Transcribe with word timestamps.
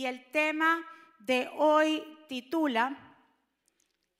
y 0.00 0.06
el 0.06 0.30
tema 0.30 0.82
de 1.18 1.50
hoy 1.58 2.02
titula 2.26 2.96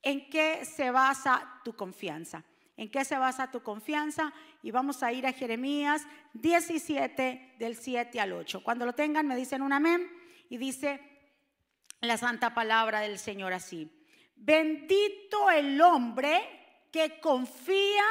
¿En 0.02 0.28
qué 0.28 0.66
se 0.66 0.90
basa 0.90 1.62
tu 1.64 1.74
confianza? 1.74 2.44
¿En 2.76 2.90
qué 2.90 3.02
se 3.02 3.16
basa 3.16 3.50
tu 3.50 3.62
confianza? 3.62 4.30
Y 4.62 4.72
vamos 4.72 5.02
a 5.02 5.10
ir 5.10 5.26
a 5.26 5.32
Jeremías 5.32 6.06
17 6.34 7.56
del 7.58 7.76
7 7.76 8.20
al 8.20 8.34
8. 8.34 8.62
Cuando 8.62 8.84
lo 8.84 8.94
tengan 8.94 9.26
me 9.26 9.36
dicen 9.36 9.62
un 9.62 9.72
amén 9.72 10.06
y 10.50 10.58
dice 10.58 11.00
la 12.02 12.18
santa 12.18 12.52
palabra 12.52 13.00
del 13.00 13.18
Señor 13.18 13.54
así. 13.54 13.90
Bendito 14.36 15.48
el 15.50 15.80
hombre 15.80 16.42
que 16.92 17.20
confía, 17.20 18.04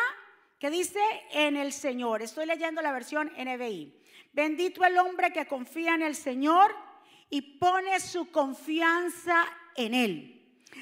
que 0.57 0.71
dice 0.71 1.01
en 1.33 1.55
el 1.55 1.71
Señor. 1.71 2.23
Estoy 2.23 2.47
leyendo 2.47 2.81
la 2.81 2.91
versión 2.91 3.31
NBI. 3.37 3.95
Bendito 4.33 4.83
el 4.83 4.97
hombre 4.97 5.31
que 5.31 5.45
confía 5.45 5.93
en 5.93 6.01
el 6.01 6.15
Señor 6.15 6.88
y 7.29 7.41
pone 7.41 7.99
su 7.99 8.31
confianza 8.31 9.45
en 9.75 9.93
Él. 9.93 10.35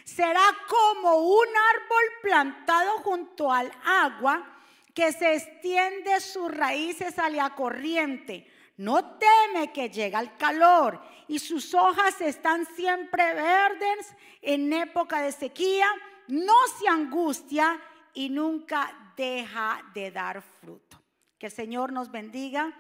Será 0.04 0.44
como 0.68 1.18
un 1.18 1.48
árbol 1.48 2.04
plantado 2.22 2.92
junto 3.00 3.52
al 3.52 3.72
agua 3.86 4.58
que 4.94 5.12
se 5.12 5.36
extiende 5.36 6.20
sus 6.20 6.50
raíces 6.52 7.20
a 7.20 7.30
la 7.30 7.54
corriente. 7.56 8.48
No 8.78 9.18
teme 9.18 9.72
que 9.72 9.90
llegue 9.90 10.18
el 10.18 10.36
calor 10.38 11.02
y 11.28 11.40
sus 11.40 11.74
hojas 11.74 12.20
están 12.22 12.66
siempre 12.76 13.34
verdes 13.34 14.16
en 14.42 14.72
época 14.72 15.22
de 15.22 15.32
sequía. 15.32 15.88
No 16.28 16.56
se 16.80 16.88
angustia 16.88 17.80
y 18.14 18.30
nunca 18.30 19.14
deja 19.16 19.82
de 19.94 20.12
dar 20.12 20.42
fruto. 20.42 21.02
Que 21.38 21.48
el 21.48 21.52
Señor 21.52 21.92
nos 21.92 22.12
bendiga 22.12 22.74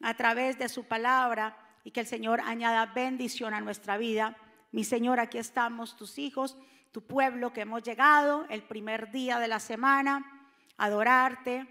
a 0.00 0.14
través 0.14 0.58
de 0.58 0.68
su 0.68 0.84
palabra 0.84 1.56
y 1.84 1.90
que 1.90 2.00
el 2.00 2.06
Señor 2.06 2.40
añada 2.40 2.86
bendición 2.86 3.54
a 3.54 3.60
nuestra 3.60 3.98
vida. 3.98 4.36
Mi 4.72 4.82
Señor, 4.82 5.20
aquí 5.20 5.38
estamos, 5.38 5.96
tus 5.96 6.18
hijos, 6.18 6.56
tu 6.90 7.06
pueblo 7.06 7.52
que 7.52 7.60
hemos 7.60 7.82
llegado 7.82 8.46
el 8.48 8.62
primer 8.62 9.12
día 9.12 9.38
de 9.38 9.48
la 9.48 9.60
semana 9.60 10.48
a 10.76 10.86
adorarte, 10.86 11.66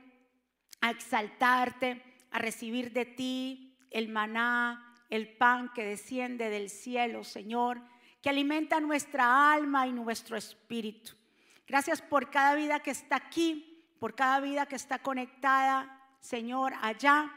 a 0.80 0.92
exaltarte, 0.92 2.02
a 2.32 2.40
recibir 2.40 2.94
de 2.94 3.06
ti 3.06 3.76
el 3.90 4.10
maná, 4.10 4.96
el 5.10 5.28
pan 5.36 5.72
que 5.74 5.84
desciende 5.84 6.50
del 6.50 6.70
cielo, 6.70 7.24
Señor, 7.24 7.82
que 8.22 8.30
alimenta 8.30 8.80
nuestra 8.80 9.52
alma 9.52 9.88
y 9.88 9.92
nuestro 9.92 10.38
espíritu. 10.38 11.14
Gracias 11.68 12.02
por 12.02 12.30
cada 12.30 12.56
vida 12.56 12.80
que 12.80 12.92
está 12.92 13.16
aquí, 13.16 13.86
por 14.00 14.16
cada 14.16 14.40
vida 14.40 14.66
que 14.68 14.76
está 14.76 15.00
conectada, 15.00 16.00
Señor, 16.20 16.74
allá 16.82 17.32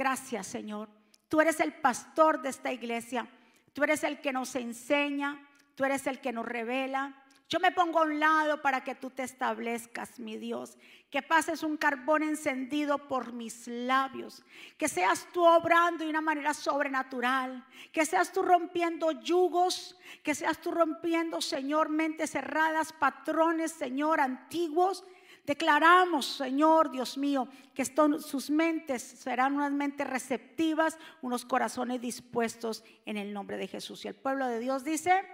Gracias, 0.00 0.46
Señor. 0.46 0.99
Tú 1.30 1.40
eres 1.40 1.60
el 1.60 1.72
pastor 1.72 2.42
de 2.42 2.48
esta 2.48 2.72
iglesia. 2.72 3.28
Tú 3.72 3.84
eres 3.84 4.02
el 4.02 4.20
que 4.20 4.32
nos 4.32 4.56
enseña. 4.56 5.40
Tú 5.76 5.84
eres 5.84 6.08
el 6.08 6.20
que 6.20 6.32
nos 6.32 6.44
revela. 6.44 7.22
Yo 7.48 7.60
me 7.60 7.70
pongo 7.70 8.00
a 8.00 8.02
un 8.02 8.18
lado 8.18 8.60
para 8.60 8.82
que 8.82 8.96
tú 8.96 9.10
te 9.10 9.22
establezcas, 9.22 10.18
mi 10.18 10.36
Dios. 10.36 10.76
Que 11.08 11.22
pases 11.22 11.62
un 11.62 11.76
carbón 11.76 12.24
encendido 12.24 13.06
por 13.06 13.32
mis 13.32 13.68
labios. 13.68 14.44
Que 14.76 14.88
seas 14.88 15.28
tú 15.32 15.44
obrando 15.44 16.02
de 16.02 16.10
una 16.10 16.20
manera 16.20 16.52
sobrenatural. 16.52 17.64
Que 17.92 18.04
seas 18.04 18.32
tú 18.32 18.42
rompiendo 18.42 19.12
yugos. 19.12 19.96
Que 20.24 20.34
seas 20.34 20.60
tú 20.60 20.72
rompiendo, 20.72 21.40
Señor, 21.40 21.90
mentes 21.90 22.32
cerradas, 22.32 22.92
patrones, 22.92 23.70
Señor, 23.70 24.20
antiguos 24.20 25.04
Declaramos, 25.50 26.26
Señor 26.26 26.92
Dios 26.92 27.18
mío, 27.18 27.48
que 27.74 27.84
sus 27.84 28.50
mentes 28.50 29.02
serán 29.02 29.56
unas 29.56 29.72
mentes 29.72 30.06
receptivas, 30.06 30.96
unos 31.22 31.44
corazones 31.44 32.00
dispuestos 32.00 32.84
en 33.04 33.16
el 33.16 33.32
nombre 33.32 33.56
de 33.56 33.66
Jesús. 33.66 34.04
Y 34.04 34.08
el 34.08 34.14
pueblo 34.14 34.46
de 34.46 34.60
Dios 34.60 34.84
dice, 34.84 35.24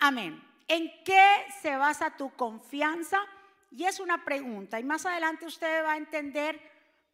amén. 0.00 0.42
¿En 0.66 0.90
qué 1.04 1.44
se 1.60 1.76
basa 1.76 2.16
tu 2.16 2.30
confianza? 2.30 3.18
Y 3.70 3.84
es 3.84 4.00
una 4.00 4.24
pregunta. 4.24 4.80
Y 4.80 4.84
más 4.84 5.04
adelante 5.04 5.44
usted 5.44 5.84
va 5.84 5.92
a 5.92 5.98
entender 5.98 6.58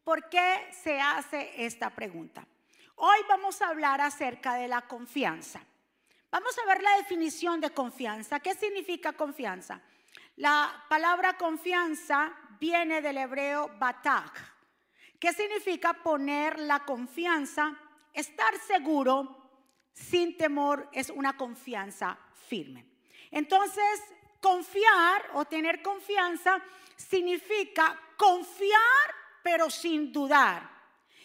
por 0.04 0.28
qué 0.28 0.69
se 0.71 1.00
hace 1.00 1.50
esta 1.56 1.91
pregunta. 1.91 2.47
Hoy 2.94 3.19
vamos 3.28 3.60
a 3.60 3.71
hablar 3.71 4.00
acerca 4.00 4.54
de 4.54 4.69
la 4.69 4.83
confianza. 4.83 5.60
Vamos 6.31 6.56
a 6.60 6.66
ver 6.66 6.81
la 6.81 6.97
definición 6.99 7.60
de 7.60 7.71
confianza. 7.71 8.38
¿Qué 8.38 8.54
significa 8.54 9.15
confianza? 9.15 9.83
La 10.41 10.87
palabra 10.89 11.37
confianza 11.37 12.33
viene 12.59 13.03
del 13.03 13.19
hebreo 13.19 13.73
batag, 13.78 14.33
que 15.19 15.34
significa 15.34 15.93
poner 15.93 16.59
la 16.61 16.78
confianza, 16.87 17.77
estar 18.11 18.59
seguro, 18.59 19.51
sin 19.93 20.39
temor, 20.39 20.89
es 20.95 21.11
una 21.11 21.37
confianza 21.37 22.19
firme. 22.49 22.87
Entonces, 23.31 24.03
confiar 24.41 25.31
o 25.34 25.45
tener 25.45 25.83
confianza 25.83 26.59
significa 26.97 28.01
confiar, 28.17 29.15
pero 29.43 29.69
sin 29.69 30.11
dudar. 30.11 30.71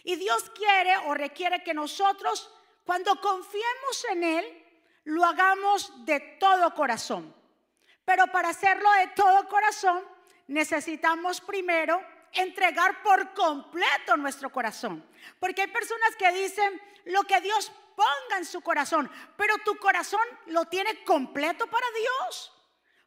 Y 0.03 0.18
Dios 0.18 0.50
quiere 0.50 0.97
o 1.06 1.14
requiere 1.14 1.64
que 1.64 1.74
nosotros, 1.74 2.53
cuando 2.84 3.22
confiemos 3.22 4.06
en 4.12 4.24
Él, 4.26 4.66
lo 5.06 5.24
hagamos 5.24 6.06
de 6.06 6.20
todo 6.38 6.74
corazón. 6.74 7.44
Pero 8.05 8.27
para 8.27 8.49
hacerlo 8.49 8.89
de 8.93 9.07
todo 9.07 9.47
corazón, 9.47 10.03
necesitamos 10.47 11.41
primero 11.41 12.01
entregar 12.31 13.01
por 13.01 13.33
completo 13.33 14.16
nuestro 14.17 14.51
corazón. 14.51 15.03
Porque 15.39 15.63
hay 15.63 15.67
personas 15.67 16.16
que 16.16 16.31
dicen 16.31 16.81
lo 17.05 17.23
que 17.23 17.41
Dios 17.41 17.71
ponga 17.95 18.38
en 18.38 18.45
su 18.45 18.61
corazón, 18.61 19.09
pero 19.38 19.57
tu 19.59 19.77
corazón 19.77 20.21
lo 20.47 20.66
tiene 20.66 21.03
completo 21.03 21.67
para 21.67 21.85
Dios. 21.97 22.51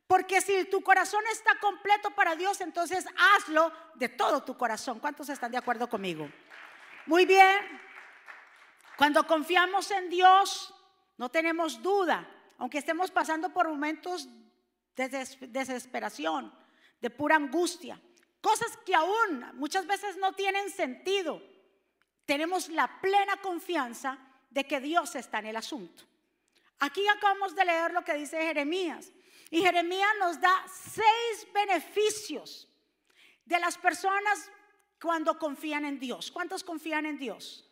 Porque 0.07 0.41
si 0.41 0.65
tu 0.65 0.83
corazón 0.83 1.23
está 1.31 1.59
completo 1.61 2.11
para 2.11 2.35
Dios, 2.35 2.63
entonces 2.63 3.07
hazlo 3.37 3.71
de 3.95 4.09
todo 4.09 4.43
tu 4.43 4.57
corazón. 4.57 5.01
¿Cuántos 5.01 5.29
están 5.29 5.53
de 5.53 5.59
acuerdo 5.59 5.89
conmigo? 5.89 6.31
Muy 7.05 7.27
bien. 7.27 7.81
Cuando 8.97 9.27
confiamos 9.27 9.91
en 9.91 10.09
Dios, 10.09 10.75
no 11.19 11.29
tenemos 11.29 11.83
duda, 11.83 12.27
aunque 12.57 12.79
estemos 12.79 13.11
pasando 13.11 13.51
por 13.51 13.69
momentos 13.69 14.29
de 14.99 15.09
desesperación, 15.49 16.53
de 17.01 17.11
pura 17.11 17.37
angustia, 17.37 18.01
cosas 18.41 18.77
que 18.85 18.95
aún 18.95 19.45
muchas 19.55 19.87
veces 19.87 20.17
no 20.17 20.33
tienen 20.33 20.71
sentido. 20.71 21.41
Tenemos 22.27 22.69
la 22.69 23.01
plena 23.01 23.37
confianza 23.37 24.19
de 24.51 24.65
que 24.65 24.81
Dios 24.81 25.15
está 25.15 25.39
en 25.39 25.47
el 25.47 25.57
asunto. 25.57 26.03
Aquí 26.81 27.07
acabamos 27.07 27.55
de 27.55 27.65
leer 27.65 27.93
lo 27.93 28.03
que 28.03 28.15
dice 28.15 28.43
Jeremías. 28.43 29.13
Y 29.51 29.61
Jeremías 29.61 30.11
nos 30.19 30.41
da 30.41 30.65
seis 30.69 31.47
beneficios 31.55 32.69
de 33.45 33.59
las 33.61 33.79
personas 33.79 34.51
cuando 35.01 35.39
confían 35.39 35.85
en 35.85 35.99
Dios. 35.99 36.31
¿Cuántos 36.31 36.65
confían 36.65 37.07
en 37.07 37.19
Dios? 37.19 37.65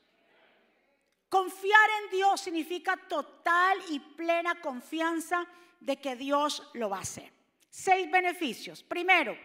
Confiar 1.29 1.91
en 2.03 2.11
Dios 2.11 2.41
significa 2.41 2.97
total 2.97 3.79
y 3.91 3.99
plena 3.99 4.61
confianza 4.61 5.45
de 5.81 6.01
que 6.01 6.17
Dios 6.17 6.63
lo 6.75 6.91
va 6.91 6.99
a 6.99 7.03
hacer. 7.03 7.33
Seis 7.71 8.11
beneficios. 8.11 8.83
Primero, 8.83 9.37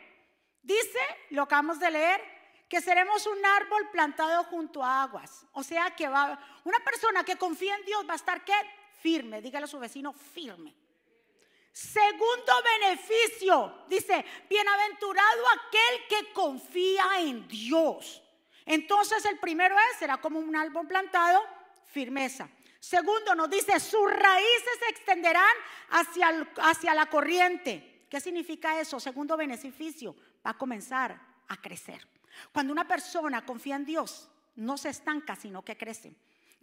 dice, 0.61 0.99
lo 1.31 1.43
acabamos 1.43 1.79
de 1.79 1.91
leer, 1.91 2.21
que 2.69 2.79
seremos 2.79 3.25
un 3.27 3.45
árbol 3.45 3.89
plantado 3.91 4.43
junto 4.45 4.83
a 4.83 5.03
aguas. 5.03 5.45
O 5.51 5.63
sea 5.63 5.91
que 5.91 6.07
va, 6.07 6.39
una 6.63 6.79
persona 6.79 7.23
que 7.23 7.35
confía 7.35 7.75
en 7.75 7.85
Dios 7.85 8.07
va 8.07 8.13
a 8.13 8.15
estar 8.15 8.45
¿qué? 8.45 8.53
Firme. 9.01 9.41
Dígale 9.41 9.65
a 9.65 9.67
su 9.67 9.79
vecino, 9.79 10.13
firme. 10.13 10.73
Segundo 11.73 12.53
beneficio, 12.79 13.85
dice, 13.87 14.25
bienaventurado 14.49 15.43
aquel 15.49 16.07
que 16.07 16.33
confía 16.33 17.05
en 17.19 17.47
Dios. 17.47 18.21
Entonces 18.65 19.23
el 19.25 19.39
primero 19.39 19.75
es, 19.91 19.97
será 19.99 20.17
como 20.17 20.39
un 20.39 20.55
árbol 20.55 20.87
plantado, 20.87 21.41
firmeza. 21.87 22.49
Segundo, 22.81 23.35
nos 23.35 23.47
dice, 23.47 23.79
sus 23.79 24.09
raíces 24.09 24.79
se 24.79 24.89
extenderán 24.89 25.55
hacia, 25.91 26.47
hacia 26.63 26.95
la 26.95 27.05
corriente. 27.05 28.07
¿Qué 28.09 28.19
significa 28.19 28.79
eso? 28.79 28.99
Segundo 28.99 29.37
beneficio, 29.37 30.16
va 30.43 30.49
a 30.49 30.57
comenzar 30.57 31.16
a 31.47 31.57
crecer. 31.57 32.05
Cuando 32.51 32.73
una 32.73 32.87
persona 32.87 33.45
confía 33.45 33.75
en 33.75 33.85
Dios, 33.85 34.28
no 34.55 34.79
se 34.79 34.89
estanca, 34.89 35.35
sino 35.35 35.63
que 35.63 35.78
crece. 35.78 36.16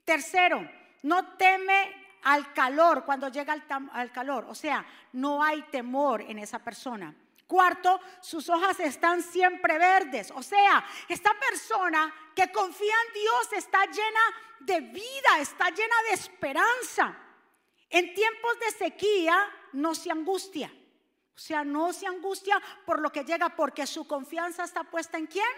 Tercero, 0.05 0.69
no 1.05 1.37
teme 1.37 1.95
al 2.25 2.53
calor 2.53 3.05
cuando 3.05 3.29
llega 3.29 3.53
al, 3.53 3.63
al, 3.93 4.11
calor. 4.11 4.47
O 4.49 4.57
sea, 4.57 4.85
no 5.13 5.45
hay 5.45 5.63
temor 5.71 6.23
en 6.23 6.41
esa 6.41 6.59
persona. 6.59 7.15
Cuarto, 7.49 7.99
sus 8.21 8.51
hojas 8.51 8.79
están 8.79 9.23
siempre 9.23 9.79
verdes. 9.79 10.31
O 10.33 10.43
sea, 10.43 10.85
esta 11.09 11.33
persona 11.41 12.15
que 12.37 12.53
confía 12.53 12.95
en 13.07 13.15
Dios 13.15 13.53
está 13.55 13.87
llena 13.87 14.21
de 14.61 14.81
vida, 14.81 15.41
está 15.41 15.71
llena 15.71 15.95
de 16.11 16.15
esperanza. 16.15 17.19
En 17.89 18.13
tiempos 18.13 18.61
de 18.61 18.71
sequía 18.73 19.51
no 19.73 19.95
se 19.95 20.11
angustia. 20.11 20.71
O 21.35 21.39
sea, 21.39 21.65
no 21.65 21.95
se 21.95 22.07
angustia 22.07 22.61
por 22.85 23.01
lo 23.01 23.11
que 23.11 23.25
llega, 23.25 23.49
porque 23.57 23.87
su 23.87 24.07
confianza 24.07 24.65
está 24.65 24.85
puesta 24.85 25.17
en 25.17 25.27
quién? 25.27 25.49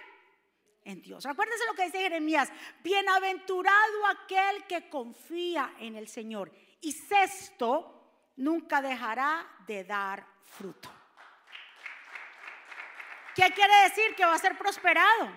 En 0.84 1.02
Dios. 1.02 1.26
Acuérdense 1.26 1.66
lo 1.66 1.75
que 1.75 1.87
dice 1.87 1.98
Jeremías. 1.98 2.52
Bienaventurado 2.84 4.06
aquel 4.06 4.64
que 4.69 4.88
confía 4.88 5.75
en 5.81 5.96
el 5.96 6.06
Señor 6.06 6.52
Y 6.82 6.92
sexto, 6.92 8.31
nunca 8.37 8.81
dejará 8.81 9.44
de 9.66 9.82
dar 9.82 10.25
fruto. 10.44 11.00
¿Qué 13.34 13.50
quiere 13.52 13.74
decir? 13.84 14.14
Que 14.14 14.24
va 14.24 14.34
a 14.34 14.38
ser 14.38 14.56
prosperado. 14.58 15.30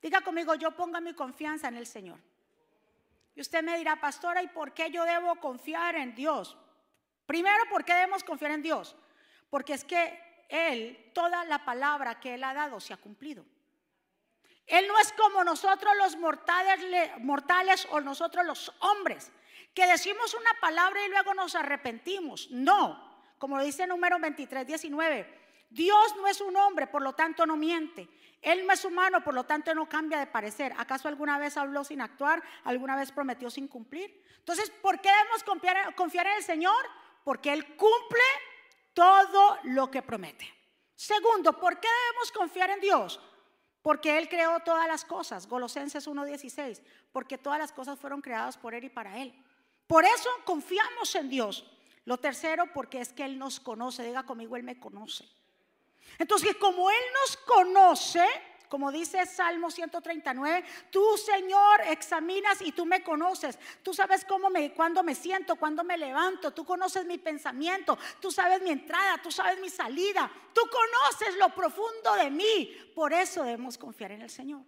Diga 0.00 0.20
conmigo, 0.20 0.54
yo 0.54 0.70
pongo 0.72 1.00
mi 1.00 1.14
confianza 1.14 1.68
en 1.68 1.76
el 1.76 1.86
Señor. 1.86 2.18
Y 3.34 3.40
usted 3.40 3.62
me 3.62 3.76
dirá, 3.76 4.00
pastora, 4.00 4.42
¿y 4.42 4.48
por 4.48 4.72
qué 4.72 4.90
yo 4.90 5.04
debo 5.04 5.36
confiar 5.36 5.96
en 5.96 6.14
Dios? 6.14 6.56
Primero, 7.26 7.64
¿por 7.68 7.84
qué 7.84 7.92
debemos 7.92 8.24
confiar 8.24 8.52
en 8.52 8.62
Dios? 8.62 8.96
Porque 9.50 9.74
es 9.74 9.84
que 9.84 10.46
Él, 10.48 11.10
toda 11.12 11.44
la 11.44 11.64
palabra 11.64 12.20
que 12.20 12.34
Él 12.34 12.44
ha 12.44 12.54
dado 12.54 12.80
se 12.80 12.94
ha 12.94 12.96
cumplido. 12.96 13.44
Él 14.66 14.86
no 14.88 14.98
es 14.98 15.12
como 15.12 15.44
nosotros 15.44 15.92
los 15.96 16.16
mortales, 16.16 16.80
mortales 17.18 17.86
o 17.90 18.00
nosotros 18.00 18.44
los 18.44 18.72
hombres, 18.80 19.30
que 19.74 19.86
decimos 19.86 20.34
una 20.34 20.50
palabra 20.60 21.04
y 21.04 21.08
luego 21.08 21.34
nos 21.34 21.54
arrepentimos. 21.54 22.50
No, 22.50 23.22
como 23.38 23.60
dice 23.62 23.86
número 23.86 24.18
23, 24.18 24.66
19. 24.66 25.45
Dios 25.76 26.16
no 26.16 26.26
es 26.26 26.40
un 26.40 26.56
hombre, 26.56 26.86
por 26.86 27.02
lo 27.02 27.12
tanto 27.12 27.44
no 27.44 27.54
miente. 27.54 28.08
Él 28.40 28.66
no 28.66 28.72
es 28.72 28.82
humano, 28.84 29.22
por 29.22 29.34
lo 29.34 29.44
tanto 29.44 29.74
no 29.74 29.86
cambia 29.86 30.18
de 30.18 30.26
parecer. 30.26 30.72
¿Acaso 30.78 31.06
alguna 31.06 31.38
vez 31.38 31.58
habló 31.58 31.84
sin 31.84 32.00
actuar? 32.00 32.42
¿Alguna 32.64 32.96
vez 32.96 33.12
prometió 33.12 33.50
sin 33.50 33.68
cumplir? 33.68 34.22
Entonces, 34.38 34.70
¿por 34.70 35.00
qué 35.02 35.10
debemos 35.10 35.44
confiar, 35.94 36.26
en 36.28 36.32
el 36.32 36.42
Señor? 36.42 36.82
Porque 37.24 37.52
Él 37.52 37.76
cumple 37.76 38.22
todo 38.94 39.58
lo 39.64 39.90
que 39.90 40.00
promete. 40.00 40.50
Segundo, 40.94 41.52
¿por 41.60 41.78
qué 41.78 41.88
debemos 42.06 42.32
confiar 42.32 42.70
en 42.70 42.80
Dios? 42.80 43.20
Porque 43.82 44.16
Él 44.16 44.30
creó 44.30 44.60
todas 44.60 44.88
las 44.88 45.04
cosas. 45.04 45.46
Colosenses 45.46 46.08
1.16. 46.08 46.80
Porque 47.12 47.36
todas 47.36 47.58
las 47.58 47.72
cosas 47.72 47.98
fueron 47.98 48.22
creadas 48.22 48.56
por 48.56 48.74
Él 48.74 48.84
y 48.84 48.88
para 48.88 49.18
Él. 49.18 49.34
Por 49.86 50.06
eso 50.06 50.30
confiamos 50.46 51.14
en 51.16 51.28
Dios. 51.28 51.66
Lo 52.06 52.16
tercero, 52.16 52.72
porque 52.72 53.02
es 53.02 53.12
que 53.12 53.26
Él 53.26 53.38
nos 53.38 53.60
conoce. 53.60 54.04
Diga 54.04 54.22
conmigo, 54.22 54.56
Él 54.56 54.62
me 54.62 54.80
conoce. 54.80 55.28
Entonces, 56.18 56.56
como 56.56 56.90
Él 56.90 57.04
nos 57.20 57.36
conoce, 57.38 58.26
como 58.68 58.90
dice 58.90 59.24
Salmo 59.26 59.70
139, 59.70 60.64
tú 60.90 61.16
Señor 61.16 61.82
examinas 61.82 62.60
y 62.60 62.72
tú 62.72 62.84
me 62.84 63.02
conoces. 63.02 63.58
Tú 63.82 63.94
sabes 63.94 64.24
cómo 64.24 64.50
me, 64.50 64.72
cuándo 64.72 65.02
me 65.02 65.14
siento, 65.14 65.56
cuándo 65.56 65.84
me 65.84 65.96
levanto. 65.96 66.52
Tú 66.52 66.64
conoces 66.64 67.04
mi 67.04 67.18
pensamiento, 67.18 67.96
tú 68.20 68.30
sabes 68.30 68.60
mi 68.62 68.70
entrada, 68.70 69.18
tú 69.22 69.30
sabes 69.30 69.60
mi 69.60 69.70
salida. 69.70 70.30
Tú 70.52 70.62
conoces 70.62 71.36
lo 71.36 71.50
profundo 71.50 72.14
de 72.16 72.30
mí. 72.30 72.92
Por 72.94 73.12
eso 73.12 73.44
debemos 73.44 73.78
confiar 73.78 74.12
en 74.12 74.22
el 74.22 74.30
Señor. 74.30 74.62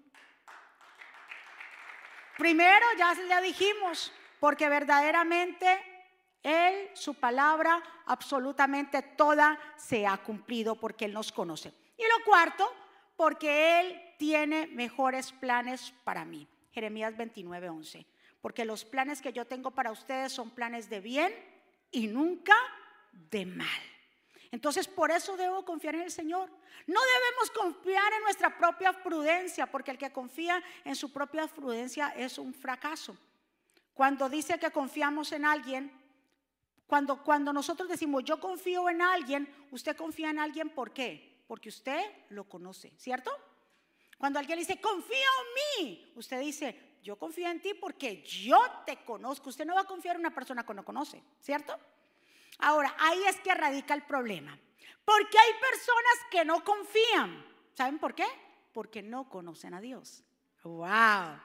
Primero, 2.37 2.87
ya, 2.97 3.17
ya 3.29 3.41
dijimos, 3.41 4.13
porque 4.39 4.69
verdaderamente 4.69 5.98
él, 6.43 6.91
su 6.95 7.15
palabra, 7.15 7.83
absolutamente 8.07 9.03
toda 9.03 9.59
se 9.77 10.07
ha 10.07 10.17
cumplido 10.19 10.77
porque 10.77 11.05
Él 11.05 11.13
nos 11.13 11.33
conoce. 11.33 11.73
Y 11.97 12.03
lo 12.03 12.25
cuarto, 12.25 12.73
porque 13.17 13.81
Él 13.81 14.01
tiene 14.19 14.67
mejores 14.69 15.33
planes 15.33 15.93
para 16.05 16.25
mí. 16.25 16.49
Jeremías 16.73 17.17
29, 17.17 17.69
11. 17.69 18.07
Porque 18.41 18.65
los 18.65 18.85
planes 18.85 19.21
que 19.21 19.33
yo 19.33 19.47
tengo 19.47 19.73
para 19.73 19.91
ustedes 19.91 20.33
son 20.33 20.51
planes 20.51 20.89
de 20.89 21.01
bien 21.01 21.35
y 21.91 22.07
nunca 22.07 22.55
de 23.13 23.45
mal. 23.47 23.83
Entonces, 24.51 24.87
por 24.87 25.11
eso 25.11 25.37
debo 25.37 25.65
confiar 25.65 25.97
en 25.97 26.03
el 26.03 26.11
Señor. 26.11 26.49
No 26.87 27.01
debemos 27.01 27.51
confiar 27.51 28.13
en 28.13 28.23
nuestra 28.23 28.57
propia 28.57 28.93
prudencia, 29.03 29.67
porque 29.67 29.91
el 29.91 29.99
que 29.99 30.13
confía 30.13 30.63
en 30.85 30.95
su 30.95 31.13
propia 31.13 31.47
prudencia 31.49 32.15
es 32.17 32.39
un 32.39 32.55
fracaso. 32.55 33.17
Cuando 33.93 34.29
dice 34.29 34.59
que 34.59 34.71
confiamos 34.71 35.33
en 35.33 35.45
alguien, 35.45 35.98
cuando, 36.89 37.23
cuando 37.23 37.53
nosotros 37.53 37.89
decimos 37.89 38.25
yo 38.25 38.41
confío 38.41 38.89
en 38.89 39.01
alguien, 39.01 39.49
usted 39.71 39.97
confía 39.97 40.31
en 40.31 40.41
alguien 40.41 40.71
¿por 40.71 40.93
qué? 40.93 41.45
Porque 41.47 41.69
usted 41.69 42.03
lo 42.31 42.49
conoce, 42.49 42.93
¿cierto? 42.97 43.31
Cuando 44.19 44.41
alguien 44.41 44.59
dice 44.59 44.81
confío 44.81 45.15
en 45.79 45.87
mí, 45.87 46.13
usted 46.17 46.41
dice 46.41 46.89
yo 47.03 47.17
confío 47.17 47.49
en 47.49 47.61
ti 47.61 47.75
porque 47.75 48.23
yo 48.23 48.59
te 48.85 49.05
conozco. 49.05 49.51
Usted 49.51 49.65
no 49.65 49.75
va 49.75 49.83
a 49.83 49.87
confiar 49.87 50.17
en 50.17 50.21
una 50.21 50.35
persona 50.35 50.67
que 50.67 50.75
no 50.75 50.85
conoce, 50.85 51.23
¿cierto? 51.41 51.79
Ahora, 52.59 52.95
ahí 52.99 53.23
es 53.25 53.37
que 53.41 53.55
radica 53.55 53.95
el 53.95 54.03
problema. 54.03 54.59
Porque 55.05 55.39
hay 55.39 55.53
personas 55.61 56.15
que 56.31 56.45
no 56.45 56.63
confían. 56.65 57.47
¿Saben 57.73 57.99
por 57.99 58.15
qué? 58.15 58.27
Porque 58.73 59.03
no 59.03 59.29
conocen 59.29 59.75
a 59.75 59.81
Dios. 59.81 60.23
¡Wow! 60.65 61.41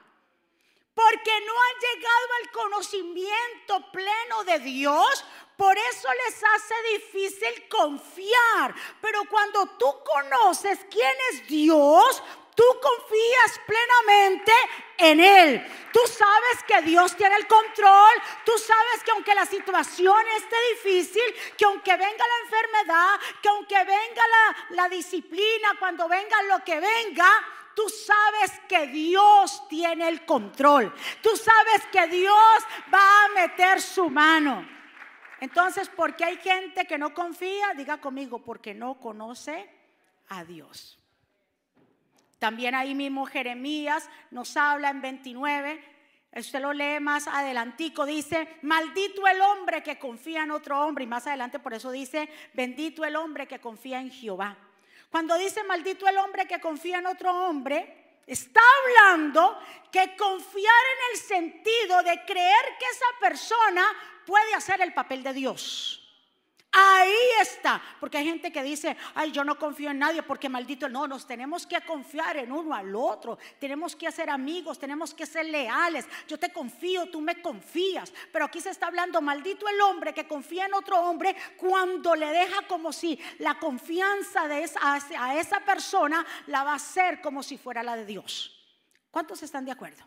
Porque 0.94 1.40
no 1.40 1.52
han 1.52 1.80
llegado 1.80 2.28
al 2.40 2.50
conocimiento 2.52 3.92
pleno 3.92 4.44
de 4.44 4.58
Dios, 4.60 5.24
por 5.56 5.76
eso 5.76 6.08
les 6.24 6.42
hace 6.42 6.74
difícil 6.94 7.68
confiar. 7.68 8.74
Pero 9.00 9.22
cuando 9.30 9.66
tú 9.78 9.86
conoces 10.04 10.78
quién 10.90 11.14
es 11.32 11.46
Dios, 11.48 12.22
tú 12.54 12.64
confías 12.80 13.60
plenamente 13.66 14.52
en 14.98 15.20
Él. 15.20 15.66
Tú 15.92 16.00
sabes 16.06 16.62
que 16.66 16.82
Dios 16.82 17.16
tiene 17.16 17.36
el 17.36 17.46
control. 17.46 18.14
Tú 18.44 18.52
sabes 18.58 19.04
que 19.04 19.10
aunque 19.12 19.34
la 19.34 19.46
situación 19.46 20.26
esté 20.36 20.56
difícil, 20.74 21.34
que 21.56 21.64
aunque 21.64 21.96
venga 21.96 22.24
la 22.26 22.44
enfermedad, 22.44 23.20
que 23.42 23.48
aunque 23.48 23.78
venga 23.78 24.22
la, 24.28 24.56
la 24.70 24.88
disciplina, 24.88 25.74
cuando 25.78 26.08
venga 26.08 26.42
lo 26.42 26.64
que 26.64 26.80
venga, 26.80 27.44
tú 27.74 27.88
sabes 27.88 28.60
que 28.68 28.86
Dios 28.88 29.66
tiene 29.68 30.08
el 30.08 30.24
control. 30.24 30.94
Tú 31.22 31.30
sabes 31.36 31.86
que 31.92 32.06
Dios 32.08 32.34
va 32.92 33.24
a 33.24 33.28
meter 33.34 33.80
su 33.80 34.08
mano. 34.08 34.66
Entonces, 35.40 35.88
¿por 35.88 36.16
qué 36.16 36.24
hay 36.24 36.36
gente 36.36 36.86
que 36.86 36.98
no 36.98 37.12
confía? 37.12 37.74
Diga 37.76 37.98
conmigo, 38.00 38.42
porque 38.42 38.74
no 38.74 38.98
conoce 38.98 39.68
a 40.28 40.44
Dios. 40.44 40.98
También 42.38 42.74
ahí 42.74 42.94
mismo 42.94 43.26
Jeremías 43.26 44.08
nos 44.30 44.56
habla 44.56 44.90
en 44.90 45.00
29. 45.00 45.94
Usted 46.36 46.60
lo 46.60 46.72
lee 46.72 46.98
más 47.00 47.28
adelantico, 47.28 48.04
dice, 48.04 48.58
maldito 48.62 49.26
el 49.26 49.40
hombre 49.40 49.82
que 49.82 49.98
confía 49.98 50.42
en 50.42 50.50
otro 50.50 50.80
hombre. 50.84 51.04
Y 51.04 51.06
más 51.06 51.26
adelante 51.26 51.58
por 51.58 51.74
eso 51.74 51.90
dice, 51.90 52.28
bendito 52.52 53.04
el 53.04 53.16
hombre 53.16 53.46
que 53.46 53.60
confía 53.60 54.00
en 54.00 54.10
Jehová. 54.10 54.56
Cuando 55.14 55.38
dice 55.38 55.62
maldito 55.62 56.08
el 56.08 56.18
hombre 56.18 56.44
que 56.44 56.60
confía 56.60 56.98
en 56.98 57.06
otro 57.06 57.30
hombre, 57.46 58.18
está 58.26 58.60
hablando 58.80 59.56
que 59.92 60.16
confiar 60.16 60.74
en 60.92 61.12
el 61.12 61.20
sentido 61.20 62.02
de 62.02 62.24
creer 62.24 62.64
que 62.80 62.84
esa 62.86 63.06
persona 63.20 63.84
puede 64.26 64.52
hacer 64.56 64.80
el 64.80 64.92
papel 64.92 65.22
de 65.22 65.32
Dios. 65.32 66.03
Ahí 66.76 67.14
está, 67.40 67.80
porque 68.00 68.18
hay 68.18 68.24
gente 68.24 68.50
que 68.50 68.60
dice, 68.60 68.96
ay, 69.14 69.30
yo 69.30 69.44
no 69.44 69.56
confío 69.56 69.92
en 69.92 70.00
nadie 70.00 70.24
porque 70.24 70.48
maldito, 70.48 70.88
no, 70.88 71.06
nos 71.06 71.24
tenemos 71.24 71.68
que 71.68 71.80
confiar 71.82 72.36
en 72.38 72.50
uno 72.50 72.74
al 72.74 72.96
otro, 72.96 73.38
tenemos 73.60 73.94
que 73.94 74.10
ser 74.10 74.28
amigos, 74.28 74.76
tenemos 74.76 75.14
que 75.14 75.24
ser 75.24 75.46
leales, 75.46 76.04
yo 76.26 76.36
te 76.36 76.52
confío, 76.52 77.08
tú 77.10 77.20
me 77.20 77.40
confías, 77.40 78.12
pero 78.32 78.46
aquí 78.46 78.60
se 78.60 78.70
está 78.70 78.88
hablando, 78.88 79.22
maldito 79.22 79.68
el 79.68 79.80
hombre 79.82 80.12
que 80.12 80.26
confía 80.26 80.66
en 80.66 80.74
otro 80.74 81.00
hombre 81.00 81.36
cuando 81.56 82.16
le 82.16 82.26
deja 82.26 82.62
como 82.62 82.92
si 82.92 83.20
la 83.38 83.56
confianza 83.56 84.48
de 84.48 84.64
esa, 84.64 84.80
a 84.82 85.38
esa 85.38 85.60
persona 85.60 86.26
la 86.48 86.64
va 86.64 86.72
a 86.72 86.76
hacer 86.76 87.20
como 87.20 87.44
si 87.44 87.56
fuera 87.56 87.84
la 87.84 87.94
de 87.94 88.04
Dios. 88.04 88.50
¿Cuántos 89.12 89.44
están 89.44 89.64
de 89.64 89.70
acuerdo? 89.70 90.02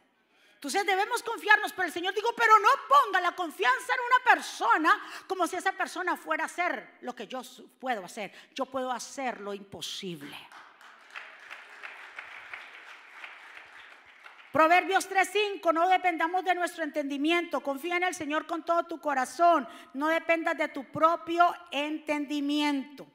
Entonces 0.57 0.87
debemos 0.87 1.21
confiarnos, 1.21 1.71
pero 1.71 1.85
el 1.85 1.93
Señor 1.93 2.15
dijo, 2.15 2.33
pero 2.35 2.57
no 2.57 2.69
ponga 2.89 3.21
la 3.21 3.35
confianza 3.35 3.93
en 3.93 3.99
una 3.99 4.33
persona 4.33 4.99
como 5.27 5.45
si 5.45 5.55
esa 5.55 5.71
persona 5.71 6.17
fuera 6.17 6.45
a 6.45 6.47
hacer 6.47 6.97
lo 7.01 7.13
que 7.15 7.27
yo 7.27 7.43
puedo 7.79 8.03
hacer. 8.03 8.33
Yo 8.55 8.65
puedo 8.65 8.91
hacer 8.91 9.39
lo 9.39 9.53
imposible. 9.53 10.35
Proverbios 14.51 15.07
3:5, 15.07 15.71
no 15.71 15.87
dependamos 15.87 16.43
de 16.43 16.55
nuestro 16.55 16.83
entendimiento, 16.83 17.61
confía 17.61 17.97
en 17.97 18.03
el 18.03 18.15
Señor 18.15 18.47
con 18.47 18.65
todo 18.65 18.85
tu 18.85 18.99
corazón, 18.99 19.69
no 19.93 20.07
dependas 20.07 20.57
de 20.57 20.69
tu 20.69 20.85
propio 20.85 21.53
entendimiento. 21.69 23.05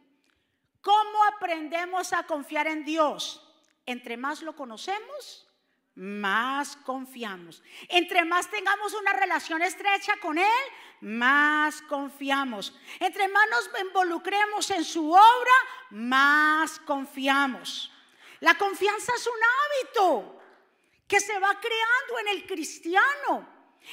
¿Cómo 0.80 1.24
aprendemos 1.24 2.12
a 2.12 2.22
confiar 2.22 2.68
en 2.68 2.84
Dios? 2.84 3.42
Entre 3.84 4.16
más 4.16 4.42
lo 4.42 4.54
conocemos, 4.54 5.51
más 5.94 6.76
confiamos. 6.76 7.62
Entre 7.88 8.24
más 8.24 8.50
tengamos 8.50 8.94
una 8.94 9.12
relación 9.12 9.62
estrecha 9.62 10.16
con 10.20 10.38
Él, 10.38 10.64
más 11.00 11.82
confiamos. 11.82 12.74
Entre 12.98 13.28
más 13.28 13.48
nos 13.50 13.70
involucremos 13.80 14.70
en 14.70 14.84
su 14.84 15.10
obra, 15.10 15.52
más 15.90 16.78
confiamos. 16.80 17.92
La 18.40 18.54
confianza 18.56 19.12
es 19.14 19.26
un 19.26 19.34
hábito 19.34 20.40
que 21.06 21.20
se 21.20 21.38
va 21.38 21.60
creando 21.60 22.18
en 22.20 22.28
el 22.28 22.46
cristiano. 22.46 23.48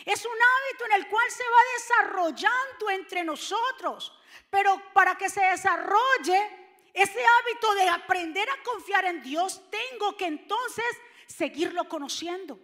Es 0.05 0.25
un 0.25 0.31
hábito 0.31 0.85
en 0.85 0.91
el 1.01 1.07
cual 1.09 1.29
se 1.29 1.43
va 1.43 1.57
desarrollando 1.77 2.89
entre 2.91 3.23
nosotros. 3.23 4.13
Pero 4.49 4.81
para 4.93 5.15
que 5.15 5.29
se 5.29 5.41
desarrolle 5.41 6.59
ese 6.93 7.23
hábito 7.23 7.73
de 7.75 7.89
aprender 7.89 8.49
a 8.49 8.63
confiar 8.63 9.05
en 9.05 9.21
Dios, 9.21 9.61
tengo 9.69 10.15
que 10.15 10.25
entonces 10.25 10.85
seguirlo 11.29 11.87
conociendo, 11.87 12.59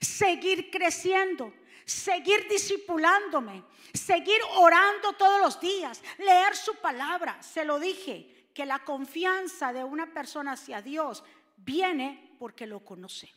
seguir 0.00 0.70
creciendo, 0.70 1.52
seguir 1.84 2.46
disipulándome, 2.48 3.64
seguir 3.92 4.38
orando 4.56 5.14
todos 5.14 5.40
los 5.40 5.60
días, 5.60 6.00
leer 6.18 6.54
su 6.54 6.76
palabra. 6.76 7.42
Se 7.42 7.64
lo 7.64 7.80
dije, 7.80 8.48
que 8.54 8.66
la 8.66 8.80
confianza 8.80 9.72
de 9.72 9.82
una 9.82 10.12
persona 10.12 10.52
hacia 10.52 10.82
Dios 10.82 11.24
viene 11.56 12.36
porque 12.38 12.66
lo 12.66 12.84
conoce. 12.84 13.32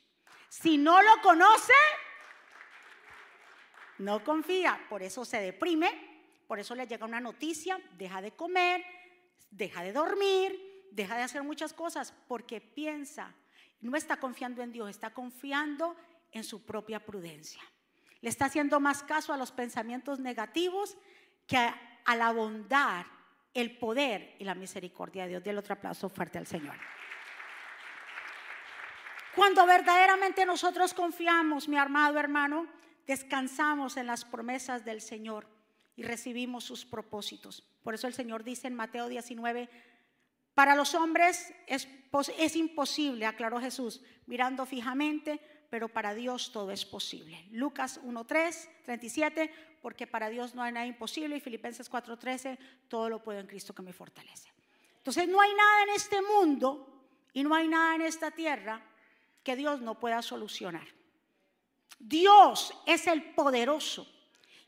Si 0.50 0.78
no 0.78 1.02
lo 1.02 1.22
conoce, 1.22 1.74
no 4.00 4.24
confía, 4.24 4.86
por 4.90 5.02
eso 5.02 5.24
se 5.24 5.40
deprime, 5.40 6.44
por 6.48 6.60
eso 6.60 6.75
le 6.75 6.88
llega 6.88 7.06
una 7.06 7.22
noticia, 7.22 7.80
deja 7.98 8.22
de 8.22 8.32
comer, 8.32 8.86
deja 9.50 9.82
de 9.82 9.94
dormir, 9.94 10.88
deja 10.92 11.16
de 11.16 11.24
hacer 11.24 11.44
muchas 11.44 11.74
cosas, 11.74 12.13
porque 12.28 12.60
piensa, 12.60 13.34
no 13.84 13.98
está 13.98 14.18
confiando 14.18 14.62
en 14.63 14.72
Dios, 14.72 14.90
está 14.90 15.12
confiando 15.12 15.96
en 16.32 16.44
su 16.44 16.66
propia 16.66 17.06
prudencia. 17.06 17.62
Le 18.22 18.30
está 18.30 18.46
haciendo 18.46 18.80
más 18.80 19.04
caso 19.04 19.34
a 19.34 19.38
los 19.38 19.52
pensamientos 19.52 20.20
negativos 20.20 20.98
que 21.46 21.58
a, 21.58 22.16
la 22.16 22.32
bondad, 22.32 23.06
el 23.54 23.78
poder 23.78 24.36
y 24.40 24.46
la 24.46 24.56
misericordia 24.56 25.24
de 25.24 25.30
Dios. 25.30 25.44
Dile 25.44 25.60
otro 25.60 25.74
aplauso 25.74 26.10
fuerte 26.10 26.38
al 26.38 26.48
Señor. 26.48 26.75
Cuando 29.36 29.66
verdaderamente 29.66 30.46
nosotros 30.46 30.94
confiamos, 30.94 31.68
mi 31.68 31.78
amado 31.78 32.18
hermano, 32.18 32.68
descansamos 33.06 33.98
en 33.98 34.08
las 34.08 34.24
promesas 34.24 34.86
del 34.86 35.02
Señor 35.02 35.48
y 35.96 36.04
recibimos 36.04 36.63
sus 36.63 36.86
propósitos. 36.86 37.68
Por 37.84 37.94
eso 37.94 38.08
el 38.08 38.13
Señor 38.13 38.44
dice 38.44 38.68
en 38.68 38.75
Mateo 38.75 39.10
19, 39.10 39.70
para 40.54 40.75
los 40.75 40.96
hombres 40.96 41.54
es, 41.68 41.88
es 42.38 42.55
imposible, 42.55 43.25
aclaró 43.25 43.60
Jesús, 43.60 44.01
mirando 44.27 44.65
fijamente, 44.65 45.39
pero 45.70 45.89
para 45.89 46.13
Dios 46.13 46.51
todo 46.51 46.72
es 46.72 46.86
posible. 46.86 47.48
Lucas 47.51 48.00
1.3, 48.03 48.84
37, 48.86 49.51
porque 49.82 50.05
para 50.05 50.29
Dios 50.29 50.53
no 50.53 50.62
hay 50.62 50.72
nada 50.72 50.86
imposible, 50.86 51.36
y 51.38 51.39
Filipenses 51.39 51.91
4.13, 51.91 52.58
todo 52.88 53.10
lo 53.10 53.24
puedo 53.24 53.39
en 53.39 53.48
Cristo 53.48 53.74
que 53.74 53.82
me 53.82 53.93
fortalece. 53.93 54.51
Entonces 54.98 55.27
no 55.27 55.41
hay 55.41 55.53
nada 55.53 55.84
en 55.84 55.89
este 55.89 56.22
mundo 56.22 57.10
y 57.34 57.43
no 57.43 57.55
hay 57.55 57.67
nada 57.67 57.96
en 57.96 58.03
esta 58.03 58.32
tierra 58.32 58.82
que 59.43 59.55
Dios 59.55 59.82
no 59.82 60.00
pueda 60.00 60.22
solucionar. 60.22 60.88
Dios 61.98 62.74
es 62.86 63.08
el 63.08 63.34
poderoso 63.34 64.08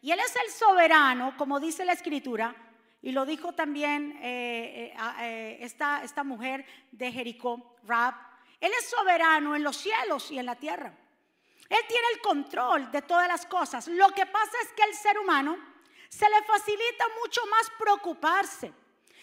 y 0.01 0.11
Él 0.11 0.19
es 0.19 0.35
el 0.35 0.51
soberano, 0.51 1.35
como 1.37 1.59
dice 1.59 1.85
la 1.85 1.93
escritura, 1.93 2.64
y 3.05 3.11
lo 3.11 3.23
dijo 3.23 3.53
también 3.53 4.17
eh, 4.19 4.91
eh, 4.91 4.97
eh, 5.19 5.57
esta, 5.61 6.03
esta, 6.03 6.23
mujer 6.23 6.65
de 6.91 7.11
Jericó, 7.11 7.77
Rab. 7.83 8.15
Él 8.59 8.71
es 8.79 8.89
soberano 8.89 9.55
en 9.55 9.63
los 9.63 9.77
cielos 9.77 10.31
y 10.31 10.39
en 10.39 10.47
la 10.47 10.55
tierra. 10.55 10.91
Él 11.69 11.79
tiene 11.87 12.07
el 12.15 12.21
control 12.21 12.91
de 12.91 13.03
todas 13.03 13.27
las 13.27 13.45
cosas. 13.45 13.87
Lo 13.89 14.09
que 14.09 14.25
pasa 14.25 14.57
es 14.63 14.69
que 14.71 14.81
el 14.81 14.95
ser 14.95 15.19
humano 15.19 15.55
se 16.09 16.27
le 16.27 16.41
facilita 16.45 17.05
mucho 17.21 17.41
más 17.45 17.71
preocuparse. 17.77 18.73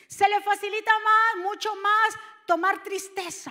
Se 0.06 0.28
le 0.28 0.40
facilita 0.42 0.92
más, 1.00 1.44
mucho 1.44 1.74
más 1.74 2.14
tomar 2.46 2.84
tristeza. 2.84 3.50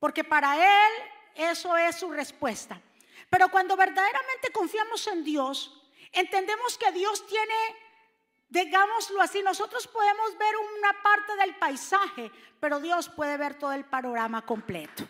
Porque 0.00 0.24
para 0.24 0.56
él 0.56 0.92
eso 1.36 1.76
es 1.76 1.94
su 2.00 2.10
respuesta. 2.10 2.82
Pero 3.30 3.48
cuando 3.48 3.76
verdaderamente 3.76 4.50
confiamos 4.50 5.06
en 5.06 5.22
Dios, 5.22 5.80
entendemos 6.10 6.76
que 6.76 6.90
Dios 6.90 7.24
tiene, 7.28 7.54
digámoslo 8.52 9.22
así, 9.22 9.42
nosotros 9.42 9.86
podemos 9.88 10.36
ver 10.36 10.54
una 10.78 11.02
parte 11.02 11.36
del 11.36 11.56
paisaje, 11.56 12.30
pero 12.60 12.80
Dios 12.80 13.08
puede 13.08 13.38
ver 13.38 13.58
todo 13.58 13.72
el 13.72 13.86
panorama 13.86 14.44
completo. 14.44 15.08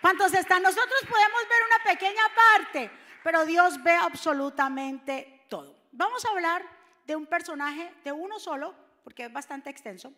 ¿Cuántos 0.00 0.32
están? 0.32 0.62
Nosotros 0.62 1.00
podemos 1.08 1.40
ver 1.48 1.58
una 1.66 1.92
pequeña 1.92 2.22
parte, 2.34 2.90
pero 3.24 3.44
Dios 3.44 3.82
ve 3.82 3.94
absolutamente 3.94 5.44
todo. 5.48 5.74
Vamos 5.90 6.24
a 6.24 6.30
hablar 6.30 6.64
de 7.04 7.16
un 7.16 7.26
personaje, 7.26 7.92
de 8.04 8.12
uno 8.12 8.38
solo, 8.38 8.74
porque 9.02 9.24
es 9.24 9.32
bastante 9.32 9.68
extenso, 9.68 10.12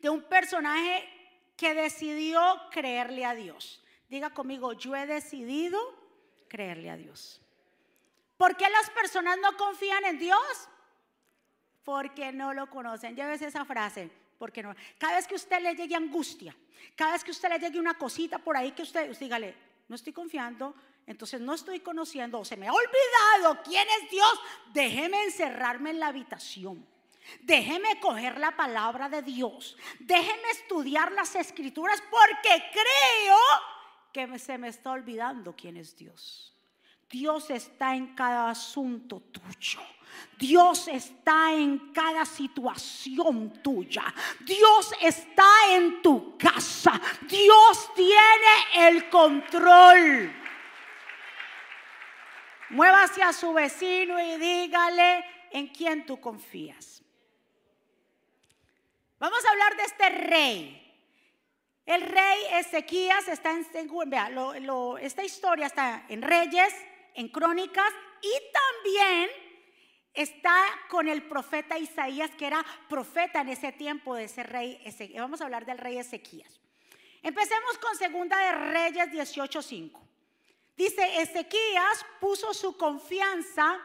de 0.00 0.10
un 0.10 0.24
personaje 0.24 1.08
que 1.56 1.74
decidió 1.74 2.42
creerle 2.72 3.24
a 3.24 3.34
Dios. 3.34 3.84
Diga 4.08 4.30
conmigo, 4.30 4.72
yo 4.72 4.96
he 4.96 5.06
decidido 5.06 5.78
creerle 6.48 6.90
a 6.90 6.96
Dios. 6.96 7.40
¿Por 8.36 8.56
qué 8.56 8.68
las 8.68 8.90
personas 8.90 9.38
no 9.38 9.56
confían 9.56 10.04
en 10.04 10.18
Dios? 10.18 10.68
Porque 11.86 12.32
no 12.32 12.52
lo 12.52 12.68
conocen. 12.68 13.14
Llévese 13.14 13.46
esa 13.46 13.64
frase. 13.64 14.10
Porque 14.38 14.60
no. 14.62 14.74
Cada 14.98 15.14
vez 15.14 15.26
que 15.26 15.36
usted 15.36 15.60
le 15.60 15.74
llegue 15.76 15.94
angustia, 15.94 16.54
cada 16.96 17.12
vez 17.12 17.22
que 17.22 17.30
usted 17.30 17.48
le 17.48 17.60
llegue 17.60 17.78
una 17.78 17.94
cosita 17.94 18.38
por 18.38 18.56
ahí 18.56 18.72
que 18.72 18.82
usted, 18.82 19.08
usted 19.08 19.26
dígale, 19.26 19.54
no 19.88 19.94
estoy 19.94 20.12
confiando, 20.12 20.74
entonces 21.06 21.40
no 21.40 21.54
estoy 21.54 21.78
conociendo, 21.78 22.40
o 22.40 22.44
se 22.44 22.56
me 22.56 22.66
ha 22.66 22.72
olvidado 22.72 23.62
quién 23.62 23.86
es 24.02 24.10
Dios, 24.10 24.40
déjeme 24.74 25.22
encerrarme 25.22 25.90
en 25.90 26.00
la 26.00 26.08
habitación. 26.08 26.84
Déjeme 27.42 28.00
coger 28.00 28.38
la 28.38 28.56
palabra 28.56 29.08
de 29.08 29.22
Dios. 29.22 29.76
Déjeme 30.00 30.50
estudiar 30.50 31.12
las 31.12 31.36
escrituras 31.36 32.02
porque 32.10 32.64
creo 32.72 33.38
que 34.12 34.38
se 34.38 34.58
me 34.58 34.68
está 34.68 34.90
olvidando 34.90 35.54
quién 35.54 35.76
es 35.76 35.96
Dios. 35.96 36.52
Dios 37.08 37.50
está 37.50 37.94
en 37.94 38.14
cada 38.14 38.50
asunto 38.50 39.20
tuyo. 39.20 39.80
Dios 40.38 40.88
está 40.88 41.52
en 41.52 41.92
cada 41.92 42.24
situación 42.24 43.62
tuya. 43.62 44.04
Dios 44.40 44.92
está 45.00 45.46
en 45.70 46.02
tu 46.02 46.36
casa. 46.36 47.00
Dios 47.22 47.94
tiene 47.94 48.88
el 48.88 49.08
control. 49.08 50.32
Muévase 52.70 53.22
a 53.22 53.32
su 53.32 53.52
vecino 53.52 54.20
y 54.20 54.36
dígale 54.36 55.24
en 55.52 55.68
quién 55.68 56.04
tú 56.04 56.20
confías. 56.20 57.02
Vamos 59.18 59.44
a 59.44 59.50
hablar 59.50 59.76
de 59.76 59.82
este 59.84 60.08
rey. 60.10 60.82
El 61.86 62.02
rey 62.02 62.40
Ezequías 62.52 63.28
está 63.28 63.52
en, 63.52 63.88
vea, 64.06 64.28
esta 65.00 65.24
historia 65.24 65.66
está 65.66 66.04
en 66.08 66.20
Reyes, 66.20 66.74
en 67.14 67.28
Crónicas 67.28 67.92
y 68.20 68.32
también 68.52 69.45
está 70.16 70.56
con 70.88 71.08
el 71.08 71.22
profeta 71.22 71.78
Isaías, 71.78 72.30
que 72.36 72.46
era 72.46 72.64
profeta 72.88 73.40
en 73.40 73.50
ese 73.50 73.72
tiempo 73.72 74.14
de 74.14 74.24
ese 74.24 74.42
rey. 74.42 74.82
Vamos 75.16 75.40
a 75.40 75.44
hablar 75.44 75.64
del 75.66 75.78
rey 75.78 75.98
Ezequías. 75.98 76.60
Empecemos 77.22 77.78
con 77.78 77.96
Segunda 77.96 78.36
de 78.38 78.52
Reyes 78.72 79.10
18:5. 79.12 80.00
Dice, 80.76 81.20
Ezequías 81.20 82.04
puso 82.20 82.52
su 82.52 82.76
confianza 82.76 83.80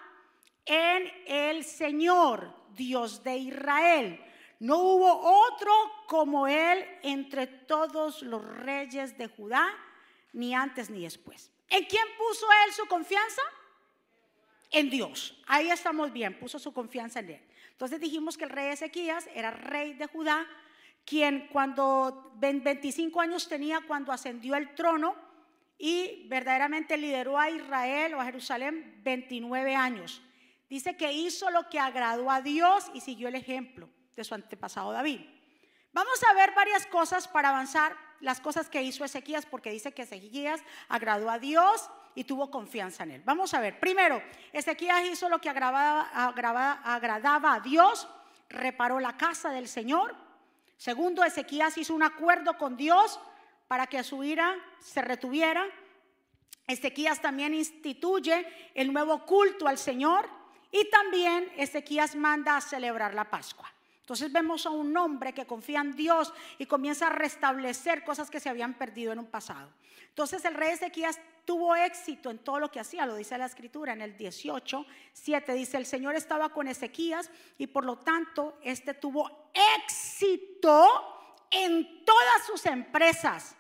en 0.65 1.11
el 1.25 1.63
Señor, 1.63 2.53
Dios 2.75 3.23
de 3.23 3.37
Israel 3.37 4.25
no 4.61 4.77
hubo 4.77 5.47
otro 5.47 5.71
como 6.05 6.47
él 6.47 6.85
entre 7.01 7.47
todos 7.47 8.21
los 8.21 8.45
reyes 8.45 9.17
de 9.17 9.27
Judá, 9.27 9.67
ni 10.33 10.53
antes 10.53 10.91
ni 10.91 11.01
después. 11.01 11.49
¿En 11.67 11.83
quién 11.85 12.05
puso 12.15 12.45
él 12.63 12.71
su 12.71 12.85
confianza? 12.85 13.41
En 14.71 14.89
Dios. 14.89 15.37
Ahí 15.47 15.69
estamos 15.69 16.11
bien, 16.11 16.39
puso 16.39 16.57
su 16.57 16.73
confianza 16.73 17.19
en 17.19 17.31
él. 17.31 17.41
Entonces 17.71 17.99
dijimos 17.99 18.37
que 18.37 18.45
el 18.45 18.49
rey 18.49 18.71
Ezequías 18.71 19.27
era 19.35 19.51
rey 19.51 19.93
de 19.93 20.07
Judá, 20.07 20.47
quien 21.05 21.47
cuando 21.51 22.31
25 22.35 23.19
años 23.19 23.47
tenía 23.49 23.81
cuando 23.87 24.11
ascendió 24.11 24.55
al 24.55 24.75
trono 24.75 25.15
y 25.77 26.27
verdaderamente 26.29 26.95
lideró 26.95 27.37
a 27.37 27.49
Israel 27.49 28.13
o 28.13 28.21
a 28.21 28.25
Jerusalén 28.25 29.01
29 29.03 29.75
años. 29.75 30.21
Dice 30.69 30.95
que 30.95 31.11
hizo 31.11 31.49
lo 31.49 31.67
que 31.69 31.79
agradó 31.79 32.29
a 32.29 32.41
Dios 32.41 32.89
y 32.93 33.01
siguió 33.01 33.27
el 33.27 33.35
ejemplo 33.35 33.89
de 34.15 34.23
su 34.23 34.35
antepasado 34.35 34.91
David. 34.91 35.21
Vamos 35.91 36.23
a 36.23 36.33
ver 36.33 36.53
varias 36.55 36.85
cosas 36.85 37.27
para 37.27 37.49
avanzar, 37.49 37.97
las 38.21 38.39
cosas 38.39 38.69
que 38.69 38.83
hizo 38.83 39.03
Ezequías, 39.03 39.45
porque 39.45 39.71
dice 39.71 39.91
que 39.91 40.03
Ezequías 40.03 40.61
agradó 40.87 41.29
a 41.29 41.39
Dios 41.39 41.89
y 42.15 42.23
tuvo 42.23 42.51
confianza 42.51 43.03
en 43.03 43.11
él. 43.11 43.21
Vamos 43.25 43.53
a 43.53 43.59
ver, 43.59 43.79
primero, 43.79 44.21
Ezequías 44.51 45.05
hizo 45.05 45.29
lo 45.29 45.39
que 45.39 45.49
agradaba, 45.49 46.09
a 46.83 47.59
Dios, 47.59 48.07
reparó 48.49 48.99
la 48.99 49.17
casa 49.17 49.49
del 49.49 49.67
Señor. 49.67 50.15
Segundo, 50.77 51.23
Ezequías 51.23 51.77
hizo 51.77 51.93
un 51.93 52.03
acuerdo 52.03 52.57
con 52.57 52.75
Dios 52.75 53.19
para 53.67 53.87
que 53.87 54.03
su 54.03 54.23
ira 54.23 54.55
se 54.79 55.01
retuviera. 55.01 55.65
Ezequías 56.67 57.21
también 57.21 57.53
instituye 57.53 58.45
el 58.73 58.91
nuevo 58.91 59.25
culto 59.25 59.67
al 59.67 59.77
Señor 59.77 60.29
y 60.71 60.89
también 60.89 61.51
Ezequías 61.57 62.15
manda 62.15 62.57
a 62.57 62.61
celebrar 62.61 63.13
la 63.13 63.29
Pascua. 63.29 63.71
Entonces 64.01 64.31
vemos 64.33 64.65
a 64.65 64.71
un 64.71 64.95
hombre 64.97 65.33
que 65.33 65.45
confía 65.45 65.79
en 65.79 65.95
Dios 65.95 66.33
y 66.57 66.65
comienza 66.65 67.07
a 67.07 67.11
restablecer 67.11 68.03
cosas 68.03 68.29
que 68.29 68.41
se 68.41 68.49
habían 68.49 68.73
perdido 68.73 69.13
en 69.13 69.19
un 69.19 69.27
pasado. 69.27 69.69
Entonces 70.09 70.43
el 70.43 70.53
rey 70.53 70.71
Ezequías 70.71 71.17
tuvo 71.45 71.75
éxito 71.75 72.29
en 72.29 72.39
todo 72.39 72.59
lo 72.59 72.71
que 72.71 72.79
hacía, 72.79 73.05
lo 73.05 73.15
dice 73.15 73.37
la 73.37 73.45
escritura 73.45 73.93
en 73.93 74.01
el 74.01 74.17
18, 74.17 74.85
7, 75.13 75.53
dice, 75.53 75.77
el 75.77 75.85
Señor 75.85 76.15
estaba 76.15 76.49
con 76.49 76.67
Ezequías 76.67 77.29
y 77.57 77.67
por 77.67 77.85
lo 77.85 77.97
tanto 77.97 78.57
este 78.63 78.93
tuvo 78.93 79.51
éxito 79.77 80.87
en 81.49 82.05
todas 82.05 82.45
sus 82.45 82.65
empresas. 82.65 83.55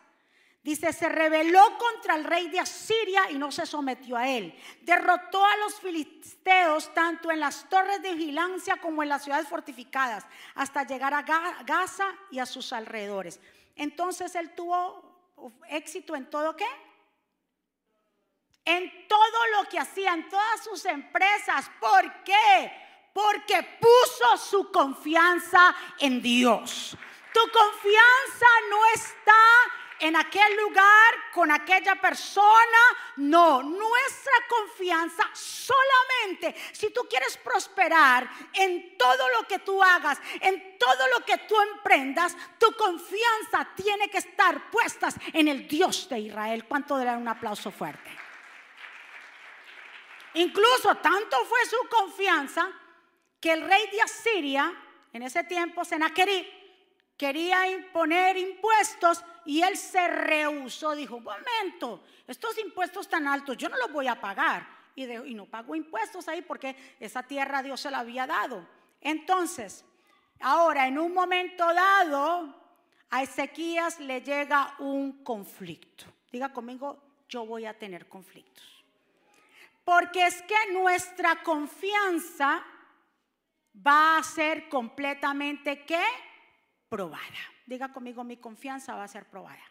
Dice, 0.63 0.93
se 0.93 1.09
rebeló 1.09 1.59
contra 1.79 2.15
el 2.15 2.23
rey 2.23 2.47
de 2.49 2.59
Asiria 2.59 3.31
y 3.31 3.35
no 3.35 3.51
se 3.51 3.65
sometió 3.65 4.15
a 4.15 4.29
él. 4.29 4.55
Derrotó 4.83 5.43
a 5.43 5.57
los 5.57 5.79
filisteos 5.79 6.93
tanto 6.93 7.31
en 7.31 7.39
las 7.39 7.67
torres 7.67 7.99
de 8.03 8.13
vigilancia 8.13 8.77
como 8.77 9.01
en 9.01 9.09
las 9.09 9.23
ciudades 9.23 9.47
fortificadas, 9.47 10.23
hasta 10.53 10.85
llegar 10.85 11.15
a 11.15 11.23
Gaza 11.63 12.05
y 12.29 12.37
a 12.37 12.45
sus 12.45 12.73
alrededores. 12.73 13.39
Entonces 13.75 14.35
él 14.35 14.53
tuvo 14.53 15.11
éxito 15.67 16.15
en 16.15 16.29
todo 16.29 16.55
qué? 16.55 16.67
En 18.63 19.07
todo 19.07 19.47
lo 19.57 19.69
que 19.69 19.79
hacía, 19.79 20.13
en 20.13 20.29
todas 20.29 20.63
sus 20.63 20.85
empresas. 20.85 21.69
¿Por 21.79 22.23
qué? 22.23 22.71
Porque 23.13 23.77
puso 23.79 24.37
su 24.37 24.71
confianza 24.71 25.75
en 25.99 26.21
Dios. 26.21 26.95
Tu 27.33 27.39
confianza 27.51 28.45
no 28.69 28.85
está 28.93 29.33
en 30.01 30.15
aquel 30.15 30.57
lugar, 30.57 31.13
con 31.31 31.51
aquella 31.51 31.95
persona. 31.95 32.79
No, 33.17 33.61
nuestra 33.61 34.33
confianza 34.49 35.29
solamente, 35.33 36.55
si 36.73 36.91
tú 36.91 37.01
quieres 37.09 37.37
prosperar 37.37 38.29
en 38.53 38.97
todo 38.97 39.29
lo 39.29 39.47
que 39.47 39.59
tú 39.59 39.81
hagas, 39.81 40.19
en 40.41 40.77
todo 40.77 41.07
lo 41.07 41.23
que 41.23 41.37
tú 41.39 41.55
emprendas, 41.73 42.35
tu 42.57 42.71
confianza 42.75 43.69
tiene 43.75 44.09
que 44.09 44.17
estar 44.17 44.69
puesta 44.71 45.09
en 45.33 45.47
el 45.47 45.67
Dios 45.67 46.09
de 46.09 46.19
Israel. 46.19 46.65
¿Cuánto 46.67 46.97
darán 46.97 47.21
un 47.21 47.27
aplauso 47.27 47.71
fuerte? 47.71 48.20
Incluso 50.35 50.95
tanto 50.95 51.37
fue 51.45 51.59
su 51.65 51.77
confianza 51.89 52.69
que 53.39 53.53
el 53.53 53.61
rey 53.61 53.87
de 53.91 54.01
Asiria, 54.01 54.73
en 55.11 55.23
ese 55.23 55.43
tiempo, 55.43 55.83
Senaquerib, 55.83 56.45
quería 57.17 57.69
imponer 57.69 58.37
impuestos 58.37 59.23
y 59.45 59.61
él 59.61 59.77
se 59.77 60.07
rehusó, 60.07 60.95
dijo, 60.95 61.17
un 61.17 61.23
momento, 61.23 62.03
estos 62.27 62.57
impuestos 62.57 63.07
tan 63.09 63.27
altos 63.27 63.57
yo 63.57 63.69
no 63.69 63.77
los 63.77 63.91
voy 63.91 64.07
a 64.07 64.19
pagar. 64.19 64.81
Y, 64.93 65.05
y 65.05 65.33
no 65.35 65.45
pago 65.45 65.73
impuestos 65.73 66.27
ahí 66.27 66.41
porque 66.41 66.75
esa 66.99 67.23
tierra 67.23 67.63
Dios 67.63 67.79
se 67.79 67.91
la 67.91 67.99
había 67.99 68.27
dado. 68.27 68.67
Entonces, 68.99 69.85
ahora 70.41 70.87
en 70.87 70.99
un 70.99 71.13
momento 71.13 71.65
dado, 71.73 72.61
a 73.09 73.23
Ezequías 73.23 73.99
le 73.99 74.21
llega 74.21 74.75
un 74.79 75.23
conflicto. 75.23 76.05
Diga 76.31 76.51
conmigo, 76.51 77.01
yo 77.27 77.45
voy 77.45 77.65
a 77.65 77.77
tener 77.77 78.07
conflictos. 78.07 78.80
Porque 79.83 80.25
es 80.25 80.41
que 80.43 80.73
nuestra 80.73 81.41
confianza 81.43 82.63
va 83.75 84.17
a 84.17 84.23
ser 84.23 84.69
completamente 84.69 85.85
¿qué? 85.85 86.03
probada. 86.89 87.21
Diga 87.65 87.91
conmigo, 87.93 88.23
mi 88.23 88.37
confianza 88.37 88.95
va 88.95 89.05
a 89.05 89.07
ser 89.07 89.25
probada. 89.25 89.63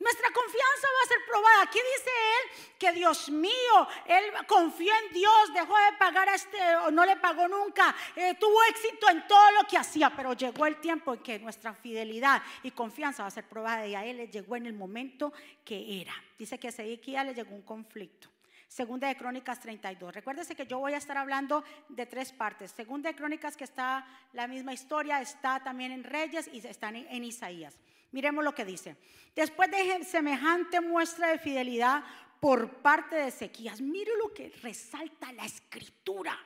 Nuestra 0.00 0.30
confianza 0.30 0.86
va 0.86 1.04
a 1.04 1.08
ser 1.08 1.18
probada. 1.26 1.62
Aquí 1.62 1.78
dice 1.96 2.10
él 2.10 2.76
que 2.78 2.92
Dios 2.92 3.28
mío, 3.30 3.88
él 4.06 4.24
confió 4.46 4.92
en 5.04 5.12
Dios, 5.12 5.52
dejó 5.52 5.76
de 5.76 5.98
pagar 5.98 6.28
a 6.28 6.36
este, 6.36 6.76
o 6.76 6.90
no 6.92 7.04
le 7.04 7.16
pagó 7.16 7.48
nunca, 7.48 7.94
eh, 8.14 8.34
tuvo 8.38 8.62
éxito 8.70 9.10
en 9.10 9.26
todo 9.26 9.50
lo 9.60 9.66
que 9.66 9.76
hacía, 9.76 10.10
pero 10.14 10.34
llegó 10.34 10.66
el 10.66 10.80
tiempo 10.80 11.14
en 11.14 11.20
que 11.20 11.38
nuestra 11.40 11.74
fidelidad 11.74 12.40
y 12.62 12.70
confianza 12.70 13.24
va 13.24 13.28
a 13.28 13.32
ser 13.32 13.48
probada 13.48 13.86
y 13.86 13.96
a 13.96 14.04
él 14.04 14.18
le 14.18 14.28
llegó 14.28 14.54
en 14.54 14.66
el 14.66 14.72
momento 14.72 15.32
que 15.64 16.00
era. 16.00 16.14
Dice 16.38 16.58
que 16.58 16.68
a 16.68 16.70
Ezequiel 16.70 17.26
le 17.26 17.34
llegó 17.34 17.54
un 17.54 17.62
conflicto. 17.62 18.30
Segunda 18.68 19.08
de 19.08 19.16
Crónicas 19.16 19.58
32. 19.60 20.14
Recuérdese 20.14 20.54
que 20.54 20.66
yo 20.66 20.78
voy 20.78 20.92
a 20.92 20.98
estar 20.98 21.16
hablando 21.16 21.64
de 21.88 22.04
tres 22.04 22.32
partes. 22.32 22.70
Segunda 22.70 23.08
de 23.08 23.16
Crónicas 23.16 23.56
que 23.56 23.64
está 23.64 24.06
la 24.34 24.46
misma 24.46 24.74
historia, 24.74 25.22
está 25.22 25.62
también 25.64 25.90
en 25.90 26.04
Reyes 26.04 26.48
y 26.52 26.58
está 26.58 26.90
en, 26.90 27.24
Isaías. 27.24 27.74
Miremos 28.12 28.44
lo 28.44 28.54
que 28.54 28.66
dice. 28.66 28.96
Después 29.34 29.70
de 29.70 30.04
semejante 30.04 30.80
muestra 30.80 31.28
de 31.28 31.38
fidelidad 31.38 32.04
por 32.40 32.82
parte 32.82 33.16
de 33.16 33.28
Ezequías, 33.28 33.80
mire 33.80 34.12
lo 34.22 34.32
que 34.34 34.50
resalta 34.62 35.32
la 35.32 35.46
escritura. 35.46 36.38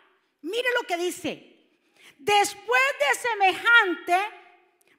Mire 0.43 0.69
lo 0.81 0.87
que 0.87 0.97
dice. 0.97 1.57
Después 2.19 2.83
de 3.00 3.29
semejante 3.29 4.17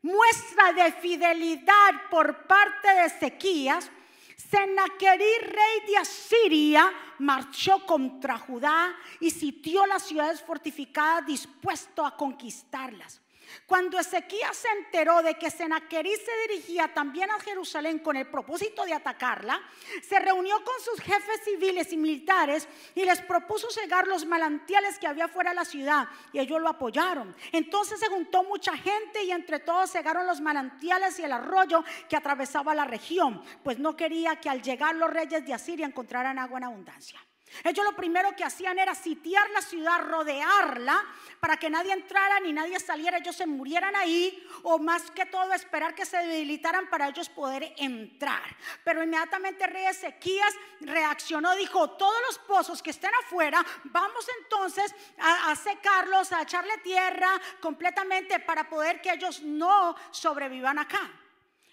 muestra 0.01 0.73
de 0.73 0.91
fidelidad 0.91 2.09
por 2.11 2.45
parte 2.47 2.87
de 2.93 3.05
Ezequías, 3.05 3.89
Sennacherib, 4.37 5.41
rey 5.41 5.87
de 5.87 5.97
Asiria, 5.97 6.91
marchó 7.19 7.85
contra 7.85 8.37
Judá 8.37 8.95
y 9.19 9.31
sitió 9.31 9.85
las 9.85 10.03
ciudades 10.03 10.41
fortificadas 10.41 11.25
dispuesto 11.25 12.05
a 12.05 12.15
conquistarlas. 12.15 13.22
Cuando 13.65 13.99
Ezequías 13.99 14.55
se 14.55 14.67
enteró 14.69 15.21
de 15.21 15.35
que 15.35 15.49
Senaquerí 15.49 16.11
se 16.15 16.47
dirigía 16.47 16.93
también 16.93 17.29
a 17.31 17.39
Jerusalén 17.39 17.99
con 17.99 18.15
el 18.15 18.27
propósito 18.27 18.85
de 18.85 18.93
atacarla, 18.93 19.61
se 20.01 20.19
reunió 20.19 20.55
con 20.63 20.79
sus 20.83 20.99
jefes 21.01 21.41
civiles 21.43 21.91
y 21.93 21.97
militares 21.97 22.67
y 22.95 23.05
les 23.05 23.21
propuso 23.21 23.69
cegar 23.69 24.07
los 24.07 24.25
manantiales 24.25 24.99
que 24.99 25.07
había 25.07 25.27
fuera 25.27 25.51
de 25.51 25.55
la 25.55 25.65
ciudad 25.65 26.07
y 26.31 26.39
ellos 26.39 26.61
lo 26.61 26.69
apoyaron. 26.69 27.35
Entonces 27.51 27.99
se 27.99 28.07
juntó 28.07 28.43
mucha 28.43 28.75
gente 28.77 29.23
y 29.23 29.31
entre 29.31 29.59
todos 29.59 29.91
cegaron 29.91 30.27
los 30.27 30.41
manantiales 30.41 31.19
y 31.19 31.23
el 31.23 31.31
arroyo 31.31 31.83
que 32.09 32.15
atravesaba 32.15 32.75
la 32.75 32.85
región, 32.85 33.43
pues 33.63 33.79
no 33.79 33.95
quería 33.95 34.35
que 34.37 34.49
al 34.49 34.61
llegar 34.61 34.95
los 34.95 35.09
reyes 35.09 35.45
de 35.45 35.53
Asiria 35.53 35.85
encontraran 35.85 36.39
agua 36.39 36.57
en 36.57 36.63
abundancia. 36.65 37.19
Ellos 37.63 37.85
lo 37.85 37.95
primero 37.95 38.35
que 38.35 38.43
hacían 38.43 38.79
era 38.79 38.95
sitiar 38.95 39.49
la 39.51 39.61
ciudad, 39.61 40.01
rodearla 40.01 41.03
para 41.39 41.57
que 41.57 41.69
nadie 41.69 41.93
entrara 41.93 42.39
ni 42.39 42.53
nadie 42.53 42.79
saliera, 42.79 43.17
ellos 43.17 43.35
se 43.35 43.45
murieran 43.45 43.95
ahí 43.95 44.47
o 44.63 44.79
más 44.79 45.11
que 45.11 45.25
todo 45.25 45.53
esperar 45.53 45.93
que 45.93 46.05
se 46.05 46.17
debilitaran 46.17 46.89
para 46.89 47.09
ellos 47.09 47.29
poder 47.29 47.73
entrar. 47.77 48.55
Pero 48.83 49.03
inmediatamente 49.03 49.67
rey 49.67 49.85
Ezequías 49.85 50.53
reaccionó, 50.81 51.55
dijo, 51.55 51.91
todos 51.91 52.19
los 52.27 52.39
pozos 52.39 52.81
que 52.81 52.91
estén 52.91 53.11
afuera, 53.25 53.63
vamos 53.85 54.25
entonces 54.41 54.93
a, 55.19 55.55
secarlos, 55.55 56.31
a 56.31 56.41
echarle 56.43 56.77
tierra 56.79 57.39
completamente 57.61 58.39
para 58.39 58.69
poder 58.69 59.01
que 59.01 59.11
ellos 59.11 59.41
no 59.41 59.95
sobrevivan 60.11 60.79
acá. 60.79 61.11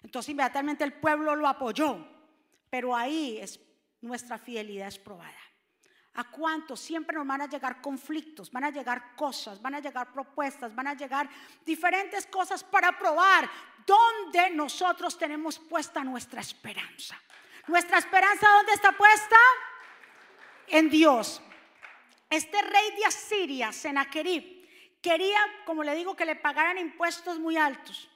Entonces 0.03 0.31
inmediatamente 0.31 0.85
el 0.85 0.95
pueblo 0.95 1.37
lo 1.37 1.47
apoyó, 1.47 2.07
pero 2.71 2.97
ahí 2.97 3.38
es 3.38 3.61
nuestra 4.01 4.38
fidelidad 4.38 4.88
es 4.88 4.99
probada. 4.99 5.50
¿A 6.14 6.25
cuántos 6.25 6.81
siempre 6.81 7.16
nos 7.16 7.27
van 7.27 7.42
a 7.42 7.46
llegar 7.46 7.81
conflictos, 7.81 8.51
van 8.51 8.64
a 8.64 8.70
llegar 8.70 9.14
cosas, 9.14 9.62
van 9.62 9.77
a 9.77 9.81
llegar 9.81 10.12
propuestas, 10.12 10.75
van 10.75 10.88
a 10.88 10.94
llegar 10.94 11.29
diferentes 11.64 12.27
cosas 12.27 12.64
para 12.64 12.99
probar 12.99 13.49
dónde 13.87 14.51
nosotros 14.51 15.16
tenemos 15.16 15.59
puesta 15.59 16.03
nuestra 16.03 16.40
esperanza? 16.40 17.16
¿Nuestra 17.68 17.99
esperanza 17.99 18.49
dónde 18.57 18.73
está 18.73 18.90
puesta? 18.92 19.37
En 20.66 20.90
Dios. 20.90 21.40
Este 22.29 22.61
rey 22.61 22.96
de 22.96 23.05
Asiria, 23.07 23.73
Senaquerib, 23.73 24.68
quería, 25.01 25.38
como 25.64 25.85
le 25.85 25.94
digo, 25.94 26.16
que 26.16 26.25
le 26.25 26.35
pagaran 26.35 26.79
impuestos 26.79 27.38
muy 27.38 27.57
altos. 27.57 28.10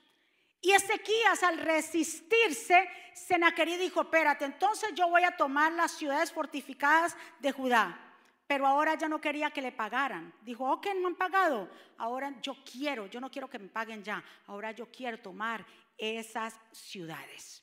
Y 0.65 0.73
Ezequías 0.73 1.43
al 1.43 1.59
resistirse, 1.59 2.89
Senaquerí 3.13 3.77
dijo, 3.77 4.01
espérate, 4.01 4.47
entonces 4.47 4.95
yo 4.95 5.11
voy 5.11 5.23
a 5.23 5.37
tomar 5.37 5.71
las 5.73 5.93
ciudades 5.93 6.33
fortificadas 6.33 7.15
de 7.39 7.53
Judá. 7.53 8.01
Pero 8.47 8.67
ahora 8.67 8.95
ya 8.95 9.07
no 9.07 9.21
quería 9.21 9.51
que 9.51 9.61
le 9.61 9.73
pagaran. 9.73 10.33
Dijo, 10.41 10.65
ok, 10.73 10.87
no 11.03 11.09
han 11.09 11.17
pagado. 11.17 11.69
Ahora 11.99 12.35
yo 12.41 12.57
quiero, 12.65 13.07
yo 13.09 13.21
no 13.21 13.31
quiero 13.31 13.51
que 13.51 13.59
me 13.59 13.69
paguen 13.69 14.03
ya. 14.03 14.25
Ahora 14.47 14.73
yo 14.73 14.91
quiero 14.91 15.21
tomar 15.21 15.67
esas 15.99 16.59
ciudades. 16.73 17.63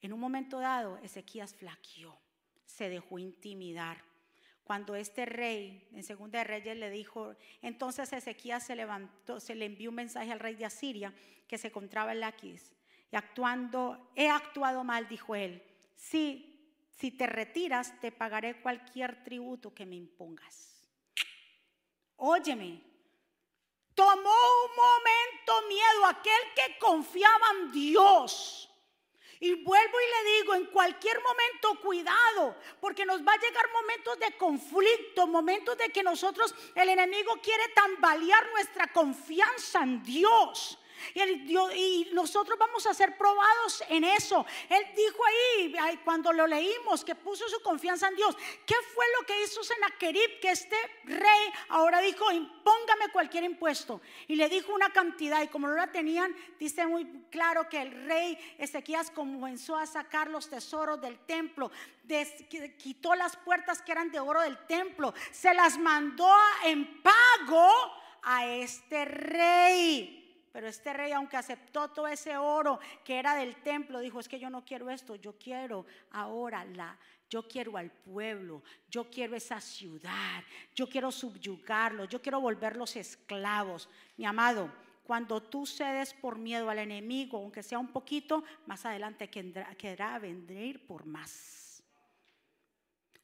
En 0.00 0.14
un 0.14 0.20
momento 0.20 0.60
dado, 0.60 0.96
Ezequías 1.02 1.54
flaqueó, 1.54 2.18
se 2.64 2.88
dejó 2.88 3.18
intimidar 3.18 4.02
cuando 4.68 4.94
este 4.94 5.24
rey, 5.24 5.88
en 5.92 6.04
Segunda 6.04 6.40
de 6.40 6.44
Reyes, 6.44 6.76
le 6.76 6.90
dijo, 6.90 7.34
entonces 7.62 8.12
Ezequías 8.12 8.66
se 8.66 8.76
levantó, 8.76 9.40
se 9.40 9.54
le 9.54 9.64
envió 9.64 9.88
un 9.88 9.96
mensaje 9.96 10.30
al 10.30 10.40
rey 10.40 10.56
de 10.56 10.66
Asiria 10.66 11.14
que 11.48 11.58
se 11.58 11.68
encontraba 11.68 12.12
en 12.12 12.20
Laquis. 12.20 12.72
Y 13.10 13.16
actuando, 13.16 14.12
he 14.14 14.28
actuado 14.28 14.84
mal, 14.84 15.08
dijo 15.08 15.34
él. 15.34 15.62
Sí, 15.96 16.76
si 16.90 17.10
te 17.10 17.26
retiras, 17.26 17.98
te 18.00 18.12
pagaré 18.12 18.60
cualquier 18.60 19.24
tributo 19.24 19.74
que 19.74 19.86
me 19.86 19.96
impongas. 19.96 20.88
Óyeme, 22.16 22.82
tomó 23.94 24.12
un 24.14 24.76
momento 24.76 25.68
miedo 25.68 26.06
aquel 26.06 26.42
que 26.54 26.78
confiaba 26.78 27.46
en 27.60 27.72
Dios 27.72 28.68
y 29.40 29.54
vuelvo 29.54 29.96
y 30.00 30.24
le 30.24 30.32
digo, 30.32 30.54
en 30.54 30.66
cualquier 30.66 31.20
momento, 31.22 31.80
cuidado, 31.80 32.56
porque 32.80 33.04
nos 33.04 33.20
va 33.24 33.34
a 33.34 33.40
llegar 33.40 33.70
momentos 33.72 34.18
de 34.18 34.36
conflicto, 34.36 35.28
momentos 35.28 35.78
de 35.78 35.90
que 35.90 36.02
nosotros, 36.02 36.54
el 36.74 36.88
enemigo 36.88 37.38
quiere 37.40 37.68
tambalear 37.68 38.50
nuestra 38.50 38.92
confianza 38.92 39.82
en 39.82 40.02
Dios. 40.02 40.78
Y, 41.14 42.08
nosotros 42.12 42.58
vamos 42.58 42.86
a 42.86 42.94
ser 42.94 43.16
probados 43.16 43.82
en 43.88 44.04
eso. 44.04 44.44
Él 44.68 44.84
dijo 44.96 45.18
ahí, 45.26 46.00
cuando 46.04 46.32
lo 46.32 46.46
leímos, 46.46 47.04
que 47.04 47.14
puso 47.14 47.48
su 47.48 47.60
confianza 47.60 48.08
en 48.08 48.16
Dios. 48.16 48.36
¿Qué 48.66 48.74
fue 48.94 49.04
lo 49.18 49.26
que 49.26 49.42
hizo 49.42 49.62
Senaquerib? 49.62 50.40
Que 50.40 50.50
este 50.50 50.76
rey 51.04 51.52
ahora 51.68 52.00
dijo, 52.00 52.30
impóngame 52.30 53.08
cualquier 53.12 53.44
impuesto. 53.44 54.00
Y 54.26 54.36
le 54.36 54.48
dijo 54.48 54.74
una 54.74 54.92
cantidad. 54.92 55.42
Y 55.42 55.48
como 55.48 55.68
no 55.68 55.74
la 55.74 55.90
tenían, 55.92 56.34
dice 56.58 56.86
muy 56.86 57.06
claro 57.30 57.68
que 57.68 57.80
el 57.80 58.06
rey 58.06 58.38
Ezequías 58.58 59.10
comenzó 59.10 59.76
a 59.76 59.86
sacar 59.86 60.28
los 60.28 60.48
tesoros 60.48 61.00
del 61.00 61.18
templo. 61.20 61.70
quitó 62.78 63.14
las 63.14 63.36
puertas 63.36 63.82
que 63.82 63.92
eran 63.92 64.10
de 64.10 64.20
oro 64.20 64.40
del 64.42 64.66
templo. 64.66 65.14
Se 65.30 65.54
las 65.54 65.78
mandó 65.78 66.30
en 66.64 67.02
pago 67.02 67.70
a 68.22 68.46
este 68.46 69.04
rey. 69.04 70.17
Pero 70.52 70.66
este 70.66 70.92
rey, 70.92 71.12
aunque 71.12 71.36
aceptó 71.36 71.88
todo 71.88 72.08
ese 72.08 72.36
oro 72.36 72.80
que 73.04 73.18
era 73.18 73.34
del 73.34 73.56
templo, 73.62 74.00
dijo, 74.00 74.20
es 74.20 74.28
que 74.28 74.38
yo 74.38 74.50
no 74.50 74.64
quiero 74.64 74.90
esto, 74.90 75.16
yo 75.16 75.38
quiero 75.38 75.86
ahora 76.10 76.64
la, 76.64 76.98
yo 77.28 77.46
quiero 77.46 77.76
al 77.76 77.90
pueblo, 77.90 78.62
yo 78.90 79.10
quiero 79.10 79.36
esa 79.36 79.60
ciudad, 79.60 80.42
yo 80.74 80.88
quiero 80.88 81.10
subyugarlo, 81.10 82.04
yo 82.04 82.22
quiero 82.22 82.40
volverlos 82.40 82.96
esclavos. 82.96 83.88
Mi 84.16 84.24
amado, 84.24 84.72
cuando 85.04 85.42
tú 85.42 85.66
cedes 85.66 86.14
por 86.14 86.38
miedo 86.38 86.68
al 86.70 86.78
enemigo, 86.78 87.38
aunque 87.38 87.62
sea 87.62 87.78
un 87.78 87.88
poquito, 87.88 88.44
más 88.66 88.84
adelante 88.84 89.28
quedará 89.30 90.18
venir 90.18 90.86
por 90.86 91.04
más. 91.06 91.67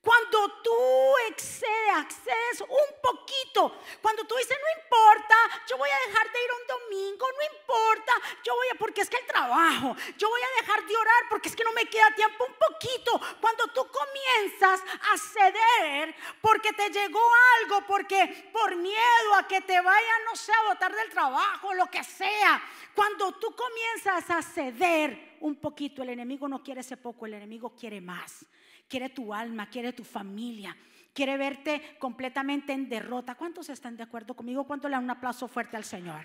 Cuando 0.04 0.60
tú 0.62 1.14
excedes, 1.30 1.94
accedes 1.94 2.60
un 2.60 3.00
poquito, 3.00 3.80
cuando 4.02 4.24
tú 4.24 4.34
dices, 4.36 4.54
no 4.60 4.82
importa, 4.82 5.34
yo 5.66 5.78
voy 5.78 5.88
a 5.88 6.08
dejar 6.08 6.30
de 6.30 6.44
ir 6.44 6.50
un 6.60 6.66
domingo, 6.66 7.26
no 7.26 7.56
importa, 7.56 8.12
yo 8.44 8.54
voy 8.54 8.66
a, 8.70 8.74
porque 8.74 9.00
es 9.00 9.08
que 9.08 9.16
el 9.16 9.26
trabajo, 9.26 9.96
yo 10.18 10.28
voy 10.28 10.40
a 10.42 10.60
dejar 10.60 10.86
de 10.86 10.94
orar 10.94 11.22
porque 11.30 11.48
es 11.48 11.56
que 11.56 11.64
no 11.64 11.72
me 11.72 11.86
queda 11.86 12.14
tiempo 12.14 12.44
un 12.44 12.54
poquito. 12.54 13.18
Cuando 13.40 13.66
tú 13.68 13.86
comienzas 13.88 14.82
a 15.10 15.16
ceder 15.16 16.14
porque 16.42 16.74
te 16.74 16.90
llegó 16.90 17.22
algo, 17.62 17.86
porque 17.86 18.50
por 18.52 18.76
miedo 18.76 19.34
a 19.38 19.48
que 19.48 19.62
te 19.62 19.80
vayan, 19.80 20.24
no 20.26 20.36
sé, 20.36 20.52
a 20.52 20.68
botar 20.68 20.94
del 20.94 21.08
trabajo, 21.08 21.72
lo 21.72 21.86
que 21.86 22.04
sea, 22.04 22.62
cuando 22.94 23.32
tú 23.32 23.56
comienzas 23.56 24.28
a 24.30 24.42
ceder 24.42 25.38
un 25.40 25.56
poquito, 25.56 26.02
el 26.02 26.10
enemigo 26.10 26.46
no 26.46 26.62
quiere 26.62 26.82
ese 26.82 26.98
poco, 26.98 27.24
el 27.24 27.34
enemigo 27.34 27.74
quiere 27.74 28.02
más 28.02 28.44
quiere 28.94 29.08
tu 29.08 29.34
alma, 29.34 29.68
quiere 29.68 29.92
tu 29.92 30.04
familia, 30.04 30.76
quiere 31.12 31.36
verte 31.36 31.96
completamente 31.98 32.72
en 32.72 32.88
derrota. 32.88 33.34
¿Cuántos 33.34 33.68
están 33.68 33.96
de 33.96 34.04
acuerdo 34.04 34.34
conmigo? 34.36 34.62
¿Cuánto 34.62 34.88
le 34.88 34.94
dan 34.94 35.02
un 35.02 35.10
aplauso 35.10 35.48
fuerte 35.48 35.76
al 35.76 35.82
Señor? 35.82 36.24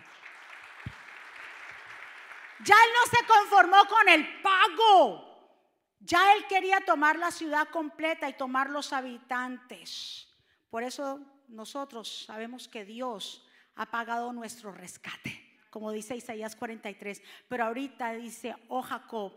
Ya 2.63 2.75
él 2.75 2.91
no 2.93 3.17
se 3.17 3.25
conformó 3.25 3.77
con 3.88 4.08
el 4.08 4.23
pago. 4.43 5.58
Ya 5.99 6.36
él 6.36 6.45
quería 6.47 6.79
tomar 6.82 7.17
la 7.17 7.32
ciudad 7.32 7.69
completa 7.69 8.29
y 8.29 8.34
tomar 8.34 8.69
los 8.69 8.93
habitantes. 8.93 10.32
Por 10.69 10.84
eso 10.84 11.21
nosotros 11.47 12.25
sabemos 12.27 12.67
que 12.67 12.86
Dios 12.86 13.47
ha 13.77 13.88
pagado 13.88 14.32
nuestro 14.32 14.71
rescate, 14.71 15.58
como 15.71 15.91
dice 15.91 16.15
Isaías 16.15 16.55
43. 16.55 17.19
Pero 17.47 17.63
ahorita 17.63 18.12
dice, 18.12 18.55
oh 18.67 18.84
Jacob, 18.84 19.34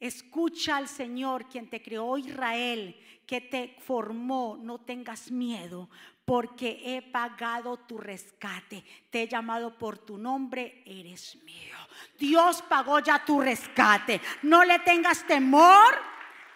Escucha 0.00 0.78
al 0.78 0.88
Señor, 0.88 1.46
quien 1.46 1.68
te 1.68 1.82
creó 1.82 2.16
Israel, 2.16 2.96
que 3.26 3.42
te 3.42 3.76
formó. 3.80 4.58
No 4.60 4.80
tengas 4.80 5.30
miedo, 5.30 5.90
porque 6.24 6.80
he 6.84 7.02
pagado 7.02 7.76
tu 7.76 7.98
rescate. 7.98 8.82
Te 9.10 9.22
he 9.22 9.28
llamado 9.28 9.76
por 9.76 9.98
tu 9.98 10.16
nombre, 10.16 10.82
eres 10.86 11.36
mío. 11.44 11.76
Dios 12.18 12.62
pagó 12.62 13.00
ya 13.00 13.24
tu 13.24 13.40
rescate. 13.40 14.20
No 14.42 14.64
le 14.64 14.78
tengas 14.78 15.26
temor 15.26 16.09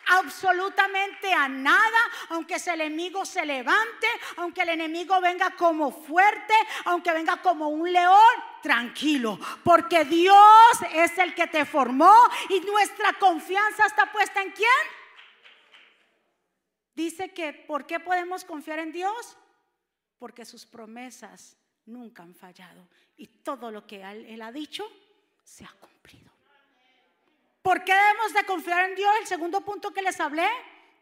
absolutamente 0.06 1.32
a 1.32 1.48
nada, 1.48 1.98
aunque 2.30 2.54
ese 2.54 2.72
enemigo 2.72 3.24
se 3.24 3.44
levante, 3.44 4.06
aunque 4.36 4.62
el 4.62 4.70
enemigo 4.70 5.20
venga 5.20 5.50
como 5.56 5.90
fuerte, 5.90 6.54
aunque 6.84 7.12
venga 7.12 7.40
como 7.42 7.68
un 7.68 7.92
león, 7.92 8.34
tranquilo, 8.62 9.38
porque 9.62 10.04
Dios 10.04 10.36
es 10.94 11.18
el 11.18 11.34
que 11.34 11.46
te 11.46 11.64
formó 11.64 12.14
y 12.48 12.60
nuestra 12.60 13.12
confianza 13.14 13.86
está 13.86 14.10
puesta 14.10 14.42
en 14.42 14.50
quién? 14.52 14.68
Dice 16.94 17.32
que, 17.34 17.52
¿por 17.52 17.86
qué 17.86 18.00
podemos 18.00 18.44
confiar 18.44 18.78
en 18.78 18.92
Dios? 18.92 19.36
Porque 20.18 20.44
sus 20.44 20.64
promesas 20.64 21.56
nunca 21.86 22.22
han 22.22 22.34
fallado 22.34 22.88
y 23.16 23.26
todo 23.26 23.70
lo 23.70 23.86
que 23.86 24.02
Él, 24.02 24.40
ha 24.42 24.52
dicho 24.52 24.90
se 25.42 25.64
ha 25.64 25.72
cumplido. 25.80 26.32
¿Por 27.64 27.82
qué 27.82 27.94
debemos 27.94 28.34
de 28.34 28.44
confiar 28.44 28.90
en 28.90 28.94
Dios? 28.94 29.10
El 29.22 29.26
segundo 29.26 29.62
punto 29.62 29.90
que 29.90 30.02
les 30.02 30.20
hablé. 30.20 30.46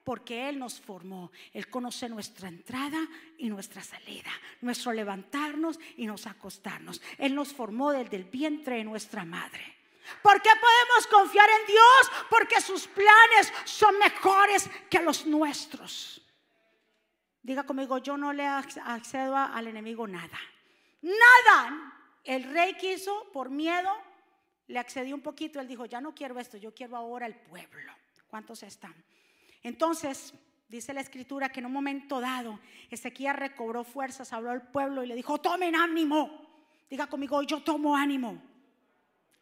Porque 0.05 0.49
Él 0.49 0.61
nos 0.61 0.81
formó. 0.81 1.33
Él 1.53 1.69
conoce 1.69 2.09
nuestra 2.09 2.47
entrada 2.47 3.01
y 3.37 3.51
nuestra 3.51 3.83
salida. 3.83 4.31
Nuestro 4.61 4.93
levantarnos 4.93 5.81
y 5.97 6.07
nos 6.07 6.29
acostarnos. 6.29 7.03
Él 7.19 7.35
nos 7.35 7.53
formó 7.53 7.91
desde 7.91 8.15
el 8.15 8.25
vientre 8.27 8.77
de 8.77 8.85
nuestra 8.85 9.25
madre. 9.25 9.77
¿Por 10.23 10.41
qué 10.41 10.51
podemos 10.51 11.07
confiar 11.11 11.49
en 11.51 11.67
Dios? 11.67 12.27
Porque 12.31 12.61
sus 12.61 12.87
planes 12.87 13.53
son 13.65 13.99
mejores 13.99 14.71
que 14.89 15.03
los 15.03 15.27
nuestros. 15.27 16.25
Diga 17.43 17.65
conmigo, 17.65 17.99
yo 17.99 18.17
no 18.17 18.33
le 18.33 18.47
accedo 18.47 19.37
al 19.37 19.67
enemigo 19.67 20.07
nada. 20.07 20.39
Nada. 21.01 21.93
El 22.23 22.45
rey 22.45 22.75
quiso 22.75 23.33
por 23.33 23.51
miedo 23.51 23.91
le 24.69 24.79
accedió 24.79 25.15
un 25.15 25.23
poquito, 25.23 25.61
él 25.61 25.69
dijo, 25.69 25.87
ya 25.87 26.01
no 26.01 26.15
quiero 26.15 26.39
esto, 26.39 26.57
yo 26.57 26.75
quiero 26.75 26.97
ahora 26.97 27.27
el 27.27 27.35
pueblo. 27.35 27.93
¿Cuántos 28.29 28.63
están? 28.63 28.95
Entonces, 29.63 30.35
dice 30.69 30.95
la 30.95 31.01
escritura 31.01 31.51
que 31.51 31.61
en 31.61 31.67
un 31.67 31.73
momento 31.73 32.21
dado, 32.21 32.59
Ezequiel 32.91 33.35
recobró 33.35 33.85
fuerzas, 33.85 34.33
habló 34.33 34.51
al 34.51 34.69
pueblo 34.71 35.05
y 35.05 35.07
le 35.07 35.15
dijo, 35.15 35.39
tomen 35.39 35.77
ánimo. 35.77 36.49
Diga 36.89 37.07
conmigo, 37.07 37.43
yo 37.43 37.63
tomo 37.63 37.97
ánimo. 37.97 38.43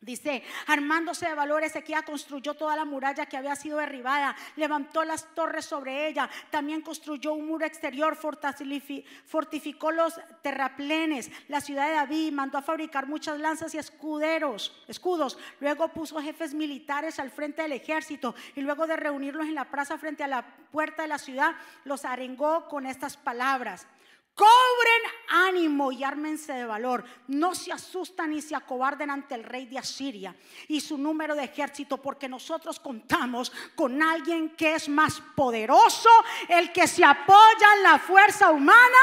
Dice, 0.03 0.43
armándose 0.67 1.29
de 1.29 1.35
valor, 1.35 1.63
Ezequiel 1.63 2.03
construyó 2.05 2.55
toda 2.55 2.75
la 2.75 2.87
muralla 2.87 3.27
que 3.27 3.37
había 3.37 3.55
sido 3.55 3.77
derribada, 3.77 4.35
levantó 4.57 5.05
las 5.05 5.35
torres 5.35 5.67
sobre 5.67 6.09
ella, 6.09 6.31
también 6.49 6.81
construyó 6.81 7.35
un 7.35 7.47
muro 7.47 7.67
exterior, 7.67 8.17
fortificó 8.17 9.93
los 9.93 10.19
terraplenes, 10.41 11.31
la 11.49 11.61
ciudad 11.61 11.87
de 11.87 11.97
David, 11.97 12.33
mandó 12.33 12.57
a 12.57 12.63
fabricar 12.63 13.09
muchas 13.09 13.39
lanzas 13.39 13.75
y 13.75 13.79
escuderos, 13.79 14.75
escudos, 14.89 15.37
luego 15.61 15.89
puso 15.89 16.19
jefes 16.23 16.55
militares 16.55 17.19
al 17.19 17.31
frente 17.31 17.61
del 17.61 17.73
ejército 17.73 18.35
y 18.57 18.63
luego 18.63 18.87
de 18.87 18.97
reunirlos 18.97 19.49
en 19.49 19.55
la 19.55 19.71
plaza 19.71 19.99
frente 19.99 20.25
a 20.25 20.29
la 20.29 20.47
puerta 20.73 21.03
de 21.03 21.09
la 21.09 21.19
ciudad, 21.19 21.55
los 21.85 22.07
arengó 22.07 22.69
con 22.69 22.87
estas 22.87 23.19
palabras. 23.19 23.87
Cobren 24.35 25.03
ánimo 25.29 25.93
y 25.93 26.03
ármense 26.03 26.53
de 26.53 26.65
valor. 26.65 27.05
No 27.29 27.55
se 27.55 27.73
asustan 27.73 28.31
ni 28.31 28.41
se 28.41 28.57
acobarden 28.57 29.11
ante 29.11 29.35
el 29.35 29.45
rey 29.45 29.67
de 29.67 29.79
Asiria 29.79 30.35
y 30.69 30.81
su 30.81 30.97
número 30.97 31.35
de 31.35 31.45
ejército, 31.45 31.99
porque 31.99 32.29
nosotros 32.29 32.81
contamos 32.81 33.53
con 33.75 34.03
alguien 34.03 34.51
que 34.57 34.75
es 34.75 34.89
más 34.89 35.21
poderoso, 35.35 36.09
el 36.49 36.73
que 36.73 36.87
se 36.87 37.05
apoya 37.05 37.67
en 37.77 37.83
la 37.83 37.99
fuerza 37.99 38.51
humana. 38.51 38.99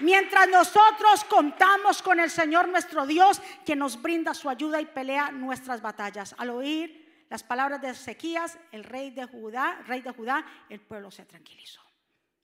Mientras 0.00 0.48
nosotros 0.48 1.24
contamos 1.24 2.00
con 2.02 2.20
el 2.20 2.30
Señor 2.30 2.68
nuestro 2.68 3.04
Dios, 3.04 3.42
que 3.66 3.74
nos 3.74 4.00
brinda 4.00 4.32
su 4.32 4.48
ayuda 4.48 4.80
y 4.80 4.86
pelea 4.86 5.32
nuestras 5.32 5.82
batallas. 5.82 6.36
Al 6.38 6.50
oír 6.50 7.26
las 7.28 7.42
palabras 7.42 7.80
de 7.80 7.90
Ezequías, 7.90 8.58
el 8.70 8.84
rey 8.84 9.10
de 9.10 9.24
Judá, 9.26 9.82
rey 9.86 10.02
de 10.02 10.12
Judá, 10.12 10.44
el 10.68 10.80
pueblo 10.80 11.10
se 11.10 11.24
tranquilizó. 11.24 11.87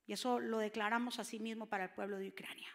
Y 0.06 0.12
eso 0.12 0.38
lo 0.38 0.58
declaramos 0.58 1.18
así 1.18 1.40
mismo 1.40 1.66
para 1.66 1.84
el 1.84 1.90
pueblo 1.90 2.18
de 2.18 2.28
Ucrania. 2.28 2.68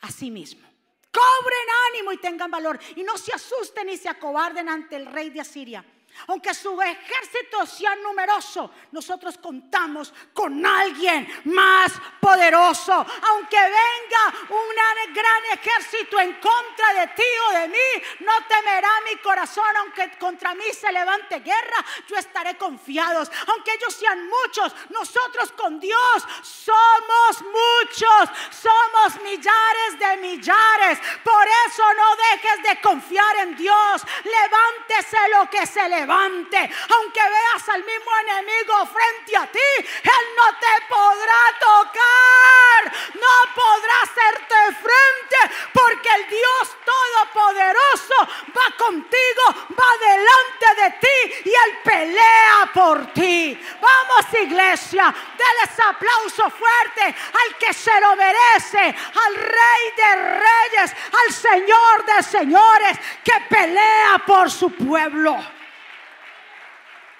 Así 0.00 0.30
mismo. 0.30 0.62
Cobren 1.10 1.66
ánimo 1.90 2.12
y 2.12 2.18
tengan 2.18 2.50
valor. 2.50 2.78
Y 2.94 3.02
no 3.02 3.16
se 3.16 3.32
asusten 3.32 3.86
ni 3.86 3.96
se 3.96 4.08
acobarden 4.08 4.68
ante 4.68 4.96
el 4.96 5.06
rey 5.06 5.30
de 5.30 5.40
Asiria 5.40 5.84
aunque 6.28 6.54
su 6.54 6.80
ejército 6.80 7.66
sea 7.66 7.94
numeroso, 7.96 8.70
nosotros 8.92 9.38
contamos 9.38 10.12
con 10.32 10.64
alguien 10.64 11.28
más 11.44 11.92
poderoso. 12.20 12.92
Aunque 12.94 13.56
venga 13.56 14.38
un 14.48 15.12
gran 15.14 15.44
ejército 15.52 16.18
en 16.18 16.32
contra 16.34 16.94
de 16.94 17.06
ti 17.08 17.22
o 17.48 17.52
de 17.52 17.68
mí, 17.68 18.02
no 18.20 18.32
temerá 18.48 18.88
mi 19.04 19.16
corazón. 19.18 19.76
Aunque 19.78 20.16
contra 20.18 20.54
mí 20.54 20.64
se 20.72 20.90
levante 20.90 21.40
guerra, 21.40 21.84
yo 22.08 22.16
estaré 22.16 22.56
confiados. 22.56 23.30
Aunque 23.48 23.74
ellos 23.74 23.94
sean 23.94 24.28
muchos, 24.28 24.74
nosotros 24.90 25.52
con 25.52 25.78
Dios 25.78 26.24
somos 26.42 27.42
muchos. 27.42 28.30
Somos 28.50 29.22
millares 29.22 29.98
de 29.98 30.16
millares. 30.16 30.98
Por 31.22 31.46
eso 31.68 31.82
no 31.94 32.16
dejes 32.32 32.62
de 32.62 32.80
confiar 32.80 33.36
en 33.36 33.56
Dios. 33.56 34.02
Levántese 34.24 35.16
lo 35.34 35.50
que 35.50 35.66
se 35.66 35.88
levante 35.88 36.05
aunque 36.08 37.20
veas 37.20 37.68
al 37.68 37.84
mismo 37.84 38.10
enemigo 38.22 38.86
frente 38.86 39.36
a 39.36 39.46
ti, 39.46 39.58
Él 39.78 40.24
no 40.36 40.58
te 40.58 40.86
podrá 40.88 41.42
tocar, 41.60 42.92
no 43.14 43.54
podrá 43.54 43.94
hacerte 44.02 44.54
frente, 44.82 45.54
porque 45.72 46.08
el 46.08 46.28
Dios 46.28 46.76
Todopoderoso 46.84 48.14
va 48.56 48.76
contigo, 48.76 49.42
va 49.78 49.90
delante 50.00 50.82
de 50.82 50.90
ti 51.00 51.50
y 51.50 51.50
Él 51.50 51.78
pelea 51.84 52.70
por 52.72 53.12
ti. 53.12 53.58
Vamos 53.80 54.26
iglesia, 54.42 55.14
denles 55.36 55.80
aplauso 55.86 56.50
fuerte 56.50 57.02
al 57.04 57.56
que 57.58 57.72
se 57.72 58.00
lo 58.00 58.16
merece, 58.16 58.78
al 58.78 59.34
Rey 59.34 59.92
de 59.96 60.38
Reyes, 60.38 60.96
al 61.24 61.32
Señor 61.32 62.04
de 62.04 62.22
Señores, 62.22 62.98
que 63.24 63.40
pelea 63.48 64.22
por 64.26 64.50
su 64.50 64.70
pueblo. 64.70 65.55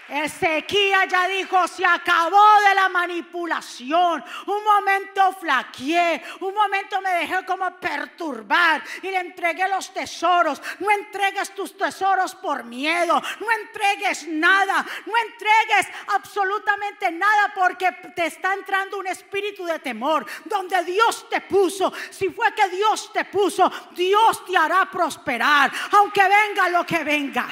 Ezequiel 0.08 1.08
ya 1.08 1.26
dijo, 1.26 1.66
se 1.66 1.84
acabó 1.84 2.60
de 2.68 2.74
la 2.74 2.88
manipulación. 2.88 4.24
Un 4.46 4.64
momento 4.64 5.32
flaqueé, 5.32 6.22
un 6.40 6.54
momento 6.54 7.00
me 7.00 7.10
dejé 7.10 7.44
como 7.44 7.68
perturbar 7.78 8.82
y 9.02 9.10
le 9.10 9.18
entregué 9.18 9.68
los 9.68 9.92
tesoros. 9.92 10.62
No 10.78 10.90
entregues 10.90 11.54
tus 11.54 11.76
tesoros 11.76 12.34
por 12.36 12.64
miedo, 12.64 13.20
no 13.40 13.46
entregues 13.50 14.28
nada, 14.28 14.86
no 15.06 15.12
entregues 15.16 15.88
absolutamente 16.14 17.10
nada 17.10 17.52
porque 17.54 17.90
te 18.14 18.26
está 18.26 18.54
entrando 18.54 18.98
un 18.98 19.08
espíritu 19.08 19.64
de 19.64 19.80
temor. 19.80 20.24
Donde 20.44 20.84
Dios 20.84 21.28
te 21.28 21.40
puso, 21.40 21.92
si 22.10 22.28
fue 22.30 22.54
que 22.54 22.68
Dios 22.68 23.12
te 23.12 23.24
puso, 23.24 23.70
Dios 23.90 24.44
te 24.44 24.56
hará 24.56 24.88
prosperar, 24.90 25.72
aunque 25.92 26.22
venga 26.22 26.68
lo 26.68 26.86
que 26.86 27.02
venga. 27.02 27.46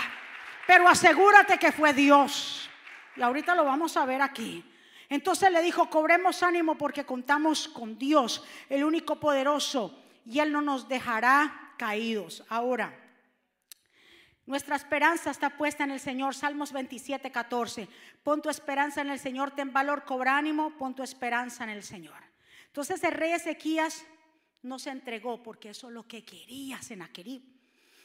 Pero 0.66 0.88
asegúrate 0.88 1.58
que 1.58 1.72
fue 1.72 1.92
Dios. 1.92 2.68
Y 3.16 3.22
ahorita 3.22 3.54
lo 3.54 3.64
vamos 3.64 3.96
a 3.96 4.06
ver 4.06 4.22
aquí. 4.22 4.64
Entonces 5.08 5.50
le 5.50 5.62
dijo, 5.62 5.90
cobremos 5.90 6.42
ánimo 6.42 6.76
porque 6.76 7.04
contamos 7.04 7.68
con 7.68 7.98
Dios, 7.98 8.42
el 8.68 8.84
único 8.84 9.20
poderoso, 9.20 10.02
y 10.24 10.40
Él 10.40 10.50
no 10.50 10.62
nos 10.62 10.88
dejará 10.88 11.74
caídos. 11.76 12.44
Ahora, 12.48 12.98
nuestra 14.46 14.76
esperanza 14.76 15.30
está 15.30 15.50
puesta 15.50 15.84
en 15.84 15.90
el 15.90 16.00
Señor. 16.00 16.34
Salmos 16.34 16.72
27, 16.72 17.30
14. 17.30 17.88
Pon 18.22 18.42
tu 18.42 18.50
esperanza 18.50 19.02
en 19.02 19.10
el 19.10 19.18
Señor, 19.18 19.52
ten 19.52 19.72
valor, 19.72 20.04
cobra 20.04 20.36
ánimo, 20.36 20.76
pon 20.76 20.94
tu 20.94 21.02
esperanza 21.02 21.64
en 21.64 21.70
el 21.70 21.82
Señor. 21.82 22.22
Entonces 22.66 23.02
el 23.04 23.12
rey 23.12 23.32
Ezequías 23.32 24.04
no 24.62 24.78
se 24.78 24.90
entregó 24.90 25.42
porque 25.42 25.70
eso 25.70 25.88
es 25.88 25.94
lo 25.94 26.08
que 26.08 26.24
quería 26.24 26.80
Senaquerib 26.82 27.53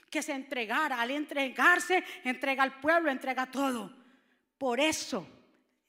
que 0.10 0.22
se 0.22 0.34
entregara. 0.34 1.02
Al 1.02 1.12
entregarse, 1.12 2.04
entrega 2.24 2.64
al 2.64 2.80
pueblo, 2.80 3.12
entrega 3.12 3.46
todo. 3.46 3.96
Por 4.58 4.80
eso 4.80 5.28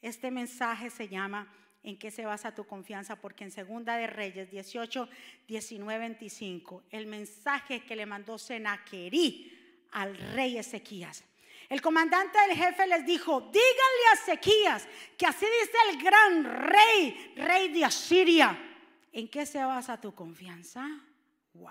este 0.00 0.30
mensaje 0.30 0.90
se 0.90 1.09
llama 1.09 1.48
¿En 1.83 1.98
qué 1.98 2.11
se 2.11 2.26
basa 2.26 2.54
tu 2.54 2.66
confianza? 2.66 3.16
Porque 3.16 3.44
en 3.44 3.50
Segunda 3.50 3.96
de 3.96 4.06
Reyes 4.06 4.50
18, 4.50 5.09
19, 5.48 5.98
25, 5.98 6.85
el 6.90 7.06
mensaje 7.06 7.85
que 7.85 7.96
le 7.96 8.04
mandó 8.04 8.37
Senaquerí 8.37 9.87
al 9.92 10.16
rey 10.35 10.59
Ezequías. 10.59 11.24
El 11.70 11.80
comandante 11.80 12.38
del 12.40 12.56
jefe 12.56 12.87
les 12.87 13.06
dijo, 13.06 13.40
díganle 13.40 14.06
a 14.11 14.14
Ezequías 14.14 14.88
que 15.16 15.24
así 15.24 15.46
dice 15.46 15.76
el 15.90 16.02
gran 16.02 16.44
rey, 16.44 17.33
rey 17.37 17.72
de 17.72 17.85
Asiria. 17.85 18.59
¿En 19.12 19.28
qué 19.28 19.46
se 19.46 19.64
basa 19.64 19.98
tu 19.98 20.14
confianza? 20.14 20.87
Wow. 21.54 21.70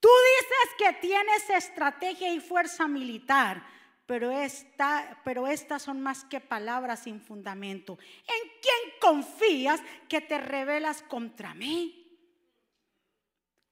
Tú 0.00 0.08
dices 0.40 0.74
que 0.78 1.06
tienes 1.06 1.50
estrategia 1.50 2.32
y 2.32 2.40
fuerza 2.40 2.86
militar, 2.86 3.66
pero, 4.06 4.30
esta, 4.30 5.20
pero 5.24 5.46
estas 5.46 5.82
son 5.82 6.00
más 6.00 6.24
que 6.24 6.40
palabras 6.40 7.02
sin 7.04 7.20
fundamento. 7.20 7.98
¿En 8.20 8.50
quién 8.60 9.00
confías 9.00 9.80
que 10.08 10.20
te 10.20 10.38
rebelas 10.38 11.02
contra 11.02 11.54
mí? 11.54 12.06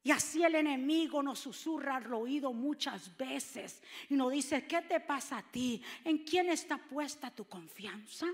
Y 0.02 0.10
así 0.10 0.44
el 0.44 0.54
enemigo 0.54 1.22
nos 1.22 1.38
susurra 1.38 1.96
al 1.96 2.12
oído 2.12 2.52
muchas 2.52 3.16
veces 3.16 3.82
y 4.10 4.14
nos 4.14 4.30
dice, 4.30 4.66
¿qué 4.66 4.82
te 4.82 5.00
pasa 5.00 5.38
a 5.38 5.42
ti? 5.42 5.82
¿En 6.04 6.18
quién 6.18 6.50
está 6.50 6.76
puesta 6.76 7.30
tu 7.30 7.46
confianza? 7.46 8.26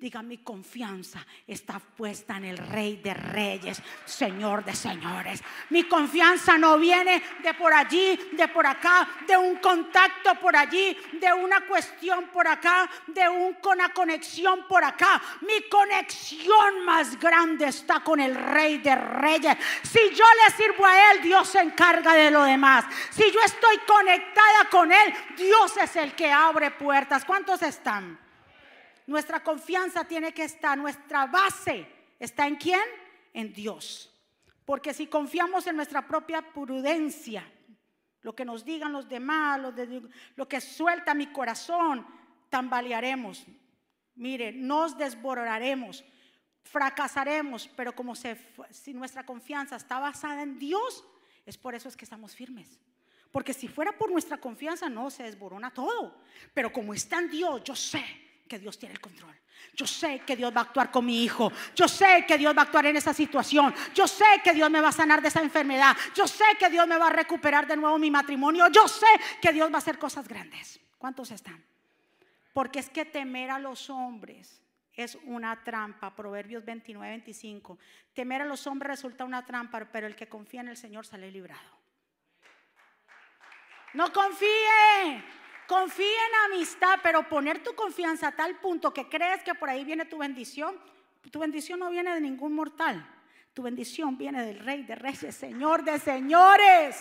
Diga, 0.00 0.22
mi 0.22 0.38
confianza 0.38 1.26
está 1.46 1.78
puesta 1.78 2.38
en 2.38 2.46
el 2.46 2.56
Rey 2.56 2.96
de 3.04 3.12
Reyes, 3.12 3.82
Señor 4.06 4.64
de 4.64 4.74
Señores. 4.74 5.42
Mi 5.68 5.82
confianza 5.82 6.56
no 6.56 6.78
viene 6.78 7.22
de 7.42 7.52
por 7.52 7.74
allí, 7.74 8.18
de 8.32 8.48
por 8.48 8.66
acá, 8.66 9.06
de 9.26 9.36
un 9.36 9.56
contacto 9.56 10.36
por 10.36 10.56
allí, 10.56 10.96
de 11.20 11.30
una 11.34 11.66
cuestión 11.66 12.28
por 12.28 12.48
acá, 12.48 12.88
de 13.08 13.28
una 13.28 13.92
conexión 13.92 14.66
por 14.66 14.82
acá. 14.82 15.20
Mi 15.42 15.68
conexión 15.68 16.82
más 16.86 17.20
grande 17.20 17.66
está 17.66 18.00
con 18.00 18.20
el 18.20 18.34
Rey 18.34 18.78
de 18.78 18.94
Reyes. 18.94 19.58
Si 19.82 20.00
yo 20.14 20.24
le 20.24 20.56
sirvo 20.56 20.86
a 20.86 21.12
Él, 21.12 21.22
Dios 21.24 21.46
se 21.46 21.60
encarga 21.60 22.14
de 22.14 22.30
lo 22.30 22.44
demás. 22.44 22.86
Si 23.10 23.30
yo 23.30 23.40
estoy 23.44 23.76
conectada 23.86 24.64
con 24.70 24.90
Él, 24.90 25.14
Dios 25.36 25.76
es 25.76 25.94
el 25.96 26.14
que 26.14 26.32
abre 26.32 26.70
puertas. 26.70 27.26
¿Cuántos 27.26 27.60
están? 27.60 28.29
Nuestra 29.10 29.42
confianza 29.42 30.04
tiene 30.04 30.32
que 30.32 30.44
estar, 30.44 30.78
nuestra 30.78 31.26
base 31.26 31.84
está 32.20 32.46
en 32.46 32.54
quién? 32.54 32.80
En 33.34 33.52
Dios. 33.52 34.08
Porque 34.64 34.94
si 34.94 35.08
confiamos 35.08 35.66
en 35.66 35.74
nuestra 35.74 36.06
propia 36.06 36.40
prudencia, 36.52 37.42
lo 38.20 38.36
que 38.36 38.44
nos 38.44 38.64
digan 38.64 38.92
los 38.92 39.08
demás, 39.08 39.60
lo, 40.36 40.46
que 40.46 40.60
suelta 40.60 41.12
mi 41.12 41.26
corazón, 41.32 42.06
tambalearemos. 42.50 43.44
Mire, 44.14 44.52
nos 44.52 44.96
desbordaremos, 44.96 46.04
fracasaremos, 46.62 47.68
pero 47.74 47.92
como 47.92 48.14
si 48.14 48.94
nuestra 48.94 49.26
confianza 49.26 49.74
está 49.74 49.98
basada 49.98 50.40
en 50.40 50.56
Dios, 50.56 51.04
es 51.44 51.58
por 51.58 51.74
eso 51.74 51.88
es 51.88 51.96
que 51.96 52.04
estamos 52.04 52.36
firmes. 52.36 52.78
Porque 53.32 53.54
si 53.54 53.66
fuera 53.66 53.90
por 53.90 54.08
nuestra 54.08 54.36
confianza, 54.36 54.88
no, 54.88 55.10
se 55.10 55.24
desborona 55.24 55.74
todo. 55.74 56.22
Pero 56.54 56.72
como 56.72 56.94
está 56.94 57.18
en 57.18 57.28
Dios, 57.28 57.64
yo 57.64 57.74
sé 57.74 58.29
que 58.50 58.58
Dios 58.58 58.76
tiene 58.76 58.94
el 58.94 59.00
control. 59.00 59.32
Yo 59.74 59.86
sé 59.86 60.22
que 60.26 60.34
Dios 60.34 60.52
va 60.52 60.62
a 60.62 60.64
actuar 60.64 60.90
con 60.90 61.06
mi 61.06 61.22
hijo. 61.22 61.52
Yo 61.76 61.86
sé 61.86 62.24
que 62.26 62.36
Dios 62.36 62.52
va 62.52 62.62
a 62.62 62.64
actuar 62.64 62.84
en 62.86 62.96
esa 62.96 63.14
situación. 63.14 63.72
Yo 63.94 64.08
sé 64.08 64.24
que 64.42 64.52
Dios 64.52 64.68
me 64.68 64.80
va 64.80 64.88
a 64.88 64.92
sanar 64.92 65.22
de 65.22 65.28
esa 65.28 65.40
enfermedad. 65.40 65.96
Yo 66.16 66.26
sé 66.26 66.44
que 66.58 66.68
Dios 66.68 66.84
me 66.88 66.98
va 66.98 67.06
a 67.06 67.12
recuperar 67.12 67.68
de 67.68 67.76
nuevo 67.76 67.96
mi 67.96 68.10
matrimonio. 68.10 68.66
Yo 68.66 68.88
sé 68.88 69.06
que 69.40 69.52
Dios 69.52 69.70
va 69.70 69.76
a 69.76 69.78
hacer 69.78 70.00
cosas 70.00 70.26
grandes. 70.26 70.80
¿Cuántos 70.98 71.30
están? 71.30 71.64
Porque 72.52 72.80
es 72.80 72.90
que 72.90 73.04
temer 73.04 73.52
a 73.52 73.60
los 73.60 73.88
hombres 73.88 74.60
es 74.94 75.16
una 75.26 75.62
trampa. 75.62 76.16
Proverbios 76.16 76.64
29, 76.64 77.08
25. 77.08 77.78
Temer 78.12 78.42
a 78.42 78.46
los 78.46 78.66
hombres 78.66 78.90
resulta 78.96 79.24
una 79.24 79.46
trampa, 79.46 79.86
pero 79.92 80.08
el 80.08 80.16
que 80.16 80.28
confía 80.28 80.62
en 80.62 80.68
el 80.68 80.76
Señor 80.76 81.06
sale 81.06 81.30
librado. 81.30 81.78
No 83.94 84.12
confíe. 84.12 85.39
Confía 85.70 86.26
en 86.26 86.52
amistad, 86.52 86.98
pero 87.00 87.28
poner 87.28 87.62
tu 87.62 87.76
confianza 87.76 88.26
a 88.26 88.32
tal 88.32 88.56
punto 88.56 88.92
que 88.92 89.08
crees 89.08 89.44
que 89.44 89.54
por 89.54 89.70
ahí 89.70 89.84
viene 89.84 90.04
tu 90.04 90.18
bendición, 90.18 90.76
tu 91.30 91.38
bendición 91.38 91.78
no 91.78 91.90
viene 91.90 92.12
de 92.12 92.20
ningún 92.20 92.56
mortal. 92.56 93.08
Tu 93.54 93.62
bendición 93.62 94.18
viene 94.18 94.44
del 94.44 94.58
Rey 94.58 94.82
de 94.82 94.96
Reyes, 94.96 95.32
Señor 95.32 95.84
de 95.84 96.00
Señores. 96.00 97.00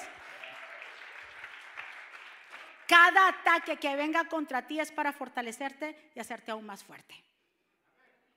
Cada 2.88 3.30
ataque 3.30 3.78
que 3.78 3.96
venga 3.96 4.26
contra 4.26 4.68
ti 4.68 4.80
es 4.80 4.92
para 4.92 5.14
fortalecerte 5.14 6.12
y 6.14 6.20
hacerte 6.20 6.52
aún 6.52 6.68
más 6.68 6.84
fuerte. 6.84 7.16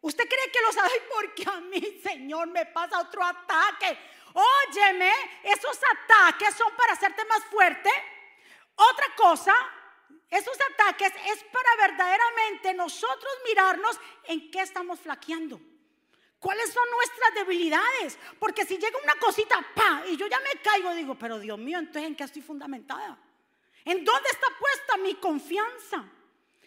¿Usted 0.01 0.27
cree 0.27 0.51
que 0.51 0.63
lo 0.63 0.73
sabe? 0.73 0.95
Porque 1.15 1.45
a 1.47 1.61
mí, 1.61 2.01
Señor, 2.03 2.49
me 2.49 2.65
pasa 2.65 3.01
otro 3.01 3.23
ataque. 3.23 3.99
Óyeme, 4.33 5.13
esos 5.43 5.79
ataques 5.93 6.55
son 6.55 6.75
para 6.75 6.95
hacerte 6.95 7.23
más 7.27 7.45
fuerte. 7.45 7.91
Otra 8.77 9.07
cosa 9.15 9.55
esos 10.31 10.57
ataques 10.73 11.13
es 11.27 11.45
para 11.45 11.89
verdaderamente 11.89 12.75
nosotros 12.75 13.33
mirarnos 13.47 13.99
en 14.25 14.51
qué 14.51 14.61
estamos 14.61 15.01
flaqueando. 15.01 15.61
¿Cuáles 16.39 16.73
son 16.73 16.85
nuestras 16.91 17.35
debilidades? 17.35 18.19
Porque 18.39 18.65
si 18.65 18.77
llega 18.77 18.99
una 19.03 19.15
cosita, 19.15 19.65
pa, 19.75 20.03
y 20.09 20.17
yo 20.17 20.27
ya 20.27 20.41
me 20.41 20.61
caigo, 20.61 20.93
digo, 20.95 21.15
pero 21.17 21.39
Dios 21.39 21.59
mío, 21.59 21.79
entonces 21.79 22.05
¿en 22.05 22.17
qué 22.17 22.25
estoy 22.25 22.43
fundamentada? 22.43 23.19
¿En 23.85 24.05
dónde 24.05 24.29
está 24.31 24.49
puesta 24.59 24.97
mi 24.97 25.15
confianza? 25.15 26.05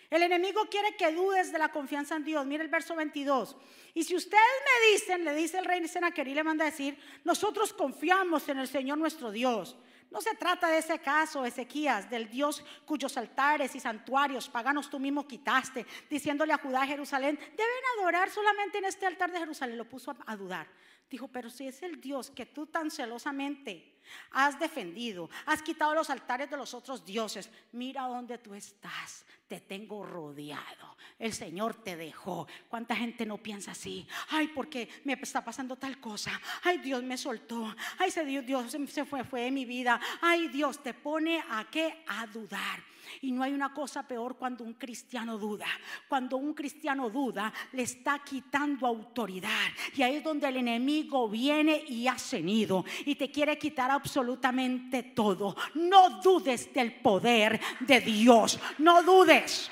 El 0.10 0.24
enemigo 0.24 0.70
quiere 0.70 0.96
que 0.96 1.12
dudes 1.12 1.52
de 1.52 1.60
la 1.60 1.72
confianza 1.72 2.16
en 2.16 2.24
Dios. 2.24 2.46
Mira 2.46 2.64
el 2.64 2.70
verso 2.70 2.96
22. 2.96 3.58
Y 3.96 4.04
si 4.04 4.16
ustedes 4.16 4.42
me 4.64 4.92
dicen, 4.92 5.26
le 5.26 5.34
dice 5.34 5.58
el 5.58 5.66
rey 5.66 5.86
Senaquerí, 5.88 6.34
le 6.34 6.44
manda 6.44 6.66
a 6.66 6.72
decir, 6.72 6.98
nosotros 7.24 7.74
confiamos 7.74 8.48
en 8.48 8.60
el 8.60 8.68
Señor 8.68 8.98
nuestro 8.98 9.32
Dios. 9.32 9.76
No 10.12 10.22
se 10.22 10.36
trata 10.36 10.70
de 10.70 10.78
ese 10.78 11.00
caso, 11.00 11.46
Ezequías, 11.46 12.10
del 12.10 12.30
Dios 12.30 12.64
cuyos 12.86 13.18
altares 13.18 13.76
y 13.76 13.80
santuarios 13.80 14.48
paganos 14.48 14.90
tú 14.90 15.00
mismo 15.00 15.28
quitaste, 15.28 15.86
diciéndole 16.10 16.54
a 16.54 16.58
Judá 16.58 16.86
Jerusalén, 16.86 17.38
deben 17.38 17.84
adorar 18.00 18.30
solamente 18.30 18.78
en 18.78 18.86
este 18.86 19.06
altar 19.06 19.32
de 19.32 19.40
Jerusalén. 19.40 19.78
Lo 19.78 19.90
puso 19.90 20.16
a 20.26 20.36
dudar. 20.36 20.68
Dijo, 21.10 21.28
pero 21.28 21.50
si 21.50 21.68
es 21.68 21.84
el 21.84 22.02
Dios 22.02 22.32
que 22.32 22.46
tú 22.46 22.66
tan 22.66 22.90
celosamente 22.90 23.96
has 24.32 24.60
defendido, 24.60 25.30
has 25.46 25.62
quitado 25.62 25.94
los 25.94 26.10
altares 26.10 26.50
de 26.50 26.58
los 26.58 26.74
otros 26.74 27.06
dioses, 27.06 27.50
mira 27.72 28.04
dónde 28.04 28.38
tú 28.38 28.54
estás, 28.54 29.26
te 29.48 29.60
tengo 29.60 30.06
rodeado, 30.06 30.98
el 31.20 31.34
Señor 31.34 31.76
te 31.84 31.96
dejó. 31.96 32.48
¿Cuánta 32.70 32.96
gente 32.96 33.26
no 33.26 33.38
piensa 33.38 33.72
así? 33.72 34.08
Ay, 34.30 34.48
porque 34.48 34.90
me 35.04 35.14
está 35.14 35.44
pasando 35.44 35.76
tal 35.76 36.00
cosa, 36.00 36.40
ay, 36.64 36.80
Dios 36.80 37.04
me 37.04 37.18
soltó, 37.18 37.76
ay, 38.00 38.12
Dios, 38.42 38.76
se 38.90 39.06
fue, 39.06 39.24
fue 39.24 39.42
de 39.42 39.52
mi 39.52 39.66
vida, 39.66 40.00
ay, 40.22 40.48
Dios 40.48 40.82
te 40.82 40.94
pone 40.94 41.44
a 41.50 41.68
qué? 41.70 42.04
A 42.08 42.26
dudar. 42.28 42.84
Y 43.22 43.32
no 43.32 43.44
hay 43.44 43.54
una 43.54 43.74
cosa 43.74 44.08
peor 44.08 44.38
cuando 44.38 44.64
un 44.64 44.74
cristiano 44.74 45.38
duda. 45.38 45.68
Cuando 46.08 46.38
un 46.38 46.54
cristiano 46.54 47.10
duda, 47.10 47.54
le 47.74 47.84
está 47.84 48.20
quitando 48.20 48.88
autoridad. 48.88 49.70
Y 49.96 50.02
ahí 50.02 50.18
es 50.18 50.24
donde 50.24 50.48
el 50.48 50.58
enemigo 50.58 51.30
viene 51.30 51.84
y 51.88 52.08
ha 52.08 52.18
cenido 52.18 52.86
y 53.06 53.16
te 53.16 53.32
quiere 53.32 53.58
quitar 53.58 53.92
absolutamente 53.92 55.04
todo. 55.04 55.56
No 55.76 56.22
dudes 56.22 56.74
del 56.74 56.94
poder 56.96 57.60
de 57.82 58.00
Dios. 58.02 58.60
No 58.78 59.04
dudes. 59.04 59.70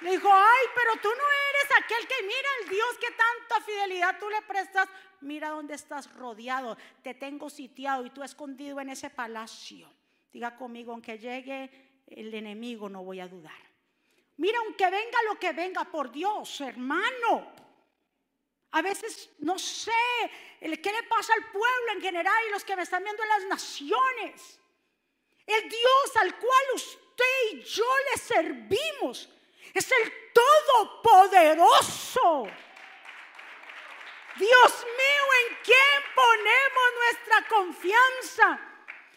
Le 0.00 0.10
dijo, 0.10 0.28
ay, 0.30 0.66
pero 0.74 1.00
tú 1.00 1.08
no 1.08 1.24
eres 1.50 1.82
aquel 1.82 2.06
que 2.06 2.22
mira 2.22 2.48
el 2.62 2.68
Dios 2.68 2.98
que 3.00 3.06
tanta 3.08 3.64
fidelidad 3.64 4.18
tú 4.18 4.28
le 4.28 4.42
prestas. 4.42 4.88
Mira 5.22 5.48
dónde 5.48 5.74
estás 5.74 6.12
rodeado. 6.14 6.76
Te 7.02 7.14
tengo 7.14 7.48
sitiado 7.48 8.04
y 8.04 8.10
tú 8.10 8.22
escondido 8.22 8.80
en 8.80 8.90
ese 8.90 9.08
palacio. 9.08 9.90
Diga 10.30 10.56
conmigo, 10.56 10.92
aunque 10.92 11.18
llegue 11.18 11.93
el 12.14 12.32
enemigo, 12.32 12.88
no 12.88 13.02
voy 13.02 13.20
a 13.20 13.28
dudar. 13.28 13.74
Mira, 14.36 14.58
aunque 14.60 14.88
venga 14.90 15.22
lo 15.28 15.38
que 15.38 15.52
venga, 15.52 15.84
por 15.84 16.10
Dios, 16.10 16.60
hermano. 16.60 17.52
A 18.72 18.82
veces 18.82 19.30
no 19.38 19.56
sé 19.58 19.92
qué 20.60 20.92
le 20.92 21.04
pasa 21.04 21.32
al 21.34 21.44
pueblo 21.50 21.92
en 21.94 22.00
general 22.00 22.44
y 22.48 22.50
los 22.50 22.64
que 22.64 22.74
me 22.74 22.82
están 22.82 23.04
viendo 23.04 23.22
en 23.22 23.28
las 23.28 23.44
naciones. 23.44 24.58
El 25.46 25.68
Dios 25.68 26.16
al 26.16 26.36
cual 26.38 26.64
usted 26.74 27.52
y 27.52 27.62
yo 27.62 27.84
le 28.10 28.16
servimos 28.20 29.28
es 29.72 29.92
el 29.92 30.12
Todopoderoso. 30.32 32.48
Dios 34.36 34.84
mío, 34.84 35.24
¿en 35.46 35.56
quién 35.62 36.02
ponemos 36.14 36.92
nuestra 36.96 37.46
confianza? 37.48 38.73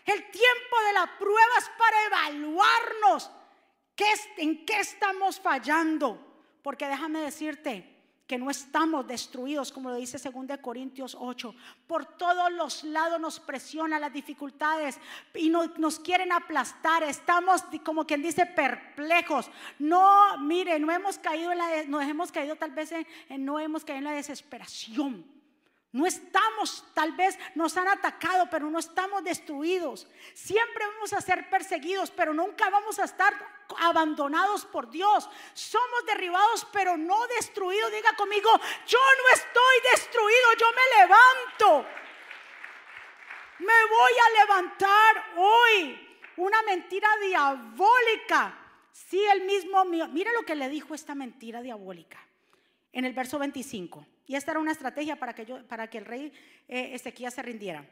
El 0.07 0.31
tiempo 0.31 0.75
de 0.87 0.93
la 0.93 1.17
prueba 1.19 1.53
es 1.59 1.69
para 1.77 2.05
evaluarnos 2.05 3.29
en 4.37 4.65
qué 4.65 4.79
estamos 4.79 5.39
fallando. 5.39 6.23
Porque 6.61 6.87
déjame 6.87 7.19
decirte 7.19 7.95
que 8.27 8.37
no 8.37 8.49
estamos 8.49 9.07
destruidos, 9.07 9.71
como 9.71 9.89
lo 9.89 9.95
dice 9.95 10.17
2 10.17 10.57
Corintios 10.61 11.15
8. 11.17 11.55
Por 11.87 12.05
todos 12.17 12.51
los 12.51 12.83
lados 12.83 13.19
nos 13.21 13.39
presiona 13.39 13.99
las 13.99 14.11
dificultades 14.11 14.99
y 15.33 15.49
nos 15.49 15.99
quieren 15.99 16.33
aplastar. 16.33 17.03
Estamos, 17.03 17.63
como 17.85 18.05
quien 18.05 18.21
dice, 18.21 18.45
perplejos. 18.45 19.49
No, 19.79 20.37
mire, 20.39 20.77
no 20.77 20.91
hemos 20.91 21.17
caído 21.19 21.53
en 21.53 21.57
la, 21.57 21.83
no 21.87 22.01
hemos 22.01 22.31
caído 22.31 22.57
tal 22.57 22.71
vez 22.71 22.91
en, 22.91 23.05
no 23.45 23.59
hemos 23.59 23.85
caído 23.85 23.99
en 23.99 24.05
la 24.05 24.11
desesperación. 24.11 25.36
No 25.93 26.05
estamos, 26.05 26.85
tal 26.93 27.13
vez 27.13 27.39
nos 27.55 27.77
han 27.77 27.87
atacado, 27.87 28.49
pero 28.49 28.69
no 28.69 28.77
estamos 28.77 29.23
destruidos. 29.23 30.07
Siempre 30.33 30.85
vamos 30.85 31.13
a 31.13 31.21
ser 31.21 31.49
perseguidos, 31.49 32.11
pero 32.11 32.33
nunca 32.33 32.69
vamos 32.69 32.99
a 32.99 33.05
estar 33.05 33.33
abandonados 33.79 34.65
por 34.65 34.89
Dios. 34.89 35.29
Somos 35.53 36.05
derribados, 36.05 36.67
pero 36.73 36.97
no 36.97 37.25
destruidos. 37.27 37.91
Diga 37.91 38.13
conmigo, 38.15 38.49
yo 38.85 38.99
no 38.99 39.33
estoy 39.33 39.91
destruido, 39.91 40.53
yo 40.59 40.67
me 40.71 40.99
levanto. 40.99 41.89
Me 43.59 43.85
voy 43.89 44.11
a 44.25 44.39
levantar 44.41 45.33
hoy. 45.37 46.19
Una 46.35 46.61
mentira 46.63 47.09
diabólica. 47.21 48.55
Sí, 48.91 49.23
el 49.23 49.45
mismo 49.45 49.85
mío. 49.85 50.07
Mira 50.09 50.31
lo 50.33 50.43
que 50.43 50.55
le 50.55 50.69
dijo 50.69 50.93
esta 50.93 51.15
mentira 51.15 51.61
diabólica 51.61 52.19
en 52.91 53.05
el 53.05 53.13
verso 53.13 53.39
25. 53.39 54.05
Y 54.27 54.35
esta 54.35 54.51
era 54.51 54.59
una 54.59 54.73
estrategia 54.73 55.15
para 55.15 55.33
que, 55.33 55.97
el 55.97 56.05
rey 56.05 56.33
eh, 56.67 56.99
se 56.99 57.41
rindiera. 57.41 57.85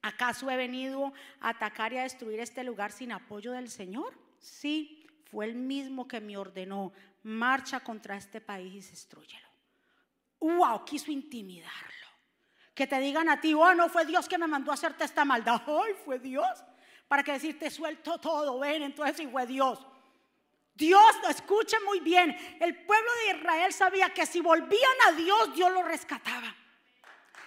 ¿Acaso 0.00 0.48
he 0.48 0.56
venido 0.56 1.12
a 1.40 1.50
atacar 1.50 1.92
y 1.92 1.98
a 1.98 2.04
destruir 2.04 2.38
este 2.38 2.62
lugar 2.62 2.92
sin 2.92 3.10
apoyo 3.10 3.52
del 3.52 3.68
Señor? 3.68 4.16
Sí, 4.38 5.04
fue 5.24 5.46
el 5.46 5.56
mismo 5.56 6.06
que 6.06 6.20
me 6.20 6.36
ordenó, 6.36 6.92
marcha 7.24 7.80
contra 7.80 8.16
este 8.16 8.40
país 8.40 8.86
y 8.86 8.90
destruyelo. 8.90 9.48
¡Wow! 10.38 10.84
Quiso 10.84 11.10
intimidarlo. 11.10 12.06
Que 12.72 12.86
te 12.86 13.00
digan 13.00 13.28
a 13.28 13.40
ti, 13.40 13.52
oh, 13.54 13.74
no 13.74 13.88
fue 13.88 14.06
Dios 14.06 14.28
que 14.28 14.38
me 14.38 14.46
mandó 14.46 14.70
a 14.70 14.74
hacerte 14.74 15.02
esta 15.02 15.24
maldad. 15.24 15.60
¡Ay, 15.66 15.94
fue 16.04 16.20
Dios! 16.20 16.64
Para 17.08 17.24
que 17.24 17.32
decirte, 17.32 17.68
suelto 17.68 18.18
todo, 18.18 18.60
ven, 18.60 18.82
entonces 18.82 19.16
sí 19.16 19.26
fue 19.26 19.44
Dios. 19.46 19.84
Dios, 20.78 21.16
escuche 21.28 21.76
muy 21.80 21.98
bien, 21.98 22.30
el 22.60 22.84
pueblo 22.84 23.10
de 23.14 23.36
Israel 23.36 23.72
sabía 23.72 24.14
que 24.14 24.24
si 24.26 24.40
volvían 24.40 24.96
a 25.08 25.12
Dios, 25.12 25.52
Dios 25.52 25.72
los 25.72 25.84
rescataba. 25.84 26.54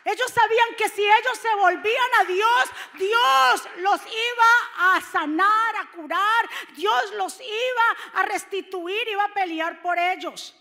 Ellos 0.04 0.32
sabían 0.34 0.76
que 0.78 0.90
si 0.90 1.02
ellos 1.02 1.38
se 1.42 1.56
volvían 1.56 2.10
a 2.20 2.24
Dios, 2.26 2.70
Dios 2.96 3.70
los 3.78 4.02
iba 4.02 4.96
a 4.96 5.02
sanar, 5.02 5.76
a 5.78 5.92
curar, 5.92 6.50
Dios 6.76 7.14
los 7.14 7.40
iba 7.40 8.20
a 8.20 8.24
restituir, 8.24 9.08
iba 9.08 9.24
a 9.24 9.34
pelear 9.34 9.82
por 9.82 9.98
ellos. 9.98 10.54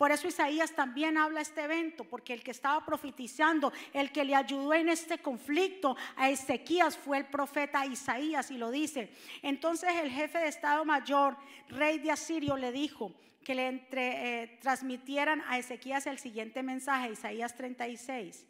Por 0.00 0.12
eso 0.12 0.28
Isaías 0.28 0.72
también 0.74 1.18
habla 1.18 1.42
este 1.42 1.62
evento, 1.62 2.04
porque 2.04 2.32
el 2.32 2.42
que 2.42 2.52
estaba 2.52 2.86
profetizando, 2.86 3.70
el 3.92 4.10
que 4.10 4.24
le 4.24 4.34
ayudó 4.34 4.72
en 4.72 4.88
este 4.88 5.18
conflicto 5.18 5.94
a 6.16 6.30
Ezequías 6.30 6.96
fue 6.96 7.18
el 7.18 7.26
profeta 7.26 7.84
Isaías 7.84 8.50
y 8.50 8.56
lo 8.56 8.70
dice. 8.70 9.12
Entonces 9.42 9.90
el 10.02 10.10
jefe 10.10 10.38
de 10.38 10.48
Estado 10.48 10.86
Mayor, 10.86 11.36
rey 11.68 11.98
de 11.98 12.12
Asirio, 12.12 12.56
le 12.56 12.72
dijo 12.72 13.12
que 13.44 13.54
le 13.54 13.86
eh, 13.92 14.58
transmitieran 14.62 15.42
a 15.46 15.58
Ezequías 15.58 16.06
el 16.06 16.18
siguiente 16.18 16.62
mensaje, 16.62 17.12
Isaías 17.12 17.54
36. 17.54 18.46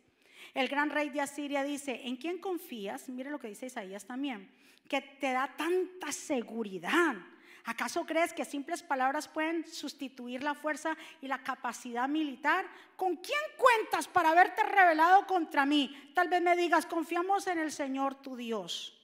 El 0.54 0.68
gran 0.68 0.88
rey 0.88 1.10
de 1.10 1.20
Asiria 1.20 1.64
dice, 1.64 2.02
¿en 2.04 2.14
quién 2.14 2.38
confías? 2.38 3.08
Mire 3.08 3.28
lo 3.28 3.40
que 3.40 3.48
dice 3.48 3.66
Isaías 3.66 4.04
también, 4.04 4.48
que 4.88 5.00
te 5.00 5.32
da 5.32 5.52
tanta 5.56 6.12
seguridad 6.12 7.16
¿Acaso 7.64 8.06
crees 8.06 8.32
que 8.32 8.44
simples 8.44 8.82
palabras 8.82 9.28
pueden 9.28 9.66
sustituir 9.66 10.42
la 10.42 10.54
fuerza 10.54 10.96
y 11.20 11.28
la 11.28 11.42
capacidad 11.42 12.08
militar? 12.08 12.66
¿Con 12.96 13.16
quién 13.16 13.40
cuentas 13.56 14.08
para 14.08 14.30
haberte 14.30 14.62
revelado 14.62 15.26
contra 15.26 15.66
mí? 15.66 16.12
Tal 16.14 16.28
vez 16.28 16.42
me 16.42 16.56
digas, 16.56 16.86
confiamos 16.86 17.46
en 17.46 17.58
el 17.58 17.72
Señor 17.72 18.16
tu 18.16 18.36
Dios. 18.36 18.96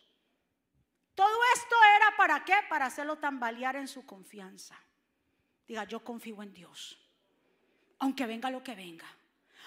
Todo 1.15 1.39
esto 1.55 1.77
era 1.97 2.17
para 2.17 2.45
qué? 2.45 2.55
Para 2.69 2.87
hacerlo 2.87 3.17
tambalear 3.17 3.77
en 3.77 3.89
su 3.89 4.05
confianza. 4.05 4.79
Diga, 5.67 5.85
yo 5.85 6.05
confío 6.05 6.43
en 6.43 6.53
Dios. 6.53 6.99
Aunque 7.99 8.27
venga 8.27 8.51
lo 8.51 8.63
que 8.63 8.75
venga 8.75 9.16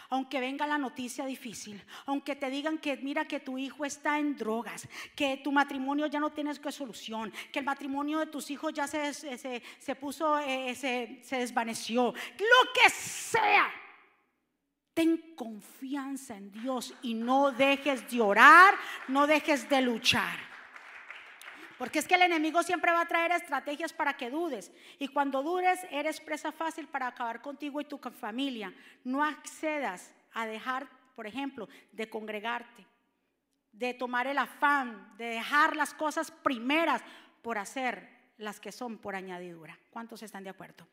aunque 0.10 0.40
venga 0.40 0.66
la 0.66 0.78
noticia 0.78 1.26
difícil, 1.26 1.84
aunque 2.06 2.36
te 2.36 2.50
digan 2.50 2.78
que 2.80 2.98
mira 2.98 3.26
que 3.26 3.40
tu 3.40 3.58
hijo 3.58 3.86
está 3.86 4.18
en 4.18 4.36
drogas, 4.36 4.88
que 5.16 5.38
tu 5.38 5.52
matrimonio 5.52 6.08
ya 6.08 6.20
no 6.20 6.32
tienes 6.32 6.60
que 6.60 6.72
solución, 6.72 7.32
que 7.52 7.60
el 7.60 7.66
matrimonio 7.66 8.20
de 8.20 8.28
tus 8.28 8.50
hijos 8.50 8.74
ya 8.74 8.88
se, 8.88 9.14
se, 9.14 9.96
puso, 9.96 10.40
eh, 10.40 10.74
se, 10.76 11.20
se 11.24 11.38
desvaneció, 11.38 12.14
lo 12.14 12.74
que 12.74 12.90
sea. 12.90 13.70
Ten 14.94 15.36
confianza 15.36 16.36
en 16.36 16.52
Dios 16.52 16.94
y 17.04 17.14
no 17.14 17.52
dejes 17.52 18.10
de 18.10 18.20
orar, 18.20 18.74
no 19.08 19.28
dejes 19.28 19.70
de 19.70 19.82
luchar. 19.82 20.49
Porque 21.80 22.00
es 22.00 22.08
que 22.10 22.16
el 22.16 22.24
enemigo 22.24 22.62
siempre 22.62 22.92
va 22.92 23.00
a 23.00 23.08
traer 23.08 23.32
estrategias 23.32 23.94
para 23.94 24.18
que 24.18 24.30
dudes. 24.30 24.70
Y 25.00 25.08
cuando 25.08 25.42
dudes, 25.42 25.80
eres 25.90 26.20
presa 26.20 26.52
fácil 26.52 26.90
para 26.90 27.08
acabar 27.08 27.42
contigo 27.42 27.80
y 27.80 27.86
tu 27.86 27.98
familia. 27.98 28.74
No 29.06 29.24
accedas 29.24 30.14
a 30.34 30.46
dejar, 30.46 30.90
por 31.16 31.26
ejemplo, 31.26 31.70
de 31.94 32.10
congregarte, 32.10 32.86
de 33.72 33.94
tomar 33.94 34.28
el 34.28 34.38
afán, 34.40 35.16
de 35.18 35.28
dejar 35.28 35.78
las 35.78 35.94
cosas 35.94 36.32
primeras 36.32 37.02
por 37.42 37.58
hacer 37.58 38.10
las 38.38 38.60
que 38.60 38.74
son 38.74 38.98
por 38.98 39.16
añadidura. 39.16 39.80
¿Cuántos 39.90 40.22
están 40.22 40.44
de 40.44 40.50
acuerdo? 40.50 40.86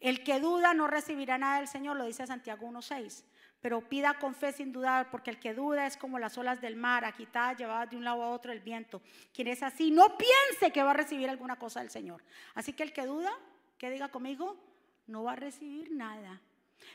El 0.00 0.24
que 0.24 0.40
duda 0.40 0.72
no 0.72 0.86
recibirá 0.86 1.36
nada 1.36 1.58
del 1.58 1.68
Señor, 1.68 1.98
lo 1.98 2.06
dice 2.06 2.26
Santiago 2.26 2.66
1.6 2.66 3.24
pero 3.60 3.80
pida 3.80 4.14
con 4.18 4.34
fe 4.34 4.52
sin 4.52 4.72
dudar, 4.72 5.10
porque 5.10 5.30
el 5.30 5.40
que 5.40 5.54
duda 5.54 5.86
es 5.86 5.96
como 5.96 6.18
las 6.18 6.38
olas 6.38 6.60
del 6.60 6.76
mar, 6.76 7.04
agitadas, 7.04 7.58
llevadas 7.58 7.90
de 7.90 7.96
un 7.96 8.04
lado 8.04 8.22
a 8.22 8.30
otro 8.30 8.52
el 8.52 8.60
viento. 8.60 9.02
Quien 9.32 9.48
es 9.48 9.62
así, 9.62 9.90
no 9.90 10.16
piense 10.16 10.72
que 10.72 10.82
va 10.82 10.92
a 10.92 10.94
recibir 10.94 11.28
alguna 11.28 11.56
cosa 11.56 11.80
del 11.80 11.90
Señor. 11.90 12.22
Así 12.54 12.72
que 12.72 12.84
el 12.84 12.92
que 12.92 13.06
duda, 13.06 13.36
que 13.76 13.90
diga 13.90 14.08
conmigo, 14.08 14.56
no 15.06 15.24
va 15.24 15.32
a 15.32 15.36
recibir 15.36 15.90
nada. 15.90 16.40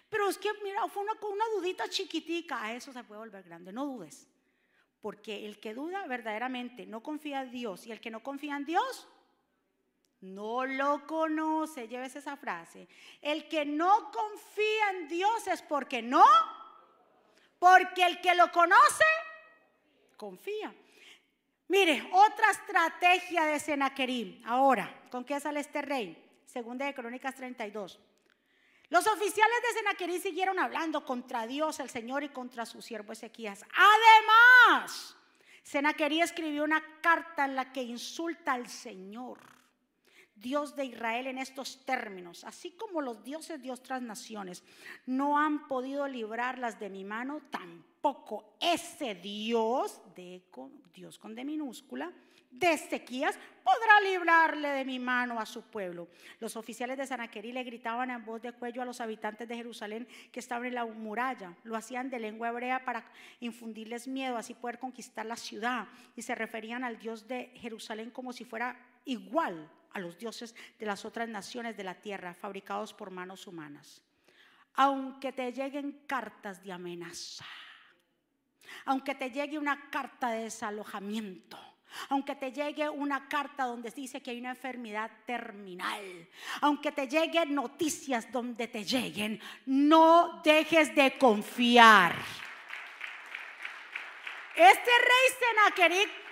Pero 0.09 0.29
es 0.29 0.37
que, 0.37 0.49
mira, 0.63 0.87
fue 0.87 1.03
una, 1.03 1.13
una 1.13 1.45
dudita 1.55 1.89
chiquitica, 1.89 2.63
a 2.63 2.73
eso 2.73 2.93
se 2.93 3.03
puede 3.03 3.19
volver 3.19 3.43
grande, 3.43 3.73
no 3.73 3.85
dudes. 3.85 4.29
Porque 5.01 5.45
el 5.45 5.59
que 5.59 5.73
duda 5.73 6.07
verdaderamente 6.07 6.85
no 6.85 7.03
confía 7.03 7.41
en 7.41 7.51
Dios 7.51 7.85
y 7.85 7.91
el 7.91 7.99
que 7.99 8.09
no 8.09 8.23
confía 8.23 8.55
en 8.55 8.63
Dios 8.65 9.09
no 10.23 10.65
lo 10.65 11.05
conoce, 11.05 11.89
lleves 11.89 12.15
esa 12.15 12.37
frase. 12.37 12.87
El 13.21 13.49
que 13.49 13.65
no 13.65 14.09
confía 14.11 14.91
en 14.91 15.09
Dios 15.09 15.47
es 15.47 15.61
porque 15.61 16.01
no, 16.01 16.23
porque 17.63 18.03
el 18.03 18.19
que 18.19 18.35
lo 18.35 18.51
conoce, 18.51 19.05
confía. 20.17 20.75
Mire, 21.69 22.09
otra 22.11 22.51
estrategia 22.51 23.45
de 23.45 23.57
Senaquerim. 23.57 24.41
Ahora, 24.45 25.07
¿con 25.09 25.23
qué 25.23 25.39
sale 25.39 25.61
este 25.61 25.81
rey? 25.81 26.41
Segunda 26.45 26.85
de 26.85 26.93
Crónicas 26.93 27.35
32. 27.35 28.01
Los 28.89 29.07
oficiales 29.07 29.61
de 29.61 29.79
Senaquerim 29.79 30.21
siguieron 30.21 30.59
hablando 30.59 31.05
contra 31.05 31.47
Dios, 31.47 31.79
el 31.79 31.89
Señor, 31.89 32.25
y 32.25 32.29
contra 32.29 32.65
su 32.65 32.81
siervo 32.81 33.13
Ezequías. 33.13 33.63
Además, 33.73 35.15
Senaquerí 35.63 36.19
escribió 36.19 36.65
una 36.65 36.83
carta 36.99 37.45
en 37.45 37.55
la 37.55 37.71
que 37.71 37.81
insulta 37.81 38.51
al 38.51 38.67
Señor 38.67 39.39
Dios 40.35 40.75
de 40.75 40.85
Israel 40.85 41.27
en 41.27 41.37
estos 41.37 41.85
términos, 41.85 42.43
así 42.43 42.71
como 42.71 43.01
los 43.01 43.23
dioses 43.23 43.61
de 43.61 43.71
otras 43.71 44.01
naciones 44.01 44.63
no 45.05 45.37
han 45.37 45.67
podido 45.67 46.07
librarlas 46.07 46.79
de 46.79 46.89
mi 46.89 47.03
mano, 47.03 47.41
tampoco 47.49 48.55
ese 48.59 49.15
Dios, 49.15 50.01
de, 50.15 50.41
Dios 50.93 51.19
con 51.19 51.35
D 51.35 51.45
minúscula, 51.45 52.11
de 52.53 52.71
Ezequías 52.71 53.37
podrá 53.63 53.99
librarle 54.01 54.69
de 54.69 54.85
mi 54.85 54.99
mano 54.99 55.39
a 55.39 55.45
su 55.45 55.63
pueblo. 55.63 56.07
Los 56.39 56.55
oficiales 56.55 56.97
de 56.97 57.07
Sanaquerí 57.07 57.51
le 57.51 57.63
gritaban 57.63 58.11
en 58.11 58.23
voz 58.23 58.41
de 58.41 58.51
cuello 58.51 58.81
a 58.81 58.85
los 58.85 59.01
habitantes 59.01 59.47
de 59.47 59.55
Jerusalén 59.55 60.07
que 60.31 60.39
estaban 60.39 60.67
en 60.67 60.75
la 60.75 60.85
muralla. 60.85 61.55
Lo 61.63 61.75
hacían 61.75 62.09
de 62.09 62.19
lengua 62.19 62.49
hebrea 62.49 62.85
para 62.85 63.05
infundirles 63.39 64.07
miedo, 64.07 64.37
así 64.37 64.53
poder 64.53 64.77
conquistar 64.77 65.25
la 65.25 65.35
ciudad. 65.35 65.87
Y 66.15 66.21
se 66.21 66.35
referían 66.35 66.83
al 66.83 66.99
Dios 66.99 67.27
de 67.27 67.51
Jerusalén 67.55 68.11
como 68.11 68.33
si 68.33 68.45
fuera 68.45 68.77
igual 69.05 69.69
a 69.93 69.99
los 69.99 70.17
dioses 70.17 70.55
de 70.77 70.85
las 70.85 71.05
otras 71.05 71.29
naciones 71.29 71.77
de 71.77 71.83
la 71.83 71.95
tierra, 71.95 72.33
fabricados 72.33 72.93
por 72.93 73.11
manos 73.11 73.47
humanas. 73.47 74.01
Aunque 74.75 75.31
te 75.31 75.51
lleguen 75.51 76.03
cartas 76.07 76.63
de 76.63 76.71
amenaza, 76.71 77.45
aunque 78.85 79.15
te 79.15 79.29
llegue 79.29 79.57
una 79.57 79.89
carta 79.89 80.31
de 80.31 80.43
desalojamiento, 80.43 81.59
aunque 82.09 82.35
te 82.35 82.51
llegue 82.51 82.89
una 82.89 83.27
carta 83.27 83.65
donde 83.65 83.91
dice 83.91 84.21
que 84.21 84.31
hay 84.31 84.39
una 84.39 84.49
enfermedad 84.49 85.11
terminal, 85.25 86.27
aunque 86.61 86.91
te 86.91 87.07
lleguen 87.07 87.53
noticias 87.53 88.31
donde 88.31 88.67
te 88.67 88.83
lleguen, 88.83 89.39
no 89.67 90.41
dejes 90.43 90.95
de 90.95 91.17
confiar. 91.17 92.15
Este 94.55 94.91
rey 94.91 95.37
Senaquerib 95.39 96.22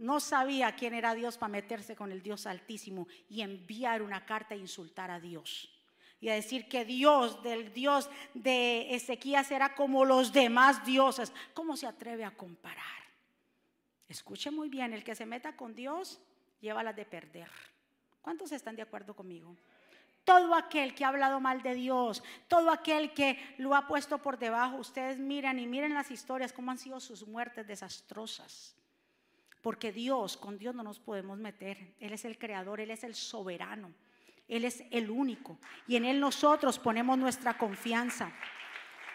no 0.00 0.18
sabía 0.18 0.74
quién 0.74 0.94
era 0.94 1.14
Dios 1.14 1.36
para 1.36 1.52
meterse 1.52 1.94
con 1.94 2.10
el 2.10 2.22
Dios 2.22 2.46
Altísimo 2.46 3.06
y 3.28 3.42
enviar 3.42 4.00
una 4.00 4.24
carta 4.24 4.54
e 4.54 4.58
insultar 4.58 5.10
a 5.10 5.20
Dios. 5.20 5.70
Y 6.20 6.30
a 6.30 6.34
decir 6.34 6.68
que 6.68 6.86
Dios, 6.86 7.42
del 7.42 7.72
Dios 7.74 8.10
de 8.32 8.94
Ezequías, 8.94 9.50
era 9.50 9.74
como 9.74 10.06
los 10.06 10.32
demás 10.32 10.84
dioses. 10.86 11.32
¿Cómo 11.52 11.76
se 11.76 11.86
atreve 11.86 12.24
a 12.24 12.30
comparar? 12.30 12.84
Escuche 14.08 14.50
muy 14.50 14.70
bien, 14.70 14.94
el 14.94 15.04
que 15.04 15.14
se 15.14 15.26
meta 15.26 15.54
con 15.54 15.74
Dios 15.74 16.18
lleva 16.60 16.82
las 16.82 16.96
de 16.96 17.04
perder. 17.04 17.50
¿Cuántos 18.22 18.52
están 18.52 18.76
de 18.76 18.82
acuerdo 18.82 19.14
conmigo? 19.14 19.54
Todo 20.24 20.54
aquel 20.54 20.94
que 20.94 21.04
ha 21.04 21.08
hablado 21.08 21.40
mal 21.40 21.62
de 21.62 21.74
Dios, 21.74 22.22
todo 22.48 22.70
aquel 22.70 23.12
que 23.12 23.38
lo 23.58 23.74
ha 23.74 23.86
puesto 23.86 24.16
por 24.18 24.38
debajo, 24.38 24.76
ustedes 24.76 25.18
miran 25.18 25.58
y 25.58 25.66
miren 25.66 25.92
las 25.92 26.10
historias, 26.10 26.54
cómo 26.54 26.70
han 26.70 26.78
sido 26.78 27.00
sus 27.00 27.26
muertes 27.26 27.66
desastrosas. 27.66 28.79
Porque 29.62 29.92
Dios, 29.92 30.36
con 30.36 30.58
Dios 30.58 30.74
no 30.74 30.82
nos 30.82 30.98
podemos 30.98 31.38
meter. 31.38 31.94
Él 32.00 32.12
es 32.12 32.24
el 32.24 32.38
creador, 32.38 32.80
Él 32.80 32.90
es 32.90 33.04
el 33.04 33.14
soberano, 33.14 33.92
Él 34.48 34.64
es 34.64 34.82
el 34.90 35.10
único. 35.10 35.58
Y 35.86 35.96
en 35.96 36.04
Él 36.04 36.18
nosotros 36.18 36.78
ponemos 36.78 37.18
nuestra 37.18 37.58
confianza. 37.58 38.32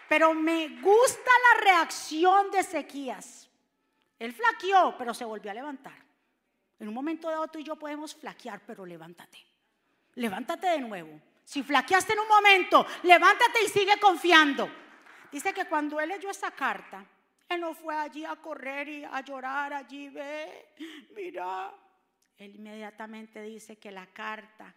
Pero 0.07 0.33
me 0.33 0.81
gusta 0.81 1.31
la 1.53 1.63
reacción 1.63 2.51
de 2.51 2.59
Ezequías. 2.59 3.49
Él 4.19 4.33
flaqueó, 4.33 4.95
pero 4.97 5.13
se 5.13 5.25
volvió 5.25 5.51
a 5.51 5.55
levantar. 5.55 6.05
En 6.79 6.87
un 6.87 6.93
momento 6.93 7.29
dado 7.29 7.47
tú 7.47 7.59
y 7.59 7.63
yo 7.63 7.75
podemos 7.75 8.13
flaquear, 8.13 8.61
pero 8.65 8.85
levántate. 8.85 9.39
Levántate 10.15 10.67
de 10.67 10.79
nuevo. 10.79 11.19
Si 11.43 11.63
flaqueaste 11.63 12.13
en 12.13 12.19
un 12.19 12.27
momento, 12.27 12.85
levántate 13.03 13.63
y 13.63 13.69
sigue 13.69 13.99
confiando. 13.99 14.69
Dice 15.31 15.53
que 15.53 15.65
cuando 15.65 15.99
él 15.99 16.09
leyó 16.09 16.29
esa 16.29 16.51
carta, 16.51 17.05
él 17.49 17.61
no 17.61 17.73
fue 17.73 17.95
allí 17.95 18.25
a 18.25 18.35
correr 18.35 18.87
y 18.87 19.03
a 19.03 19.21
llorar 19.21 19.73
allí, 19.73 20.09
ve, 20.09 20.73
mira. 21.15 21.73
Él 22.37 22.55
inmediatamente 22.55 23.41
dice 23.41 23.77
que 23.77 23.91
la 23.91 24.07
carta, 24.07 24.75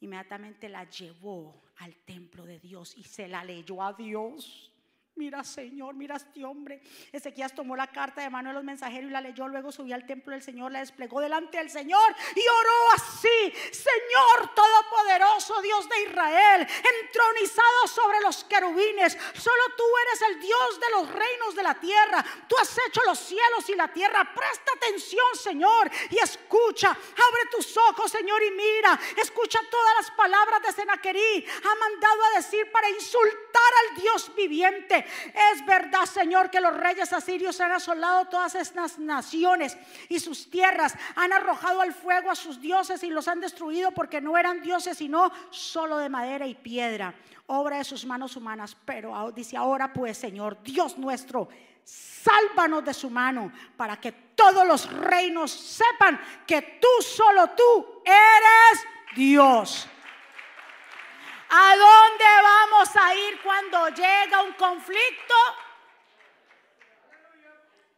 inmediatamente 0.00 0.68
la 0.68 0.84
llevó 0.84 1.62
al 1.78 1.96
templo 2.04 2.44
de 2.44 2.58
Dios 2.58 2.96
y 2.96 3.04
se 3.04 3.28
la 3.28 3.44
leyó 3.44 3.82
a 3.82 3.94
Dios. 3.94 4.71
Mira, 5.14 5.44
Señor, 5.44 5.94
mira 5.94 6.14
a 6.14 6.16
este 6.16 6.42
hombre. 6.42 6.80
Ezequías 7.12 7.54
tomó 7.54 7.76
la 7.76 7.86
carta 7.86 8.22
de 8.22 8.30
mano 8.30 8.48
de 8.48 8.54
los 8.54 8.64
mensajeros 8.64 9.10
y 9.10 9.12
la 9.12 9.20
leyó. 9.20 9.46
Luego 9.46 9.70
subió 9.70 9.94
al 9.94 10.06
templo 10.06 10.32
del 10.32 10.42
Señor, 10.42 10.72
la 10.72 10.80
desplegó 10.80 11.20
delante 11.20 11.58
del 11.58 11.68
Señor 11.68 12.16
y 12.34 12.40
oró 12.40 12.92
así: 12.94 13.52
Señor 13.72 14.54
Todopoderoso, 14.54 15.60
Dios 15.60 15.86
de 15.90 16.02
Israel, 16.04 16.66
entronizado 17.02 17.86
sobre 17.88 18.20
los 18.20 18.42
querubines. 18.44 19.18
Solo 19.34 19.62
tú 19.76 19.84
eres 20.06 20.22
el 20.30 20.40
Dios 20.40 20.80
de 20.80 20.90
los 20.92 21.12
reinos 21.12 21.54
de 21.56 21.62
la 21.62 21.74
tierra. 21.78 22.24
Tú 22.48 22.56
has 22.58 22.74
hecho 22.88 23.02
los 23.04 23.18
cielos 23.18 23.68
y 23.68 23.74
la 23.74 23.88
tierra. 23.92 24.32
Presta 24.34 24.72
atención, 24.76 25.26
Señor, 25.34 25.90
y 26.08 26.18
escucha. 26.18 26.88
Abre 26.88 27.50
tus 27.50 27.76
ojos, 27.76 28.10
Señor, 28.10 28.42
y 28.42 28.50
mira. 28.50 28.98
Escucha 29.18 29.60
todas 29.70 29.94
las 29.98 30.10
palabras 30.12 30.62
de 30.62 30.72
Senaquerí. 30.72 31.46
Ha 31.64 31.74
mandado 31.74 32.24
a 32.24 32.36
decir 32.36 32.72
para 32.72 32.88
insultar 32.88 33.72
al 33.90 34.00
Dios 34.00 34.34
viviente. 34.34 35.01
Es 35.52 35.64
verdad, 35.66 36.04
Señor, 36.06 36.50
que 36.50 36.60
los 36.60 36.76
reyes 36.76 37.12
asirios 37.12 37.60
han 37.60 37.72
asolado 37.72 38.26
todas 38.26 38.54
estas 38.54 38.98
naciones 38.98 39.76
y 40.08 40.20
sus 40.20 40.50
tierras. 40.50 40.94
Han 41.16 41.32
arrojado 41.32 41.80
al 41.80 41.92
fuego 41.92 42.30
a 42.30 42.34
sus 42.34 42.60
dioses 42.60 43.02
y 43.02 43.10
los 43.10 43.28
han 43.28 43.40
destruido 43.40 43.92
porque 43.92 44.20
no 44.20 44.36
eran 44.36 44.62
dioses, 44.62 44.98
sino 44.98 45.30
solo 45.50 45.98
de 45.98 46.08
madera 46.08 46.46
y 46.46 46.54
piedra, 46.54 47.14
obra 47.46 47.78
de 47.78 47.84
sus 47.84 48.04
manos 48.04 48.36
humanas. 48.36 48.76
Pero 48.84 49.32
dice 49.32 49.56
ahora 49.56 49.92
pues, 49.92 50.18
Señor, 50.18 50.62
Dios 50.62 50.98
nuestro, 50.98 51.48
sálvanos 51.84 52.84
de 52.84 52.94
su 52.94 53.10
mano 53.10 53.52
para 53.76 54.00
que 54.00 54.12
todos 54.12 54.66
los 54.66 54.90
reinos 54.92 55.50
sepan 55.50 56.20
que 56.46 56.78
tú, 56.80 57.02
solo 57.02 57.50
tú, 57.50 58.02
eres 58.04 58.86
Dios. 59.14 59.88
¿A 61.54 61.76
dónde 61.76 62.24
vamos 62.42 62.88
a 62.96 63.14
ir 63.14 63.38
cuando 63.42 63.88
llega 63.90 64.40
un 64.40 64.54
conflicto? 64.54 65.34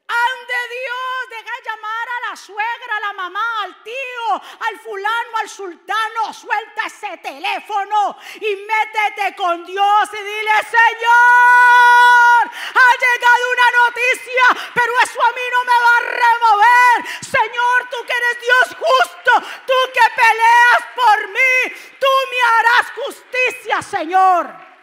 Ande 0.07 0.61
Dios, 0.69 1.31
deja 1.31 1.55
llamar 1.65 2.09
a 2.09 2.31
la 2.31 2.37
suegra, 2.37 2.97
a 2.97 3.01
la 3.01 3.13
mamá, 3.15 3.63
al 3.63 3.83
tío, 3.83 4.43
al 4.61 4.79
fulano, 4.81 5.37
al 5.41 5.49
sultano. 5.49 6.33
Suelta 6.33 6.87
ese 6.87 7.17
teléfono 7.19 8.17
y 8.35 8.57
métete 8.57 9.35
con 9.35 9.65
Dios 9.65 10.09
y 10.13 10.17
dile, 10.17 10.53
Señor, 10.69 12.43
ha 12.45 12.91
llegado 13.05 13.45
una 13.53 13.71
noticia, 13.87 14.71
pero 14.75 14.93
eso 15.03 15.23
a 15.23 15.33
mí 15.33 15.47
no 15.53 15.65
me 15.65 15.79
va 15.85 15.97
a 15.97 16.07
remover. 16.21 17.21
Señor, 17.23 17.89
tú 17.91 17.97
que 18.07 18.13
eres 18.13 18.41
Dios 18.41 18.77
justo, 18.79 19.33
tú 19.67 19.75
que 19.95 20.11
peleas 20.15 20.83
por 20.95 21.29
mí, 21.29 21.75
tú 21.99 22.09
me 22.31 22.41
harás 22.53 22.93
justicia, 22.93 23.81
Señor. 23.81 24.74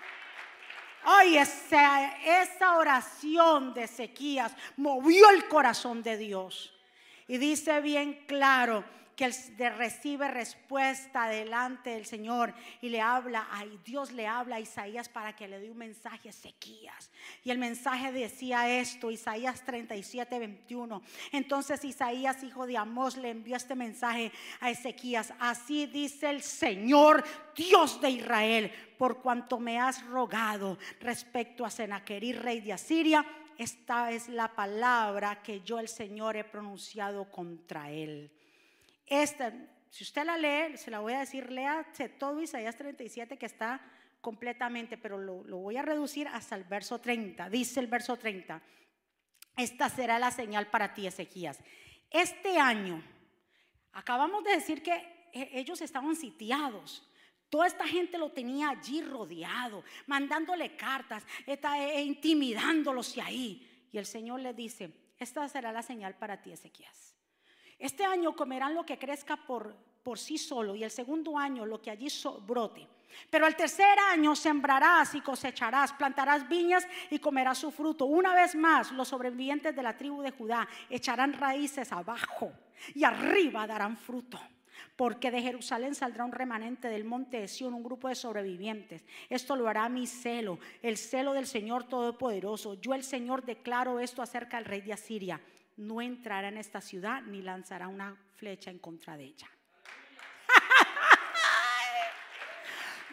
Ay, 1.03 1.37
esa, 1.37 2.15
esa 2.17 2.75
oración 2.77 3.73
de 3.73 3.83
Ezequías 3.83 4.55
movió 4.77 5.29
el 5.29 5.47
corazón 5.47 6.03
de 6.03 6.17
Dios. 6.17 6.77
Y 7.27 7.37
dice 7.37 7.81
bien 7.81 8.25
claro 8.27 8.83
que 9.15 9.69
recibe 9.69 10.27
respuesta 10.27 11.27
delante 11.27 11.91
del 11.91 12.05
Señor 12.05 12.53
y 12.81 12.89
le 12.89 13.01
habla, 13.01 13.47
ay, 13.51 13.79
Dios 13.85 14.11
le 14.11 14.27
habla 14.27 14.55
a 14.55 14.59
Isaías 14.59 15.09
para 15.09 15.35
que 15.35 15.47
le 15.47 15.59
dé 15.59 15.69
un 15.69 15.77
mensaje 15.77 16.27
a 16.27 16.31
Ezequías. 16.31 17.11
Y 17.43 17.51
el 17.51 17.57
mensaje 17.57 18.11
decía 18.11 18.79
esto, 18.79 19.11
Isaías 19.11 19.63
37, 19.63 20.39
21. 20.39 21.01
Entonces 21.31 21.83
Isaías, 21.83 22.43
hijo 22.43 22.65
de 22.65 22.77
Amós, 22.77 23.17
le 23.17 23.29
envió 23.29 23.55
este 23.55 23.75
mensaje 23.75 24.31
a 24.59 24.69
Ezequías. 24.69 25.33
Así 25.39 25.85
dice 25.85 26.29
el 26.29 26.41
Señor, 26.41 27.23
Dios 27.55 28.01
de 28.01 28.09
Israel, 28.09 28.71
por 28.97 29.21
cuanto 29.21 29.59
me 29.59 29.79
has 29.79 30.05
rogado 30.05 30.77
respecto 30.99 31.65
a 31.65 31.69
Senaquerí, 31.69 32.33
rey 32.33 32.61
de 32.61 32.73
Asiria. 32.73 33.25
Esta 33.57 34.11
es 34.11 34.27
la 34.29 34.47
palabra 34.55 35.43
que 35.43 35.61
yo 35.61 35.79
el 35.79 35.87
Señor 35.87 36.35
he 36.35 36.43
pronunciado 36.43 37.29
contra 37.29 37.91
él. 37.91 38.31
Esta, 39.11 39.51
si 39.89 40.05
usted 40.05 40.23
la 40.23 40.37
lee, 40.37 40.77
se 40.77 40.89
la 40.89 41.01
voy 41.01 41.11
a 41.11 41.19
decir, 41.19 41.51
léase 41.51 42.07
todo 42.07 42.41
Isaías 42.41 42.77
37 42.77 43.37
que 43.37 43.45
está 43.45 43.81
completamente, 44.21 44.97
pero 44.97 45.17
lo, 45.17 45.43
voy 45.43 45.75
a 45.75 45.81
reducir 45.81 46.29
hasta 46.29 46.55
el 46.55 46.63
verso 46.63 47.01
30. 47.01 47.49
Dice 47.49 47.81
el 47.81 47.87
verso 47.87 48.15
30, 48.15 48.61
esta 49.57 49.89
será 49.89 50.17
la 50.17 50.31
señal 50.31 50.67
para 50.67 50.93
ti, 50.93 51.07
Ezequías. 51.07 51.59
Este 52.09 52.57
año, 52.57 53.03
acabamos 53.91 54.45
de 54.45 54.51
decir 54.51 54.81
que 54.81 54.93
e, 55.33 55.59
ellos 55.59 55.81
estaban 55.81 56.15
sitiados. 56.15 57.05
Toda 57.49 57.67
esta 57.67 57.85
gente 57.85 58.17
lo 58.17 58.31
tenía 58.31 58.69
allí 58.69 59.01
rodeado, 59.01 59.83
mandándole 60.07 60.77
cartas, 60.77 61.25
está, 61.45 61.77
e, 61.77 61.97
e 61.97 62.01
intimidándolos 62.03 63.17
y 63.17 63.19
ahí. 63.19 63.87
Y 63.91 63.97
el 63.97 64.05
Señor 64.05 64.39
le 64.39 64.53
dice, 64.53 64.89
esta 65.17 65.45
será 65.49 65.73
la 65.73 65.83
señal 65.83 66.15
para 66.15 66.41
ti, 66.41 66.53
Ezequías. 66.53 67.10
Este 67.81 68.05
año 68.05 68.35
comerán 68.35 68.75
lo 68.75 68.85
que 68.85 68.99
crezca 68.99 69.35
por, 69.35 69.75
por 70.03 70.19
sí 70.19 70.37
solo 70.37 70.75
y 70.75 70.83
el 70.83 70.91
segundo 70.91 71.35
año 71.35 71.65
lo 71.65 71.81
que 71.81 71.89
allí 71.89 72.07
brote. 72.45 72.87
Pero 73.27 73.47
el 73.47 73.55
tercer 73.55 73.97
año 74.11 74.35
sembrarás 74.35 75.15
y 75.15 75.21
cosecharás, 75.21 75.91
plantarás 75.93 76.47
viñas 76.47 76.87
y 77.09 77.17
comerás 77.17 77.57
su 77.57 77.71
fruto. 77.71 78.05
Una 78.05 78.35
vez 78.35 78.53
más, 78.53 78.91
los 78.91 79.07
sobrevivientes 79.07 79.75
de 79.75 79.81
la 79.81 79.97
tribu 79.97 80.21
de 80.21 80.29
Judá 80.29 80.67
echarán 80.91 81.33
raíces 81.33 81.91
abajo 81.91 82.53
y 82.93 83.03
arriba 83.03 83.65
darán 83.65 83.97
fruto. 83.97 84.39
porque 84.95 85.31
de 85.31 85.41
Jerusalén 85.41 85.95
saldrá 85.95 86.25
un 86.25 86.31
remanente 86.31 86.87
del 86.87 87.05
monte 87.05 87.39
de 87.39 87.47
Sión, 87.47 87.73
un 87.73 87.83
grupo 87.83 88.07
de 88.07 88.13
sobrevivientes. 88.13 89.03
Esto 89.29 89.55
lo 89.55 89.67
hará 89.67 89.89
mi 89.89 90.05
celo, 90.05 90.59
el 90.83 90.97
celo 90.97 91.33
del 91.33 91.47
Señor 91.47 91.85
Todopoderoso. 91.85 92.75
Yo 92.75 92.93
el 92.93 93.03
Señor 93.03 93.43
declaro 93.43 93.99
esto 93.99 94.21
acerca 94.21 94.57
del 94.57 94.65
rey 94.65 94.81
de 94.81 94.93
Asiria. 94.93 95.41
No 95.77 96.01
entrará 96.01 96.49
en 96.49 96.57
esta 96.57 96.81
ciudad 96.81 97.21
ni 97.21 97.41
lanzará 97.41 97.87
una 97.87 98.17
flecha 98.35 98.69
en 98.69 98.79
contra 98.79 99.15
de 99.17 99.23
ella. 99.25 99.49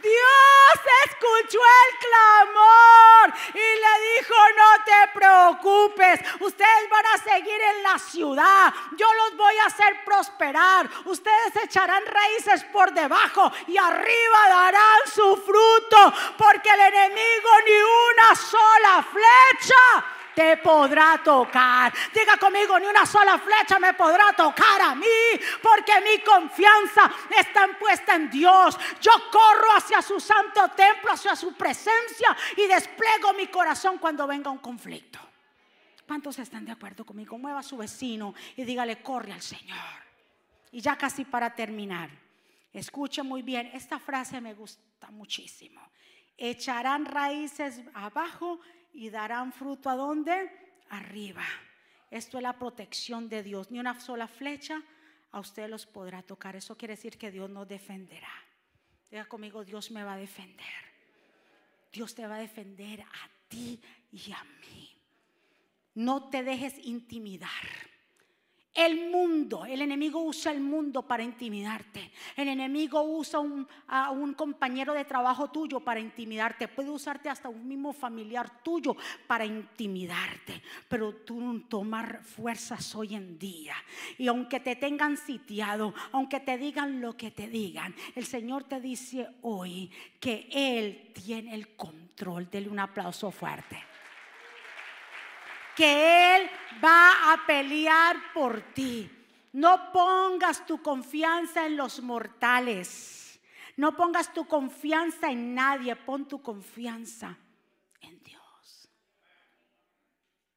Dios 0.03 0.79
escuchó 1.07 1.59
el 1.59 1.99
clamor 1.99 3.35
y 3.55 3.59
le 3.59 3.95
dijo, 4.15 4.35
no 4.57 4.71
te 4.85 5.09
preocupes, 5.19 6.21
ustedes 6.41 6.91
van 6.91 7.07
a 7.07 7.19
seguir 7.19 7.61
en 7.61 7.83
la 7.83 7.99
ciudad, 7.99 8.73
yo 8.97 9.13
los 9.15 9.37
voy 9.37 9.57
a 9.59 9.67
hacer 9.67 10.05
prosperar, 10.05 10.89
ustedes 11.07 11.57
echarán 11.65 12.05
raíces 12.07 12.63
por 12.65 12.93
debajo 12.93 13.53
y 13.67 13.77
arriba 13.77 14.49
darán 14.49 15.07
su 15.13 15.37
fruto, 15.37 16.15
porque 16.37 16.71
el 16.71 16.81
enemigo 16.81 17.51
ni 17.67 17.83
una 18.13 18.35
sola 18.35 19.03
flecha 19.03 20.05
te 20.39 20.57
podrá 20.59 21.21
tocar. 21.25 21.93
Diga 22.15 22.37
conmigo, 22.37 22.79
ni 22.79 22.87
una 22.87 23.05
sola 23.05 23.39
flecha 23.39 23.81
me 23.81 23.93
podrá 23.95 24.33
tocar 24.37 24.81
a 24.83 24.95
mí, 24.95 25.05
porque 25.61 25.93
mi 26.01 26.23
confianza 26.23 27.11
está 27.37 27.67
puesta 27.77 28.15
en 28.15 28.31
Dios. 28.31 28.79
Yo 29.01 29.11
corro 29.33 29.73
hacia 29.77 30.01
su 30.01 30.21
santo 30.21 30.69
templo, 30.77 31.11
hacia 31.11 31.35
su 31.35 31.55
presencia 31.55 32.37
y 32.57 32.69
despliego 32.69 33.33
mi 33.33 33.49
corazón 33.49 33.99
cuando 33.99 34.29
venga 34.29 34.49
un 34.49 34.59
conflicto. 34.59 35.19
¿Cuántos 36.07 36.39
están 36.39 36.65
de 36.65 36.71
acuerdo 36.71 37.05
conmigo? 37.05 37.37
Mueva 37.37 37.59
a 37.59 37.65
su 37.65 37.77
vecino 37.77 38.33
y 38.55 38.63
dígale, 38.63 39.03
corre 39.03 39.33
al 39.33 39.43
Señor. 39.43 39.77
Y 40.71 40.81
ya 40.81 40.97
casi 40.97 41.25
para 41.25 41.53
terminar, 41.53 42.11
escuche 42.73 43.25
muy 43.25 43.43
bien, 43.43 43.73
esta 43.75 43.99
frase 43.99 44.41
me 44.41 44.55
gusta 44.55 45.11
muchísimo. 45.11 45.81
Echarán 46.37 47.07
raíces 47.07 47.81
abajo 47.93 48.61
y 48.99 49.11
darán 49.11 49.53
fruto 49.53 49.89
a 49.89 49.95
dónde? 49.95 50.51
Arriba. 50.91 51.45
Esto 52.11 52.37
es 52.39 52.43
la 52.43 52.59
protección 52.59 53.29
de 53.29 53.45
Dios. 53.45 53.71
Ni 53.71 53.79
una 53.79 53.99
sola 54.01 54.27
flecha 54.27 54.83
a 55.31 55.39
usted 55.39 55.71
los 55.71 55.87
podrá 55.87 56.23
tocar. 56.23 56.57
Eso 56.57 56.77
quiere 56.77 56.95
decir 56.97 57.17
que 57.17 57.31
Dios 57.31 57.49
nos 57.49 57.69
defenderá. 57.69 58.33
Diga 59.09 59.27
conmigo, 59.27 59.65
Dios 59.65 59.93
me 59.93 60.03
va 60.03 60.15
a 60.15 60.17
defender. 60.17 60.67
Dios 61.93 62.13
te 62.13 62.27
va 62.27 62.37
a 62.37 62.41
defender 62.41 63.03
a 63.03 63.31
ti 63.47 63.81
y 64.11 64.33
a 64.33 64.43
mí. 64.43 64.91
No 65.95 66.29
te 66.29 66.43
dejes 66.43 66.75
intimidar. 66.85 67.49
El 68.79 69.11
mundo, 69.11 69.65
el 69.65 69.83
enemigo 69.83 70.23
usa 70.23 70.53
el 70.53 70.61
mundo 70.61 71.03
para 71.03 71.25
intimidarte. 71.25 72.13
El 72.37 72.47
enemigo 72.47 73.03
usa 73.03 73.41
a 73.89 74.11
un 74.13 74.35
compañero 74.35 74.95
de 74.95 75.05
trabajo 75.05 75.51
tuyo 75.51 75.81
para 75.81 75.99
intimidarte. 75.99 76.69
Puede 76.69 76.89
usarte 76.89 77.29
hasta 77.29 77.49
un 77.49 77.67
mismo 77.67 77.93
familiar 77.93 78.63
tuyo 78.63 78.97
para 79.27 79.45
intimidarte. 79.45 80.63
Pero 80.89 81.13
tú 81.13 81.65
tomar 81.69 82.23
fuerzas 82.23 82.95
hoy 82.95 83.17
en 83.17 83.37
día. 83.37 83.75
Y 84.17 84.29
aunque 84.29 84.61
te 84.61 84.77
tengan 84.77 85.17
sitiado, 85.17 85.93
aunque 86.13 86.39
te 86.39 86.57
digan 86.57 87.01
lo 87.01 87.17
que 87.17 87.33
te 87.33 87.49
digan, 87.49 87.93
el 88.15 88.27
Señor 88.27 88.63
te 88.63 88.81
dice 88.81 89.27
hoy 89.43 89.91
que 90.21 90.49
Él 90.53 91.11
tiene 91.13 91.53
el 91.53 91.75
control. 91.75 92.49
Dele 92.49 92.69
un 92.69 92.79
aplauso 92.79 93.33
fuerte 93.33 93.77
que 95.79 96.35
Él 96.37 96.51
va 96.85 97.33
a 97.33 97.47
pelear 97.47 98.33
por 98.35 98.75
ti. 98.75 99.09
No 99.53 99.93
pongas 99.93 100.67
tu 100.67 100.83
confianza 100.83 101.67
en 101.67 101.77
los 101.77 102.03
mortales. 102.03 103.41
No 103.77 103.97
pongas 103.97 104.35
tu 104.35 104.49
confianza 104.49 105.31
en 105.31 105.55
nadie. 105.55 105.95
Pon 105.95 106.27
tu 106.27 106.43
confianza 106.43 107.39
en 108.01 108.21
Dios. 108.25 108.89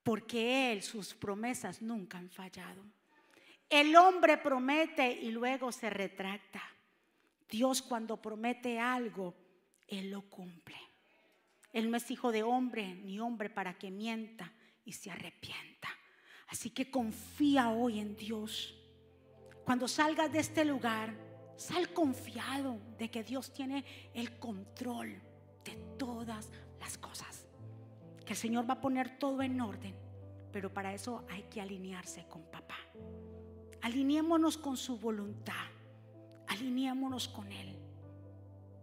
Porque 0.01 0.71
Él, 0.71 0.81
sus 0.81 1.13
promesas 1.13 1.83
nunca 1.83 2.17
han 2.17 2.31
fallado. 2.31 2.83
El 3.69 3.95
hombre 3.95 4.37
promete 4.37 5.11
y 5.11 5.29
luego 5.29 5.71
se 5.71 5.91
retracta. 5.91 6.63
Dios 7.47 7.83
cuando 7.83 8.19
promete 8.19 8.79
algo, 8.79 9.35
Él 9.87 10.09
lo 10.09 10.23
cumple. 10.23 10.79
Él 11.71 11.91
no 11.91 11.97
es 11.97 12.09
hijo 12.09 12.31
de 12.31 12.41
hombre 12.41 12.95
ni 12.95 13.19
hombre 13.19 13.51
para 13.51 13.77
que 13.77 13.91
mienta 13.91 14.51
y 14.85 14.93
se 14.93 15.11
arrepienta. 15.11 15.89
Así 16.47 16.69
que 16.69 16.91
confía 16.91 17.69
hoy 17.69 17.99
en 17.99 18.15
Dios. 18.15 18.77
Cuando 19.63 19.87
salgas 19.87 20.31
de 20.31 20.39
este 20.39 20.65
lugar, 20.65 21.15
sal 21.55 21.93
confiado 21.93 22.79
de 22.97 23.09
que 23.09 23.23
Dios 23.23 23.53
tiene 23.53 23.85
el 24.13 24.37
control 24.39 25.21
de 25.63 25.75
todas 25.97 26.49
las 26.79 26.97
cosas. 26.97 27.45
Que 28.25 28.33
el 28.33 28.37
Señor 28.37 28.69
va 28.69 28.75
a 28.75 28.81
poner 28.81 29.17
todo 29.17 29.41
en 29.41 29.61
orden, 29.61 29.95
pero 30.51 30.73
para 30.73 30.93
eso 30.93 31.25
hay 31.29 31.43
que 31.43 31.61
alinearse 31.61 32.25
con 32.27 32.43
papá. 32.43 32.77
Alineémonos 33.81 34.57
con 34.57 34.77
su 34.77 34.97
voluntad. 34.97 35.67
Alineémonos 36.47 37.27
con 37.27 37.51
Él. 37.51 37.77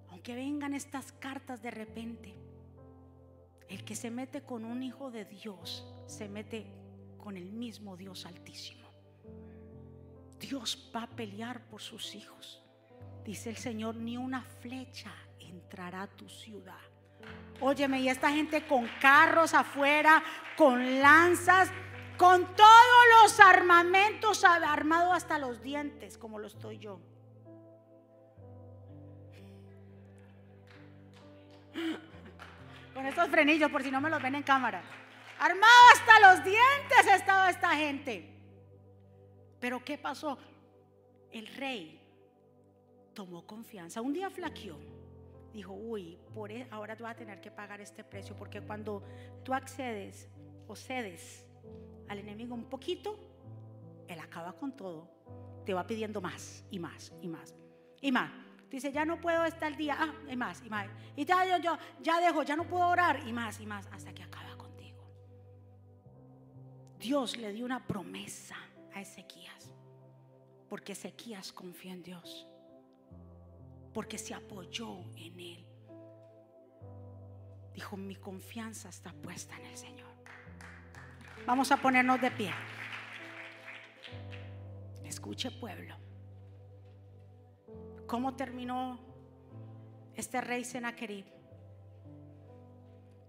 Aunque 0.09 0.35
vengan 0.35 0.75
estas 0.75 1.13
cartas 1.13 1.63
de 1.63 1.71
repente, 1.71 2.35
el 3.69 3.85
que 3.85 3.95
se 3.95 4.11
mete 4.11 4.43
con 4.43 4.65
un 4.65 4.83
hijo 4.83 5.11
de 5.11 5.25
Dios 5.25 5.87
se 6.07 6.29
mete 6.29 6.67
con 7.19 7.37
el 7.37 7.53
mismo 7.53 7.97
Dios 7.97 8.25
altísimo. 8.25 8.89
Dios 10.39 10.91
va 10.95 11.03
a 11.03 11.07
pelear 11.09 11.67
por 11.69 11.83
sus 11.83 12.15
hijos. 12.15 12.63
Dice 13.25 13.51
el 13.51 13.57
Señor, 13.57 13.97
ni 13.97 14.17
una 14.17 14.43
flecha 14.43 15.13
entrará 15.39 16.03
a 16.03 16.07
tu 16.07 16.29
ciudad. 16.29 16.81
Óyeme, 17.61 18.01
y 18.01 18.09
esta 18.09 18.31
gente 18.31 18.67
con 18.67 18.89
carros 19.01 19.53
afuera, 19.53 20.23
con 20.57 21.01
lanzas, 21.01 21.71
con 22.17 22.47
todos 22.57 23.05
los 23.23 23.41
armamentos 23.41 24.45
armados 24.45 25.15
hasta 25.15 25.39
los 25.39 25.61
dientes, 25.63 26.17
como 26.17 26.39
lo 26.39 26.47
estoy 26.47 26.79
yo. 26.79 27.01
Con 32.99 33.07
estos 33.07 33.29
frenillos 33.29 33.71
por 33.71 33.81
si 33.81 33.93
no 33.93 34.01
me 34.01 34.11
los 34.11 34.21
ven 34.21 34.35
en 34.35 34.43
cámara. 34.43 34.83
Armado 35.39 35.73
hasta 35.93 36.35
los 36.35 36.45
dientes 36.45 37.15
estaba 37.15 37.49
esta 37.49 37.77
gente. 37.77 38.29
Pero 39.61 39.85
¿qué 39.85 39.97
pasó? 39.97 40.37
El 41.31 41.47
rey 41.47 42.01
tomó 43.15 43.47
confianza. 43.47 44.01
Un 44.01 44.13
día 44.13 44.29
flaqueó. 44.31 44.77
Dijo, 45.53 45.75
uy, 45.75 46.19
por 46.35 46.51
e, 46.51 46.67
ahora 46.73 46.97
tú 46.97 47.05
vas 47.05 47.13
a 47.13 47.19
tener 47.19 47.41
que 47.41 47.53
pagar 47.53 47.81
este 47.81 48.03
precio 48.03 48.35
porque 48.35 48.61
cuando 48.63 49.05
tú 49.45 49.55
accedes 49.55 50.29
o 50.67 50.75
cedes 50.75 51.47
al 52.09 52.19
enemigo 52.19 52.53
un 52.53 52.65
poquito, 52.65 53.17
él 54.09 54.19
acaba 54.19 54.55
con 54.55 54.77
todo. 54.77 55.09
Te 55.65 55.73
va 55.73 55.87
pidiendo 55.87 56.21
más 56.21 56.65
y 56.69 56.81
más 56.81 57.13
y 57.23 57.29
más 57.29 57.55
y 58.01 58.11
más. 58.11 58.48
Dice, 58.71 58.93
ya 58.93 59.05
no 59.05 59.21
puedo 59.21 59.45
estar 59.45 59.73
el 59.73 59.79
día. 59.79 59.97
Ah, 59.99 60.13
y 60.31 60.37
más, 60.37 60.63
y 60.65 60.69
más. 60.69 60.89
Y 61.17 61.25
ya 61.25 61.45
yo, 61.45 61.63
yo 61.63 61.79
ya 62.01 62.21
dejo, 62.21 62.43
ya 62.43 62.55
no 62.55 62.65
puedo 62.65 62.87
orar. 62.87 63.27
Y 63.27 63.33
más, 63.33 63.61
y 63.61 63.67
más, 63.67 63.87
hasta 63.93 64.13
que 64.13 64.23
acaba 64.23 64.57
contigo. 64.57 65.03
Dios 66.99 67.37
le 67.39 67.53
dio 67.53 67.65
una 67.65 67.87
promesa 67.87 68.57
a 68.95 69.01
Ezequías. 69.01 69.73
Porque 70.69 70.93
Ezequías 70.93 71.53
confió 71.53 71.93
en 71.93 72.03
Dios. 72.03 72.47
Porque 73.95 74.19
se 74.19 74.35
apoyó 74.35 75.01
en 75.17 75.41
Él. 75.41 75.67
Dijo, 77.73 77.97
mi 77.97 78.17
confianza 78.17 78.91
está 78.91 79.13
puesta 79.13 79.57
en 79.57 79.67
el 79.67 79.77
Señor. 79.77 80.09
Vamos 81.47 81.73
a 81.73 81.79
ponernos 81.79 82.21
de 82.21 82.31
pie. 82.31 82.53
Escuche 85.05 85.51
pueblo. 85.53 85.97
¿Cómo 88.09 88.35
terminó 88.35 88.99
este 90.15 90.41
rey 90.41 90.65
Senaquerib? 90.65 91.27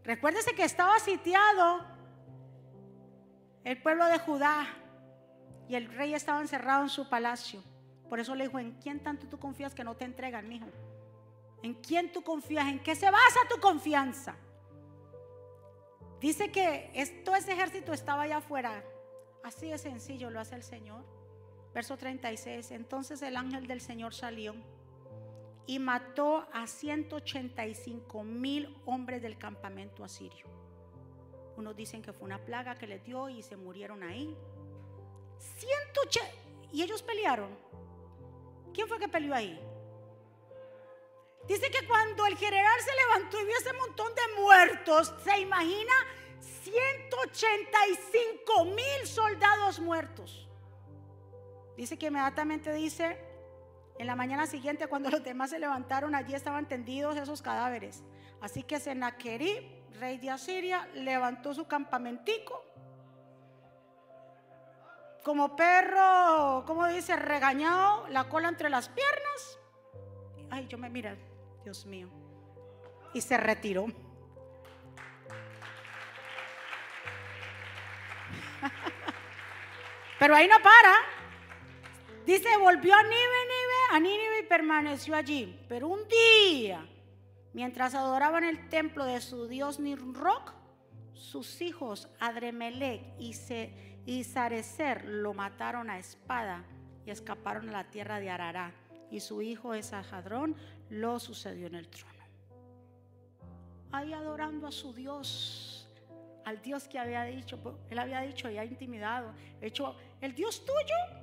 Recuérdese 0.06 0.56
que 0.56 0.64
estaba 0.64 0.98
sitiado 1.00 1.86
el 3.66 3.82
pueblo 3.82 4.06
de 4.06 4.18
Judá 4.20 4.66
y 5.68 5.76
el 5.76 5.94
rey 5.94 6.14
estaba 6.14 6.40
encerrado 6.40 6.84
en 6.84 6.90
su 6.90 7.10
palacio. 7.10 7.62
Por 8.08 8.22
eso 8.22 8.34
le 8.36 8.46
dijo, 8.46 8.58
¿en 8.58 8.72
quién 8.80 9.04
tanto 9.04 9.28
tú 9.28 9.38
confías 9.38 9.76
que 9.76 9.84
no 9.84 9.98
te 9.98 10.06
entregan, 10.06 10.50
hijo? 10.50 10.70
¿En 11.62 11.74
quién 11.74 12.14
tú 12.14 12.24
confías? 12.24 12.70
¿En 12.70 12.80
qué 12.80 12.96
se 12.96 13.12
basa 13.12 13.42
tu 13.50 13.60
confianza? 13.60 14.38
Dice 16.22 16.54
que 16.54 17.22
todo 17.26 17.36
ese 17.36 17.52
ejército 17.52 17.92
estaba 17.92 18.22
allá 18.22 18.38
afuera. 18.38 18.82
Así 19.44 19.70
de 19.70 19.78
sencillo 19.78 20.30
lo 20.30 20.40
hace 20.40 20.56
el 20.56 20.64
Señor. 20.64 21.19
Verso 21.74 21.98
36. 21.98 22.72
Entonces 22.72 23.22
el 23.22 23.38
ángel 23.38 23.68
del 23.68 23.82
Señor 23.82 24.14
salió 24.14 24.56
y 25.68 25.80
mató 25.80 26.48
a 26.52 26.66
185 26.66 28.24
mil 28.24 28.76
hombres 28.86 29.22
del 29.22 29.38
campamento 29.38 30.04
asirio. 30.04 30.48
Unos 31.58 31.76
dicen 31.76 32.02
que 32.02 32.12
fue 32.12 32.26
una 32.26 32.44
plaga 32.44 32.74
que 32.76 32.88
les 32.88 33.04
dio 33.04 33.30
y 33.30 33.44
se 33.44 33.56
murieron 33.56 34.02
ahí. 34.02 34.36
180. 35.60 36.28
Y 36.72 36.82
ellos 36.82 37.04
pelearon. 37.04 37.56
¿Quién 38.74 38.88
fue 38.88 38.98
que 38.98 39.08
peleó 39.08 39.36
ahí? 39.36 39.60
Dice 41.48 41.70
que 41.70 41.86
cuando 41.88 42.26
el 42.26 42.36
general 42.36 42.82
se 42.82 42.96
levantó 42.96 43.40
y 43.40 43.46
vio 43.46 43.56
ese 43.58 43.74
montón 43.74 44.12
de 44.16 44.22
muertos, 44.42 45.14
se 45.24 45.40
imagina 45.40 45.94
185 46.64 48.66
mil 48.66 49.06
soldados 49.06 49.80
muertos. 49.80 50.49
Dice 51.80 51.98
que 51.98 52.08
inmediatamente 52.08 52.74
dice, 52.74 53.18
en 53.98 54.06
la 54.06 54.14
mañana 54.14 54.46
siguiente 54.48 54.88
cuando 54.88 55.10
los 55.10 55.24
demás 55.24 55.52
se 55.52 55.60
levantaron, 55.60 56.14
allí 56.14 56.36
estaban 56.36 56.68
tendidos 56.68 57.16
esos 57.16 57.42
cadáveres. 57.42 58.04
Así 58.42 58.64
que 58.64 58.82
Sennacherib, 58.82 59.64
rey 59.98 60.18
de 60.18 60.30
Asiria, 60.30 60.90
levantó 60.94 61.54
su 61.54 61.68
campamentico. 61.68 62.66
Como 65.24 65.56
perro, 65.56 66.66
como 66.68 66.86
dice, 66.86 67.16
regañado, 67.16 68.10
la 68.10 68.28
cola 68.28 68.50
entre 68.50 68.70
las 68.70 68.90
piernas. 68.90 69.58
Ay, 70.50 70.68
yo 70.68 70.78
me 70.78 70.90
mira, 70.90 71.16
Dios 71.64 71.86
mío. 71.86 72.10
Y 73.14 73.22
se 73.22 73.38
retiró. 73.38 73.86
Pero 80.20 80.36
ahí 80.36 80.50
no 80.50 80.58
para. 80.58 81.19
Dice, 82.30 82.48
volvió 82.60 82.94
a 82.94 83.02
Nínive, 83.02 83.80
a 83.92 84.00
Nínive 84.00 84.42
y 84.42 84.48
permaneció 84.48 85.16
allí. 85.16 85.60
Pero 85.68 85.88
un 85.88 86.02
día, 86.08 86.88
mientras 87.54 87.96
adoraban 87.96 88.44
el 88.44 88.70
templo 88.70 89.04
de 89.04 89.20
su 89.20 89.48
dios 89.48 89.80
Nirroc, 89.80 90.54
sus 91.14 91.60
hijos 91.60 92.08
Adremelech 92.20 93.02
y, 93.18 93.34
y 94.06 94.24
Sarecer 94.26 95.06
lo 95.06 95.34
mataron 95.34 95.90
a 95.90 95.98
espada 95.98 96.64
y 97.04 97.10
escaparon 97.10 97.68
a 97.70 97.72
la 97.72 97.90
tierra 97.90 98.20
de 98.20 98.30
Arará. 98.30 98.76
Y 99.10 99.22
su 99.22 99.42
hijo 99.42 99.74
Esajadrón 99.74 100.56
lo 100.92 101.20
sucedió 101.20 101.66
en 101.66 101.74
el 101.74 101.88
trono. 101.88 102.14
Ahí 103.92 104.14
adorando 104.14 104.68
a 104.68 104.72
su 104.72 104.94
Dios, 104.94 105.90
al 106.46 106.62
Dios 106.62 106.88
que 106.88 107.00
había 107.00 107.24
dicho, 107.24 107.58
él 107.90 107.98
había 107.98 108.22
dicho 108.22 108.52
y 108.52 108.60
ha 108.60 108.66
intimidado, 108.66 109.34
hecho, 109.62 109.96
el 110.22 110.36
Dios 110.36 110.64
tuyo 110.64 111.20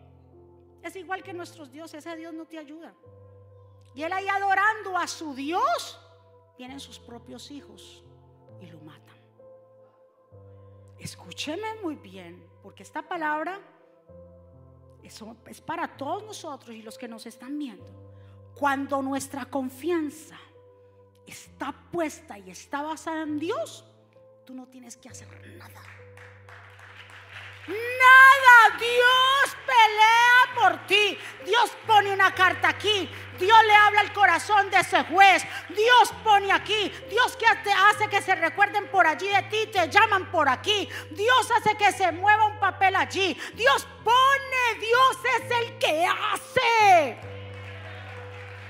es 0.87 0.97
igual 0.97 1.22
que 1.22 1.32
nuestros 1.32 1.70
dioses, 1.70 2.07
ese 2.07 2.16
Dios 2.16 2.32
no 2.32 2.47
te 2.47 2.59
ayuda. 2.59 2.95
Y 3.95 4.03
él 4.03 4.12
ahí 4.12 4.28
adorando 4.28 4.97
a 4.97 5.07
su 5.07 5.34
Dios, 5.34 5.99
vienen 6.59 6.80
sus 6.80 6.99
propios 6.99 7.51
hijos 7.51 8.05
y 8.61 8.66
lo 8.66 8.80
matan. 8.80 9.16
Escúcheme 10.99 11.76
muy 11.82 11.97
bien, 11.97 12.49
porque 12.62 12.82
esta 12.82 13.03
palabra 13.03 13.61
es 15.03 15.61
para 15.61 15.97
todos 15.97 16.24
nosotros 16.24 16.74
y 16.74 16.82
los 16.82 16.99
que 16.99 17.09
nos 17.09 17.26
están 17.26 17.59
viendo. 17.59 17.87
Cuando 18.55 19.03
nuestra 19.03 19.45
confianza 19.47 20.39
está 21.26 21.72
puesta 21.93 22.39
y 22.39 22.51
está 22.51 22.82
basada 22.82 23.22
en 23.22 23.39
Dios, 23.39 23.84
tú 24.45 24.55
no 24.55 24.66
tienes 24.66 24.97
que 24.97 25.09
hacer 25.09 25.28
nada. 25.57 25.82
Nada, 27.68 28.78
Dios 28.78 29.57
pelea 29.66 30.16
por 30.59 30.87
ti. 30.87 31.19
Dios 31.45 31.71
pone 31.87 32.13
una 32.13 32.35
carta 32.35 32.69
aquí. 32.69 33.09
Dios 33.39 33.59
le 33.67 33.75
habla 33.75 34.01
al 34.01 34.13
corazón 34.13 34.71
de 34.71 34.79
ese 34.79 35.05
juez. 35.05 35.45
Dios 35.69 36.13
pone 36.25 36.51
aquí. 36.53 36.93
Dios 37.11 37.37
que 37.37 37.47
te 37.63 37.73
hace 37.73 38.09
que 38.09 38.23
se 38.23 38.35
recuerden 38.35 38.89
por 38.89 39.07
allí 39.07 39.29
de 39.29 39.43
ti, 39.45 39.67
te 39.73 39.89
llaman 39.89 40.31
por 40.31 40.49
aquí. 40.49 40.89
Dios 41.11 41.51
hace 41.57 41.77
que 41.77 41.93
se 41.93 42.11
mueva 42.13 42.47
un 42.47 42.59
papel 42.59 42.97
allí. 42.97 43.39
Dios 43.55 43.87
pone, 44.03 44.81
Dios 44.81 45.19
es 45.37 45.51
el 45.51 45.79
que 45.79 46.07
hace. 46.07 47.19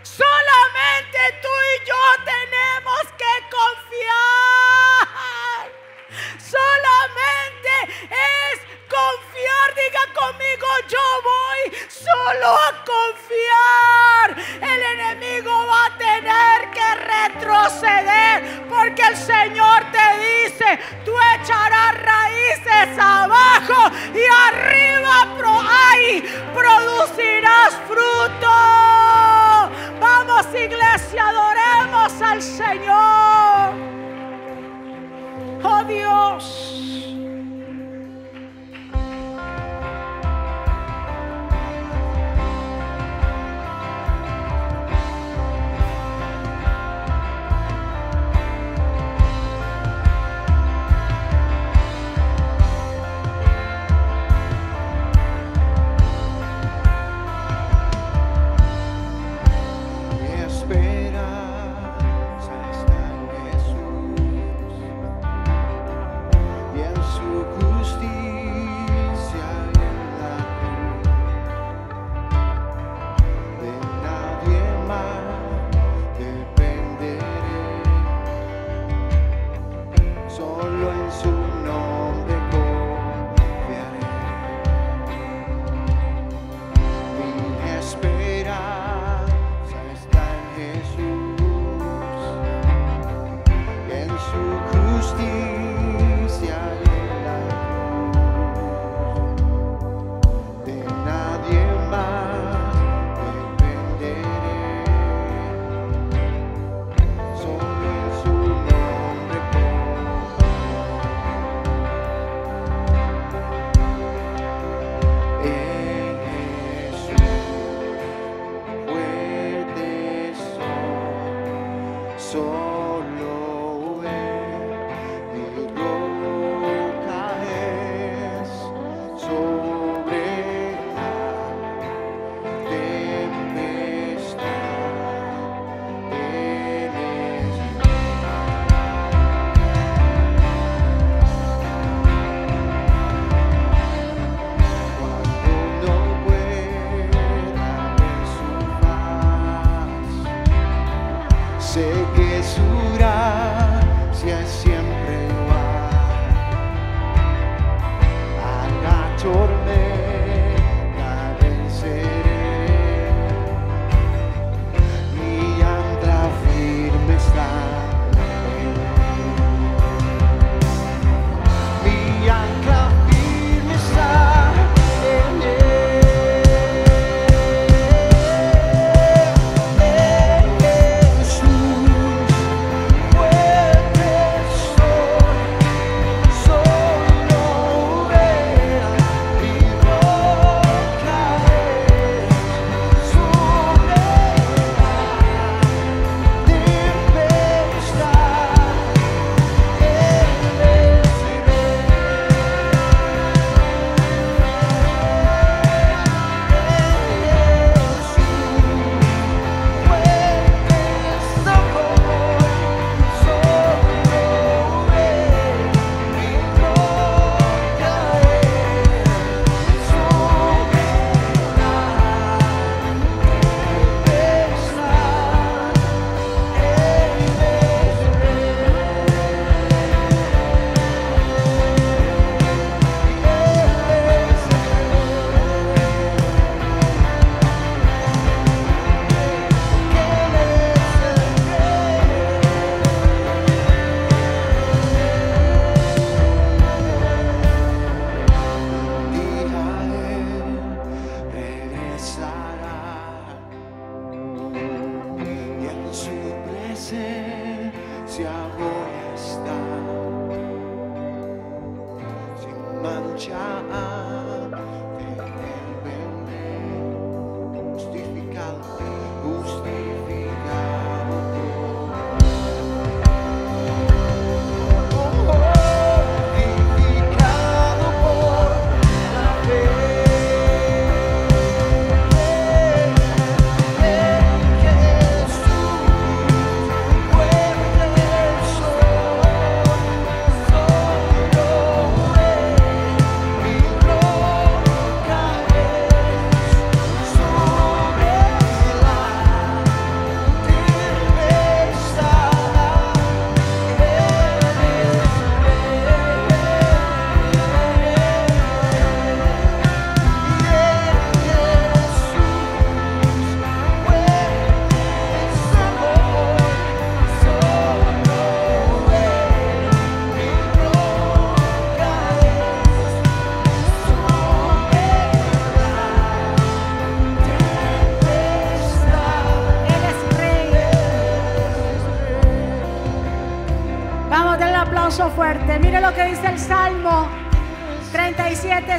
Solamente 0.02 1.18
tú 1.42 1.48
y 1.48 1.86
yo 1.86 2.24
tenemos 2.24 3.02
que 3.18 3.32
confiar. 3.50 4.85
Conmigo, 10.16 10.66
yo 10.88 11.04
voy 11.30 11.78
solo 11.88 12.48
a 12.48 12.84
confiar. 12.84 14.28
El 14.62 14.82
enemigo 14.82 15.52
va 15.66 15.86
a 15.86 15.98
tener 15.98 16.70
que 16.70 16.88
retroceder 17.14 18.66
porque 18.68 19.02
el 19.02 19.16
Señor 19.16 19.84
te 19.92 20.06
dice, 20.26 20.78
tú 21.04 21.12
echarás 21.34 21.94
raíces 22.02 22.98
abajo 22.98 23.90
y 24.14 24.24
arriba 24.48 25.36
pro 25.36 25.60
producirás 26.54 27.74
fruto. 27.86 28.52
Vamos 30.00 30.46
iglesia, 30.54 31.28
adoremos 31.28 32.22
al 32.22 32.42
Señor. 32.42 33.74
Oh 35.62 35.84
Dios. 35.84 36.95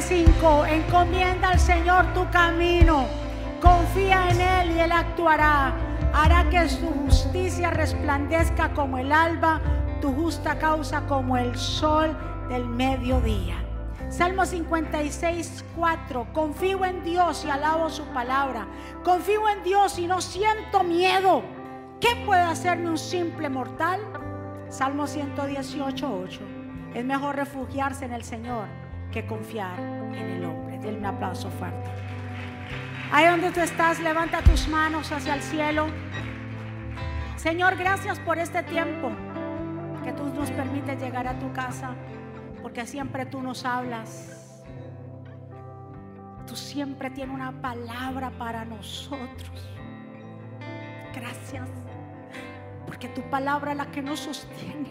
37.5. 0.08 0.68
Encomienda 0.68 1.50
al 1.50 1.60
Señor 1.60 2.06
tu 2.14 2.28
camino. 2.30 3.04
Confía 3.60 4.30
en 4.30 4.40
Él 4.40 4.76
y 4.76 4.80
Él 4.80 4.92
actuará. 4.92 5.74
Hará 6.14 6.48
que 6.48 6.66
su 6.68 6.86
justicia 6.86 7.70
resplandezca 7.70 8.72
como 8.72 8.96
el 8.96 9.12
alba, 9.12 9.60
tu 10.00 10.12
justa 10.12 10.58
causa 10.58 11.02
como 11.06 11.36
el 11.36 11.54
sol 11.56 12.16
del 12.48 12.64
mediodía. 12.64 13.56
Salmo 14.08 14.46
56, 14.46 15.64
4. 15.76 16.28
Confío 16.32 16.86
en 16.86 17.04
Dios 17.04 17.44
y 17.44 17.50
alabo 17.50 17.90
su 17.90 18.04
palabra. 18.04 18.66
Confío 19.04 19.46
en 19.50 19.62
Dios 19.62 19.98
y 19.98 20.06
no 20.06 20.22
siento 20.22 20.82
miedo. 20.84 21.42
¿Qué 22.00 22.16
puede 22.24 22.40
hacerme 22.40 22.88
un 22.88 22.98
simple 22.98 23.50
mortal? 23.50 24.00
Salmo 24.70 25.06
118, 25.06 26.20
8. 26.24 26.40
Es 26.94 27.04
mejor 27.04 27.36
refugiarse 27.36 28.06
en 28.06 28.14
el 28.14 28.24
Señor 28.24 28.77
que 29.12 29.26
confiar 29.26 29.78
en 29.78 30.30
el 30.30 30.44
hombre. 30.44 30.78
Denle 30.78 30.98
un 30.98 31.06
aplauso 31.06 31.50
fuerte. 31.50 31.90
Ahí 33.10 33.26
donde 33.26 33.50
tú 33.50 33.60
estás, 33.60 34.00
levanta 34.00 34.42
tus 34.42 34.68
manos 34.68 35.10
hacia 35.10 35.34
el 35.34 35.42
cielo. 35.42 35.86
Señor, 37.36 37.76
gracias 37.76 38.18
por 38.20 38.38
este 38.38 38.62
tiempo 38.64 39.10
que 40.04 40.12
tú 40.12 40.24
nos 40.34 40.50
permites 40.50 41.00
llegar 41.00 41.26
a 41.26 41.38
tu 41.38 41.52
casa, 41.52 41.94
porque 42.62 42.86
siempre 42.86 43.24
tú 43.24 43.40
nos 43.40 43.64
hablas. 43.64 44.62
Tú 46.46 46.56
siempre 46.56 47.10
tienes 47.10 47.34
una 47.34 47.52
palabra 47.62 48.30
para 48.30 48.64
nosotros. 48.64 49.68
Gracias, 51.14 51.68
porque 52.86 53.08
tu 53.08 53.22
palabra 53.30 53.72
es 53.72 53.78
la 53.78 53.86
que 53.86 54.02
nos 54.02 54.20
sostiene. 54.20 54.90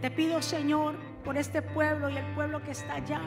Te 0.00 0.10
pido, 0.10 0.42
Señor, 0.42 0.96
por 1.24 1.36
este 1.36 1.62
pueblo 1.62 2.08
y 2.08 2.16
el 2.16 2.26
pueblo 2.34 2.62
que 2.62 2.72
está 2.72 2.94
allá 2.94 3.20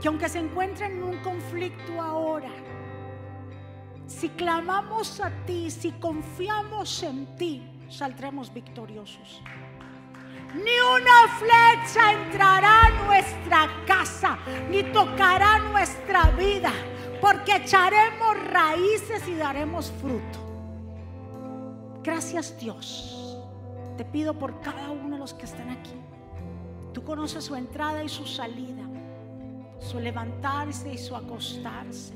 que 0.00 0.08
aunque 0.08 0.28
se 0.28 0.38
encuentren 0.38 0.92
en 0.92 1.02
un 1.02 1.18
conflicto 1.18 2.00
ahora, 2.00 2.50
si 4.06 4.30
clamamos 4.30 5.20
a 5.20 5.30
ti, 5.44 5.70
si 5.70 5.92
confiamos 5.92 7.02
en 7.02 7.36
ti, 7.36 7.62
saldremos 7.88 8.52
victoriosos. 8.52 9.42
Ni 10.54 10.80
una 10.80 11.28
flecha 11.38 12.12
entrará 12.12 12.86
a 12.86 13.04
nuestra 13.04 13.68
casa, 13.86 14.38
ni 14.68 14.82
tocará 14.84 15.58
nuestra 15.58 16.30
vida, 16.30 16.72
porque 17.20 17.56
echaremos 17.56 18.42
raíces 18.50 19.28
y 19.28 19.34
daremos 19.34 19.92
fruto. 20.00 20.38
Gracias 22.02 22.58
Dios. 22.58 23.19
Te 24.00 24.06
pido 24.06 24.32
por 24.32 24.62
cada 24.62 24.90
uno 24.90 25.16
de 25.16 25.18
los 25.18 25.34
que 25.34 25.44
están 25.44 25.68
aquí. 25.68 25.92
Tú 26.94 27.04
conoces 27.04 27.44
su 27.44 27.54
entrada 27.54 28.02
y 28.02 28.08
su 28.08 28.24
salida 28.24 28.80
su 29.78 30.00
levantarse 30.00 30.90
y 30.90 30.96
su 30.96 31.14
acostarse. 31.14 32.14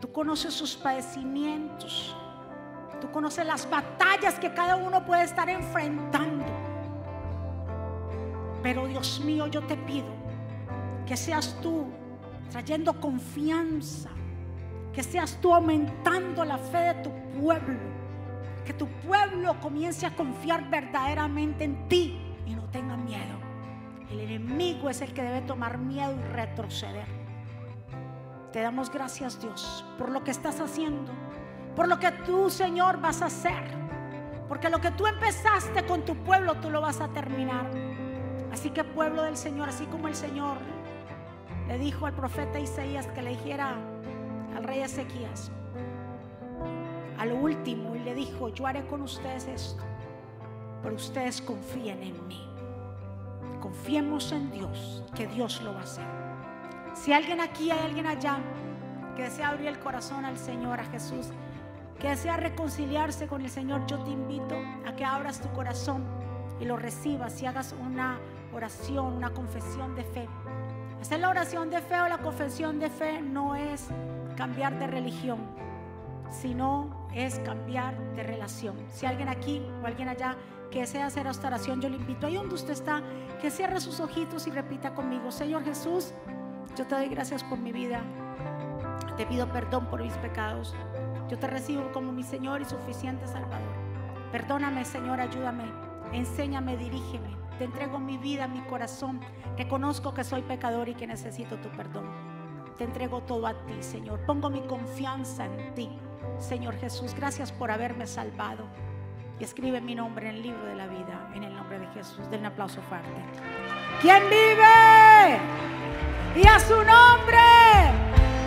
Tú 0.00 0.10
conoces 0.10 0.54
sus 0.54 0.74
padecimientos. 0.74 2.16
Tú 2.98 3.10
conoces 3.10 3.44
las 3.44 3.68
batallas 3.68 4.38
que 4.38 4.54
cada 4.54 4.76
uno 4.76 5.04
puede 5.04 5.24
estar 5.24 5.50
enfrentando. 5.50 6.46
Pero 8.62 8.86
Dios 8.86 9.20
mío, 9.22 9.48
yo 9.48 9.62
te 9.66 9.76
pido 9.76 10.08
que 11.06 11.14
seas 11.14 11.54
tú 11.60 11.88
trayendo 12.50 12.98
confianza, 13.02 14.08
que 14.94 15.02
seas 15.02 15.36
tú 15.42 15.54
aumentando 15.54 16.42
la 16.42 16.56
fe 16.56 16.78
de 16.78 16.94
tu 17.02 17.10
pueblo, 17.38 17.95
que 18.66 18.74
tu 18.74 18.88
pueblo 18.88 19.58
comience 19.60 20.04
a 20.04 20.14
confiar 20.14 20.68
verdaderamente 20.68 21.64
en 21.64 21.88
ti 21.88 22.20
y 22.44 22.54
no 22.54 22.64
tenga 22.64 22.96
miedo. 22.96 23.38
El 24.10 24.20
enemigo 24.20 24.90
es 24.90 25.00
el 25.00 25.14
que 25.14 25.22
debe 25.22 25.40
tomar 25.42 25.78
miedo 25.78 26.12
y 26.12 26.22
retroceder. 26.32 27.06
Te 28.52 28.60
damos 28.60 28.90
gracias 28.90 29.40
Dios 29.40 29.84
por 29.96 30.10
lo 30.10 30.24
que 30.24 30.32
estás 30.32 30.60
haciendo, 30.60 31.12
por 31.74 31.88
lo 31.88 31.98
que 31.98 32.10
tú 32.10 32.50
Señor 32.50 33.00
vas 33.00 33.22
a 33.22 33.26
hacer. 33.26 33.86
Porque 34.48 34.68
lo 34.68 34.80
que 34.80 34.90
tú 34.92 35.06
empezaste 35.06 35.84
con 35.86 36.04
tu 36.04 36.14
pueblo, 36.16 36.54
tú 36.56 36.70
lo 36.70 36.80
vas 36.80 37.00
a 37.00 37.08
terminar. 37.08 37.68
Así 38.52 38.70
que 38.70 38.84
pueblo 38.84 39.22
del 39.22 39.36
Señor, 39.36 39.68
así 39.68 39.86
como 39.86 40.08
el 40.08 40.14
Señor 40.14 40.58
le 41.68 41.78
dijo 41.78 42.06
al 42.06 42.14
profeta 42.14 42.60
Isaías 42.60 43.06
que 43.08 43.22
le 43.22 43.30
dijera 43.30 43.76
al 44.56 44.62
rey 44.62 44.80
Ezequías, 44.80 45.50
a 47.26 47.34
lo 47.34 47.36
último, 47.36 47.94
y 47.96 48.00
le 48.00 48.14
dijo, 48.14 48.48
yo 48.48 48.66
haré 48.66 48.86
con 48.86 49.02
ustedes 49.02 49.46
esto, 49.46 49.82
pero 50.82 50.94
ustedes 50.94 51.40
confíen 51.40 52.02
en 52.02 52.26
mí. 52.28 52.48
Confiemos 53.60 54.32
en 54.32 54.50
Dios, 54.50 55.02
que 55.14 55.26
Dios 55.26 55.60
lo 55.62 55.72
va 55.72 55.80
a 55.80 55.82
hacer. 55.82 56.04
Si 56.94 57.12
alguien 57.12 57.40
aquí, 57.40 57.70
hay 57.70 57.80
alguien 57.80 58.06
allá 58.06 58.38
que 59.16 59.22
desea 59.22 59.48
abrir 59.48 59.68
el 59.68 59.78
corazón 59.78 60.24
al 60.24 60.36
Señor, 60.38 60.78
a 60.80 60.84
Jesús, 60.84 61.30
que 61.98 62.10
desea 62.10 62.36
reconciliarse 62.36 63.26
con 63.26 63.42
el 63.42 63.50
Señor, 63.50 63.86
yo 63.86 63.98
te 64.00 64.10
invito 64.10 64.56
a 64.86 64.94
que 64.94 65.04
abras 65.04 65.40
tu 65.40 65.48
corazón 65.50 66.04
y 66.60 66.64
lo 66.64 66.76
recibas 66.76 67.40
y 67.42 67.46
hagas 67.46 67.74
una 67.80 68.18
oración, 68.54 69.14
una 69.14 69.30
confesión 69.30 69.94
de 69.94 70.04
fe. 70.04 70.28
Hacer 71.00 71.20
la 71.20 71.30
oración 71.30 71.70
de 71.70 71.80
fe 71.80 72.00
o 72.00 72.08
la 72.08 72.18
confesión 72.18 72.78
de 72.78 72.90
fe 72.90 73.20
no 73.20 73.54
es 73.54 73.88
cambiar 74.36 74.78
de 74.78 74.86
religión, 74.86 75.38
sino 76.30 77.05
es 77.14 77.38
cambiar 77.40 77.98
de 78.14 78.22
relación. 78.22 78.76
Si 78.90 79.06
alguien 79.06 79.28
aquí 79.28 79.62
o 79.82 79.86
alguien 79.86 80.08
allá 80.08 80.36
que 80.70 80.80
desea 80.80 81.06
hacer 81.06 81.26
esta 81.26 81.48
oración, 81.48 81.80
yo 81.80 81.88
le 81.88 81.96
invito 81.96 82.26
ahí 82.26 82.36
donde 82.36 82.54
usted 82.54 82.72
está, 82.72 83.02
que 83.40 83.50
cierre 83.50 83.80
sus 83.80 84.00
ojitos 84.00 84.46
y 84.46 84.50
repita 84.50 84.94
conmigo, 84.94 85.30
Señor 85.30 85.64
Jesús, 85.64 86.12
yo 86.76 86.86
te 86.86 86.94
doy 86.94 87.08
gracias 87.08 87.42
por 87.44 87.58
mi 87.58 87.72
vida, 87.72 88.02
te 89.16 89.26
pido 89.26 89.48
perdón 89.48 89.86
por 89.86 90.02
mis 90.02 90.14
pecados, 90.14 90.74
yo 91.28 91.38
te 91.38 91.46
recibo 91.46 91.92
como 91.92 92.12
mi 92.12 92.22
Señor 92.22 92.60
y 92.60 92.64
suficiente 92.64 93.26
Salvador. 93.26 93.74
Perdóname, 94.32 94.84
Señor, 94.84 95.20
ayúdame, 95.20 95.64
enséñame, 96.12 96.76
dirígeme. 96.76 97.36
Te 97.58 97.64
entrego 97.64 97.98
mi 97.98 98.18
vida, 98.18 98.46
mi 98.46 98.60
corazón. 98.62 99.20
Reconozco 99.56 100.12
que 100.12 100.24
soy 100.24 100.42
pecador 100.42 100.88
y 100.88 100.94
que 100.94 101.06
necesito 101.06 101.56
tu 101.56 101.70
perdón. 101.70 102.04
Te 102.76 102.84
entrego 102.84 103.22
todo 103.22 103.46
a 103.46 103.54
ti, 103.64 103.74
Señor. 103.80 104.20
Pongo 104.26 104.50
mi 104.50 104.60
confianza 104.60 105.46
en 105.46 105.74
ti, 105.74 105.88
Señor 106.38 106.76
Jesús. 106.78 107.14
Gracias 107.14 107.52
por 107.52 107.70
haberme 107.70 108.06
salvado 108.06 108.66
y 109.38 109.44
escribe 109.44 109.80
mi 109.80 109.94
nombre 109.94 110.28
en 110.28 110.36
el 110.36 110.42
libro 110.42 110.64
de 110.64 110.74
la 110.74 110.86
vida, 110.86 111.30
en 111.34 111.44
el 111.44 111.54
nombre 111.54 111.78
de 111.78 111.86
Jesús. 111.88 112.28
Den 112.30 112.40
un 112.40 112.46
aplauso 112.46 112.80
fuerte. 112.82 113.08
¿Quién 114.00 114.22
vive? 114.30 115.40
Y 116.36 116.46
a 116.46 116.58
su 116.58 116.76
nombre. 116.76 117.38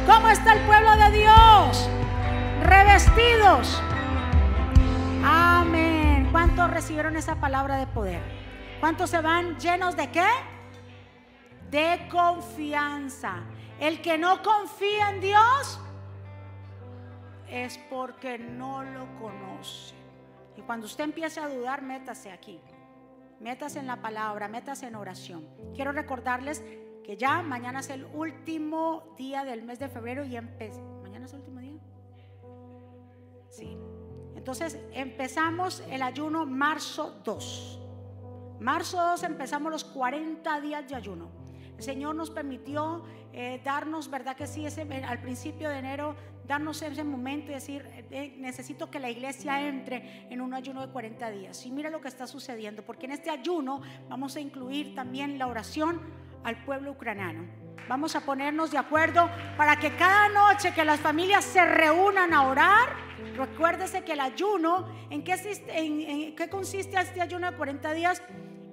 ¿Cómo 0.06 0.30
está 0.30 0.54
el 0.54 0.62
pueblo 0.62 0.96
de 0.96 1.12
Dios? 1.12 1.90
Revestidos. 2.64 3.82
Amén. 5.24 6.28
¿Cuántos 6.32 6.70
recibieron 6.72 7.16
esa 7.16 7.36
palabra 7.36 7.78
de 7.78 7.88
poder? 7.88 8.22
¿Cuántos 8.80 9.10
se 9.10 9.22
van 9.22 9.58
llenos 9.60 9.96
de 9.96 10.10
qué? 10.10 10.28
De 11.70 12.08
confianza. 12.10 13.44
El 13.80 14.02
que 14.02 14.18
no 14.18 14.42
confía 14.42 15.12
en 15.12 15.22
Dios 15.22 15.80
es 17.50 17.78
porque 17.90 18.38
no 18.38 18.84
lo 18.84 19.08
conoce. 19.20 19.96
Y 20.58 20.62
cuando 20.62 20.86
usted 20.86 21.06
empiece 21.06 21.40
a 21.40 21.48
dudar, 21.48 21.82
métase 21.82 22.32
aquí. 22.32 22.60
Métase 23.40 23.80
en 23.80 23.88
la 23.88 24.02
palabra, 24.02 24.48
métase 24.48 24.88
en 24.88 24.96
oración. 24.96 25.48
Quiero 25.74 25.92
recordarles 25.92 26.64
que 27.04 27.16
ya 27.18 27.42
mañana 27.42 27.80
es 27.80 27.90
el 27.90 28.06
último 28.06 29.16
día 29.18 29.46
del 29.46 29.64
mes 29.64 29.80
de 29.80 29.88
febrero 29.88 30.26
y 30.26 30.36
empecé. 30.36 30.82
¿Mañana 31.02 31.26
es 31.26 31.34
el 31.34 31.40
último 31.40 31.60
día? 31.60 31.80
Sí. 33.50 33.78
Entonces 34.36 34.80
empezamos 34.94 35.84
el 35.90 36.02
ayuno 36.02 36.46
marzo 36.46 37.22
2. 37.24 37.80
Marzo 38.60 39.02
2 39.02 39.24
empezamos 39.24 39.72
los 39.72 39.86
40 39.86 40.60
días 40.60 40.88
de 40.88 40.96
ayuno. 40.96 41.32
El 41.78 41.84
Señor 41.84 42.14
nos 42.16 42.30
permitió 42.30 43.06
eh, 43.32 43.62
darnos, 43.64 44.10
¿verdad 44.10 44.36
que 44.36 44.48
sí? 44.48 44.66
Ese, 44.66 44.82
al 44.82 45.22
principio 45.22 45.70
de 45.70 45.80
enero 45.80 46.16
darnos 46.50 46.82
ese 46.82 47.04
momento 47.04 47.52
y 47.52 47.54
decir, 47.54 47.86
eh, 48.10 48.34
necesito 48.40 48.90
que 48.90 49.00
la 49.00 49.12
iglesia 49.12 49.68
entre 49.68 50.26
en 50.32 50.42
un 50.42 50.56
ayuno 50.56 50.82
de 50.82 50.92
40 50.92 51.30
días. 51.30 51.64
Y 51.64 51.70
mira 51.70 51.92
lo 51.92 52.02
que 52.02 52.08
está 52.08 52.26
sucediendo, 52.26 52.84
porque 52.84 53.06
en 53.06 53.12
este 53.12 53.30
ayuno 53.30 53.82
vamos 54.10 54.36
a 54.36 54.40
incluir 54.40 54.96
también 54.96 55.38
la 55.38 55.46
oración 55.46 56.02
al 56.44 56.66
pueblo 56.66 56.94
ucraniano. 56.94 57.46
Vamos 57.88 58.16
a 58.16 58.22
ponernos 58.22 58.72
de 58.72 58.80
acuerdo 58.80 59.30
para 59.58 59.76
que 59.78 59.96
cada 59.96 60.28
noche 60.30 60.74
que 60.74 60.84
las 60.84 61.00
familias 61.00 61.46
se 61.46 61.64
reúnan 61.64 62.34
a 62.34 62.48
orar, 62.48 62.96
recuérdese 63.36 64.04
que 64.04 64.14
el 64.14 64.20
ayuno, 64.20 64.88
¿en 65.12 65.24
qué, 65.24 65.36
en 65.68 66.36
qué 66.36 66.50
consiste 66.50 67.00
este 67.00 67.22
ayuno 67.22 67.52
de 67.52 67.58
40 67.58 67.94
días? 67.94 68.24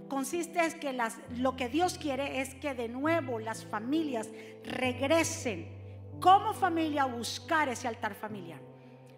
consiste 0.09 0.65
en 0.65 0.79
que 0.79 0.93
las, 0.93 1.19
lo 1.37 1.57
que 1.57 1.69
Dios 1.69 1.99
quiere 1.99 2.41
es 2.41 2.55
que 2.55 2.75
de 2.75 2.89
nuevo 2.89 3.41
las 3.41 3.65
familias 3.67 4.31
regresen 4.63 5.67
como 6.21 6.53
familia 6.53 7.05
buscar 7.05 7.69
ese 7.69 7.89
altar 7.89 8.15
familiar. 8.15 8.61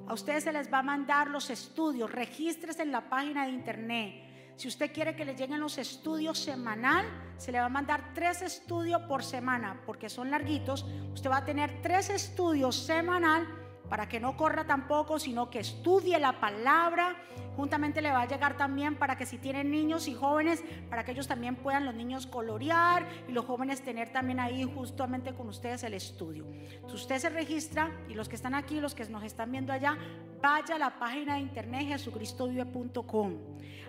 A 0.07 0.15
ustedes 0.15 0.45
se 0.45 0.53
les 0.53 0.73
va 0.73 0.79
a 0.79 0.83
mandar 0.83 1.29
los 1.29 1.51
estudios, 1.51 2.11
registres 2.11 2.79
en 2.81 2.91
la 2.91 3.09
página 3.09 3.45
de 3.45 3.53
internet. 3.53 4.55
Si 4.57 4.67
usted 4.67 4.93
quiere 4.93 5.15
que 5.15 5.25
le 5.25 5.37
lleguen 5.37 5.61
los 5.61 5.79
estudios 5.79 6.39
semanal, 6.39 7.07
se 7.37 7.53
le 7.53 7.61
va 7.61 7.67
a 7.67 7.69
mandar 7.69 8.13
tres 8.15 8.43
estudios 8.43 9.03
por 9.03 9.23
semana, 9.23 9.83
porque 9.87 10.09
son 10.09 10.31
larguitos. 10.31 10.85
Usted 11.13 11.31
va 11.31 11.39
a 11.39 11.45
tener 11.45 11.81
tres 11.83 12.11
estudios 12.11 12.75
semanal 12.75 13.47
para 13.89 14.09
que 14.09 14.19
no 14.19 14.37
corra 14.37 14.67
tampoco, 14.67 15.19
sino 15.19 15.51
que 15.51 15.61
estudie 15.61 16.19
la 16.19 16.41
palabra. 16.41 17.17
Juntamente 17.59 18.01
le 18.01 18.13
va 18.13 18.23
a 18.23 18.29
llegar 18.29 18.57
también 18.57 18.95
para 18.95 19.17
que 19.19 19.27
si 19.27 19.37
tienen 19.37 19.73
niños 19.73 20.07
y 20.07 20.15
jóvenes, 20.15 20.63
para 20.89 21.05
que 21.05 21.11
ellos 21.11 21.27
también 21.27 21.57
puedan 21.57 21.85
los 21.85 21.93
niños 21.93 22.29
colorear 22.29 23.05
y 23.27 23.33
los 23.33 23.45
jóvenes 23.47 23.83
tener 23.83 24.11
también 24.11 24.39
ahí 24.39 24.63
justamente 24.63 25.35
con 25.35 25.49
ustedes 25.49 25.83
el 25.83 25.95
estudio. 25.95 26.47
Si 26.87 26.95
usted 26.95 27.19
se 27.19 27.31
registra 27.31 27.91
y 28.09 28.15
los 28.15 28.29
que 28.29 28.37
están 28.37 28.55
aquí, 28.55 28.81
los 28.81 28.95
que 28.95 29.05
nos 29.07 29.25
están 29.25 29.51
viendo 29.51 29.73
allá, 29.73 29.99
vaya 30.41 30.77
a 30.77 30.79
la 30.79 31.01
página 31.01 31.35
de 31.35 31.41
internet 31.41 31.89
jesucristovive.com. 31.89 33.35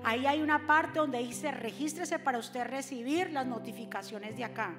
Ahí 0.03 0.25
hay 0.25 0.41
una 0.41 0.65
parte 0.65 0.97
donde 0.97 1.19
dice 1.19 1.51
regístrese 1.51 2.17
para 2.17 2.39
usted 2.39 2.65
recibir 2.65 3.29
las 3.29 3.45
notificaciones 3.45 4.35
de 4.35 4.45
acá. 4.45 4.73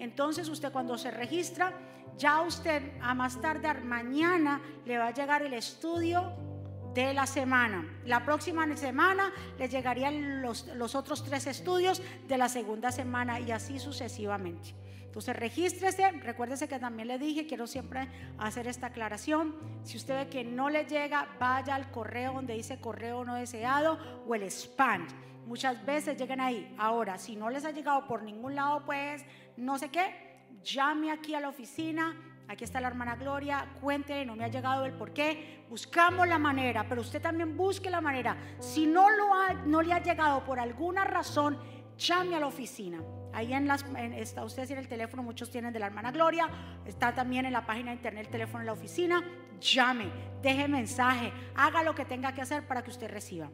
Entonces 0.00 0.48
usted 0.48 0.72
cuando 0.72 0.98
se 0.98 1.12
registra, 1.12 1.72
ya 2.18 2.40
usted 2.40 2.82
a 3.00 3.14
más 3.14 3.40
tardar 3.40 3.84
mañana 3.84 4.60
le 4.84 4.98
va 4.98 5.06
a 5.06 5.14
llegar 5.14 5.42
el 5.42 5.54
estudio 5.54 6.51
de 6.94 7.14
la 7.14 7.26
semana. 7.26 7.86
La 8.04 8.24
próxima 8.24 8.66
semana 8.76 9.32
le 9.58 9.68
llegarían 9.68 10.42
los, 10.42 10.66
los, 10.76 10.94
otros 10.94 11.24
tres 11.24 11.46
estudios 11.46 12.02
de 12.28 12.38
la 12.38 12.48
segunda 12.48 12.92
semana 12.92 13.40
y 13.40 13.50
así 13.50 13.78
sucesivamente. 13.78 14.74
Entonces 15.12 15.36
regístrese, 15.36 16.10
recuérdese 16.12 16.68
que 16.68 16.78
también 16.78 17.06
le 17.06 17.18
dije, 17.18 17.46
quiero 17.46 17.66
siempre 17.66 18.08
hacer 18.38 18.66
esta 18.66 18.86
aclaración. 18.86 19.54
Si 19.84 19.98
usted 19.98 20.24
ve 20.24 20.30
que 20.30 20.42
no 20.42 20.70
le 20.70 20.86
llega, 20.86 21.28
vaya 21.38 21.74
al 21.74 21.90
correo 21.90 22.32
donde 22.32 22.54
dice 22.54 22.80
correo 22.80 23.22
no 23.22 23.34
deseado 23.34 23.98
o 24.26 24.34
el 24.34 24.44
spam. 24.44 25.06
Muchas 25.46 25.84
veces 25.84 26.16
llegan 26.16 26.40
ahí. 26.40 26.74
Ahora, 26.78 27.18
si 27.18 27.36
no 27.36 27.50
les 27.50 27.66
ha 27.66 27.72
llegado 27.72 28.06
por 28.06 28.22
ningún 28.22 28.54
lado, 28.54 28.84
pues 28.86 29.22
no 29.58 29.78
sé 29.78 29.90
qué, 29.90 30.14
llame 30.62 31.10
aquí 31.10 31.34
a 31.34 31.40
la 31.40 31.50
oficina, 31.50 32.16
aquí 32.52 32.64
está 32.64 32.80
la 32.80 32.88
hermana 32.88 33.16
Gloria, 33.16 33.66
cuente, 33.80 34.24
no 34.24 34.36
me 34.36 34.44
ha 34.44 34.48
llegado 34.48 34.84
el 34.84 34.92
por 34.92 35.12
qué, 35.12 35.64
buscamos 35.68 36.28
la 36.28 36.38
manera, 36.38 36.86
pero 36.88 37.00
usted 37.00 37.20
también 37.20 37.56
busque 37.56 37.90
la 37.90 38.00
manera. 38.00 38.36
Si 38.58 38.86
no, 38.86 39.10
lo 39.10 39.34
ha, 39.34 39.54
no 39.66 39.82
le 39.82 39.92
ha 39.92 40.02
llegado 40.02 40.44
por 40.44 40.60
alguna 40.60 41.04
razón, 41.04 41.58
llame 41.96 42.36
a 42.36 42.40
la 42.40 42.46
oficina. 42.46 43.00
Ahí 43.32 43.54
en 43.54 43.66
las, 43.66 43.84
está 44.16 44.44
usted 44.44 44.66
tiene 44.66 44.82
el 44.82 44.88
teléfono, 44.88 45.22
muchos 45.22 45.50
tienen 45.50 45.72
de 45.72 45.78
la 45.78 45.86
hermana 45.86 46.12
Gloria, 46.12 46.48
está 46.84 47.14
también 47.14 47.46
en 47.46 47.52
la 47.54 47.64
página 47.64 47.90
de 47.90 47.96
internet 47.96 48.26
el 48.26 48.30
teléfono 48.30 48.60
de 48.60 48.66
la 48.66 48.72
oficina, 48.72 49.22
llame, 49.58 50.10
deje 50.42 50.68
mensaje, 50.68 51.32
haga 51.54 51.82
lo 51.82 51.94
que 51.94 52.04
tenga 52.04 52.32
que 52.34 52.42
hacer 52.42 52.66
para 52.66 52.82
que 52.82 52.90
usted 52.90 53.10
reciba. 53.10 53.50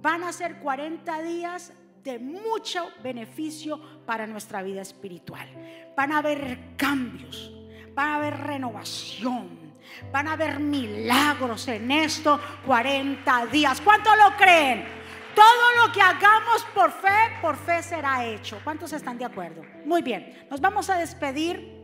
Van 0.00 0.22
a 0.22 0.32
ser 0.32 0.60
40 0.60 1.22
días 1.22 1.72
de 2.04 2.20
mucho 2.20 2.86
beneficio 3.02 3.80
para 4.06 4.28
nuestra 4.28 4.62
vida 4.62 4.80
espiritual. 4.80 5.48
Van 5.96 6.12
a 6.12 6.18
haber 6.18 6.76
cambios, 6.76 7.52
van 7.96 8.08
a 8.08 8.14
haber 8.16 8.38
renovación, 8.38 9.74
van 10.12 10.28
a 10.28 10.34
haber 10.34 10.60
milagros 10.60 11.66
en 11.66 11.90
estos 11.90 12.38
40 12.66 13.46
días. 13.46 13.80
¿Cuántos 13.80 14.12
lo 14.16 14.36
creen? 14.36 14.86
Todo 15.34 15.86
lo 15.86 15.92
que 15.92 16.00
hagamos 16.00 16.64
por 16.74 16.92
fe, 16.92 17.38
por 17.42 17.56
fe 17.56 17.82
será 17.82 18.24
hecho. 18.24 18.60
¿Cuántos 18.62 18.92
están 18.92 19.18
de 19.18 19.24
acuerdo? 19.24 19.62
Muy 19.84 20.02
bien, 20.02 20.46
nos 20.48 20.60
vamos 20.60 20.88
a 20.90 20.96
despedir. 20.96 21.74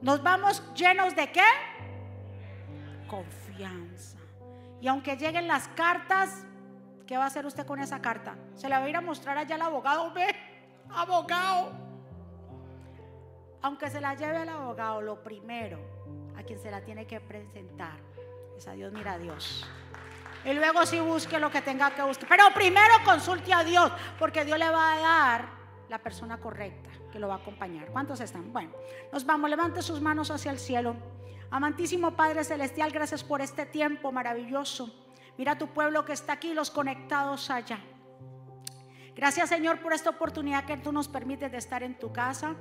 Nos 0.00 0.22
vamos 0.22 0.62
llenos 0.74 1.16
de 1.16 1.32
qué? 1.32 1.44
Confianza. 3.08 4.18
Y 4.80 4.88
aunque 4.88 5.16
lleguen 5.16 5.48
las 5.48 5.68
cartas, 5.68 6.44
¿Qué 7.10 7.16
va 7.16 7.24
a 7.24 7.26
hacer 7.26 7.44
usted 7.44 7.66
con 7.66 7.80
esa 7.80 8.00
carta? 8.00 8.36
¿Se 8.54 8.68
la 8.68 8.78
va 8.78 8.84
a 8.84 8.88
ir 8.88 8.94
a 8.94 9.00
mostrar 9.00 9.36
allá 9.36 9.56
al 9.56 9.62
abogado? 9.62 10.12
Ve, 10.12 10.32
abogado. 10.90 11.89
Aunque 13.62 13.90
se 13.90 14.00
la 14.00 14.14
lleve 14.14 14.38
al 14.38 14.48
abogado, 14.48 15.02
lo 15.02 15.22
primero 15.22 15.78
a 16.36 16.42
quien 16.42 16.58
se 16.58 16.70
la 16.70 16.80
tiene 16.80 17.06
que 17.06 17.20
presentar 17.20 17.98
es 18.56 18.66
a 18.66 18.72
Dios, 18.72 18.92
mira 18.92 19.12
a 19.12 19.18
Dios. 19.18 19.66
Y 20.44 20.54
luego 20.54 20.86
si 20.86 20.98
busque 21.00 21.38
lo 21.38 21.50
que 21.50 21.60
tenga 21.60 21.90
que 21.94 22.02
buscar. 22.02 22.28
Pero 22.28 22.44
primero 22.54 22.94
consulte 23.04 23.52
a 23.52 23.62
Dios, 23.62 23.92
porque 24.18 24.44
Dios 24.44 24.58
le 24.58 24.70
va 24.70 24.94
a 24.94 24.98
dar 24.98 25.48
la 25.88 25.98
persona 25.98 26.38
correcta 26.38 26.88
que 27.12 27.18
lo 27.18 27.28
va 27.28 27.34
a 27.34 27.38
acompañar. 27.38 27.88
¿Cuántos 27.88 28.20
están? 28.20 28.52
Bueno, 28.52 28.72
nos 29.12 29.26
vamos, 29.26 29.50
levante 29.50 29.82
sus 29.82 30.00
manos 30.00 30.30
hacia 30.30 30.50
el 30.50 30.58
cielo. 30.58 30.94
Amantísimo 31.50 32.12
Padre 32.12 32.44
Celestial, 32.44 32.92
gracias 32.92 33.24
por 33.24 33.42
este 33.42 33.66
tiempo 33.66 34.12
maravilloso. 34.12 34.94
Mira 35.36 35.58
tu 35.58 35.68
pueblo 35.68 36.04
que 36.04 36.12
está 36.12 36.34
aquí, 36.34 36.54
los 36.54 36.70
conectados 36.70 37.50
allá. 37.50 37.80
Gracias 39.16 39.48
Señor 39.48 39.80
por 39.80 39.92
esta 39.92 40.10
oportunidad 40.10 40.64
que 40.64 40.76
tú 40.76 40.92
nos 40.92 41.08
permites 41.08 41.50
de 41.50 41.58
estar 41.58 41.82
en 41.82 41.98
tu 41.98 42.12
casa. 42.12 42.54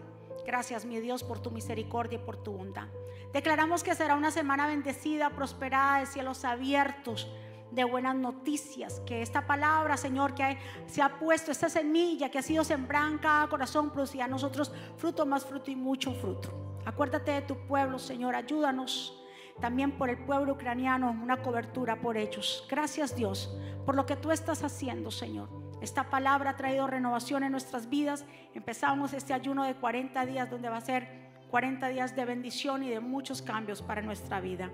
Gracias 0.46 0.86
mi 0.86 1.00
Dios 1.00 1.24
por 1.24 1.40
tu 1.40 1.52
misericordia 1.52 2.20
y 2.22 2.26
por 2.26 2.38
tu 2.38 2.54
bondad. 2.54 2.88
Declaramos 3.34 3.84
que 3.84 3.96
será 3.96 4.16
una 4.16 4.32
semana 4.32 4.68
bendecida, 4.68 5.30
prosperada, 5.30 6.00
de 6.00 6.06
cielos 6.08 6.44
abiertos, 6.46 7.32
de 7.72 7.84
buenas 7.84 8.16
noticias. 8.16 9.02
Que 9.06 9.22
esta 9.22 9.46
palabra, 9.46 9.98
Señor, 9.98 10.34
que 10.34 10.58
se 10.88 11.02
ha 11.02 11.20
puesto, 11.20 11.52
esta 11.52 11.70
semilla 11.70 12.30
que 12.30 12.40
ha 12.40 12.44
sido 12.44 12.64
sembrada 12.64 13.20
cada 13.22 13.48
corazón, 13.48 13.92
producirá 13.92 14.26
a 14.26 14.28
nosotros 14.28 14.72
fruto 14.98 15.26
más 15.26 15.46
fruto 15.46 15.70
y 15.70 15.76
mucho 15.76 16.14
fruto. 16.14 16.80
Acuérdate 16.86 17.32
de 17.32 17.42
tu 17.42 17.56
pueblo, 17.68 18.00
Señor, 18.00 18.36
ayúdanos 18.36 19.16
también 19.60 19.92
por 19.98 20.10
el 20.10 20.18
pueblo 20.18 20.54
ucraniano, 20.54 21.12
una 21.12 21.42
cobertura 21.42 22.00
por 22.02 22.18
ellos. 22.18 22.66
Gracias 22.70 23.16
Dios 23.16 23.56
por 23.86 23.96
lo 23.96 24.06
que 24.06 24.16
tú 24.16 24.32
estás 24.32 24.64
haciendo, 24.64 25.12
Señor. 25.12 25.50
Esta 25.82 26.10
palabra 26.10 26.52
ha 26.52 26.56
traído 26.58 26.88
renovación 26.88 27.44
en 27.44 27.52
nuestras 27.52 27.90
vidas. 27.90 28.26
Empezamos 28.54 29.14
este 29.14 29.34
ayuno 29.34 29.64
de 29.64 29.76
40 29.76 30.26
días 30.26 30.50
donde 30.50 30.70
va 30.70 30.78
a 30.78 30.82
ser 30.82 31.08
40 31.50 31.88
días 31.90 32.16
de 32.16 32.26
bendición 32.26 32.84
y 32.84 32.90
de 32.90 33.00
muchos 33.00 33.42
cambios 33.42 33.82
para 33.82 34.02
nuestra 34.02 34.40
vida. 34.42 34.70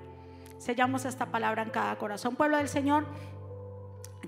Sellamos 0.58 1.06
esta 1.06 1.28
palabra 1.28 1.64
en 1.64 1.70
cada 1.70 1.96
corazón. 1.98 2.36
Pueblo 2.36 2.58
del 2.58 2.70
Señor, 2.70 3.06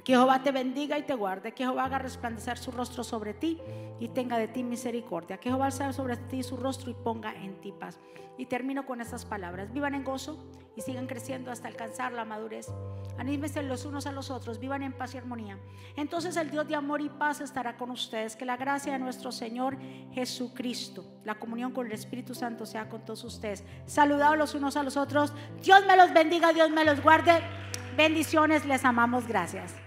que 0.07 0.13
Jehová 0.13 0.41
te 0.41 0.53
bendiga 0.53 0.97
y 0.97 1.03
te 1.03 1.15
guarde. 1.15 1.51
Que 1.51 1.65
Jehová 1.65 1.83
haga 1.83 1.99
resplandecer 1.99 2.57
su 2.57 2.71
rostro 2.71 3.03
sobre 3.03 3.33
ti 3.33 3.59
y 3.99 4.07
tenga 4.07 4.37
de 4.37 4.47
ti 4.47 4.63
misericordia. 4.63 5.37
Que 5.37 5.49
Jehová 5.49 5.65
alce 5.65 5.91
sobre 5.91 6.15
ti 6.15 6.43
su 6.43 6.55
rostro 6.55 6.89
y 6.89 6.93
ponga 6.93 7.35
en 7.35 7.59
ti 7.59 7.73
paz. 7.73 7.99
Y 8.37 8.45
termino 8.45 8.85
con 8.85 9.01
estas 9.01 9.25
palabras. 9.25 9.73
Vivan 9.73 9.95
en 9.95 10.05
gozo 10.05 10.49
y 10.77 10.81
sigan 10.81 11.07
creciendo 11.07 11.51
hasta 11.51 11.67
alcanzar 11.67 12.13
la 12.13 12.23
madurez. 12.23 12.69
Anímense 13.17 13.61
los 13.63 13.83
unos 13.83 14.07
a 14.07 14.13
los 14.13 14.31
otros. 14.31 14.59
Vivan 14.59 14.81
en 14.81 14.93
paz 14.93 15.13
y 15.13 15.17
armonía. 15.17 15.59
Entonces 15.97 16.37
el 16.37 16.51
Dios 16.51 16.65
de 16.69 16.75
amor 16.75 17.01
y 17.01 17.09
paz 17.09 17.41
estará 17.41 17.75
con 17.75 17.91
ustedes. 17.91 18.37
Que 18.37 18.45
la 18.45 18.55
gracia 18.55 18.93
de 18.93 18.99
nuestro 18.99 19.33
Señor 19.33 19.75
Jesucristo, 20.13 21.03
la 21.25 21.35
comunión 21.35 21.73
con 21.73 21.85
el 21.85 21.91
Espíritu 21.91 22.33
Santo 22.33 22.65
sea 22.65 22.87
con 22.87 23.03
todos 23.03 23.25
ustedes. 23.25 23.65
Saludados 23.87 24.37
los 24.37 24.55
unos 24.55 24.77
a 24.77 24.83
los 24.83 24.95
otros. 24.95 25.33
Dios 25.61 25.85
me 25.85 25.97
los 25.97 26.13
bendiga, 26.13 26.53
Dios 26.53 26.69
me 26.69 26.85
los 26.85 27.03
guarde. 27.03 27.41
Bendiciones, 27.97 28.65
les 28.65 28.85
amamos. 28.85 29.27
Gracias. 29.27 29.86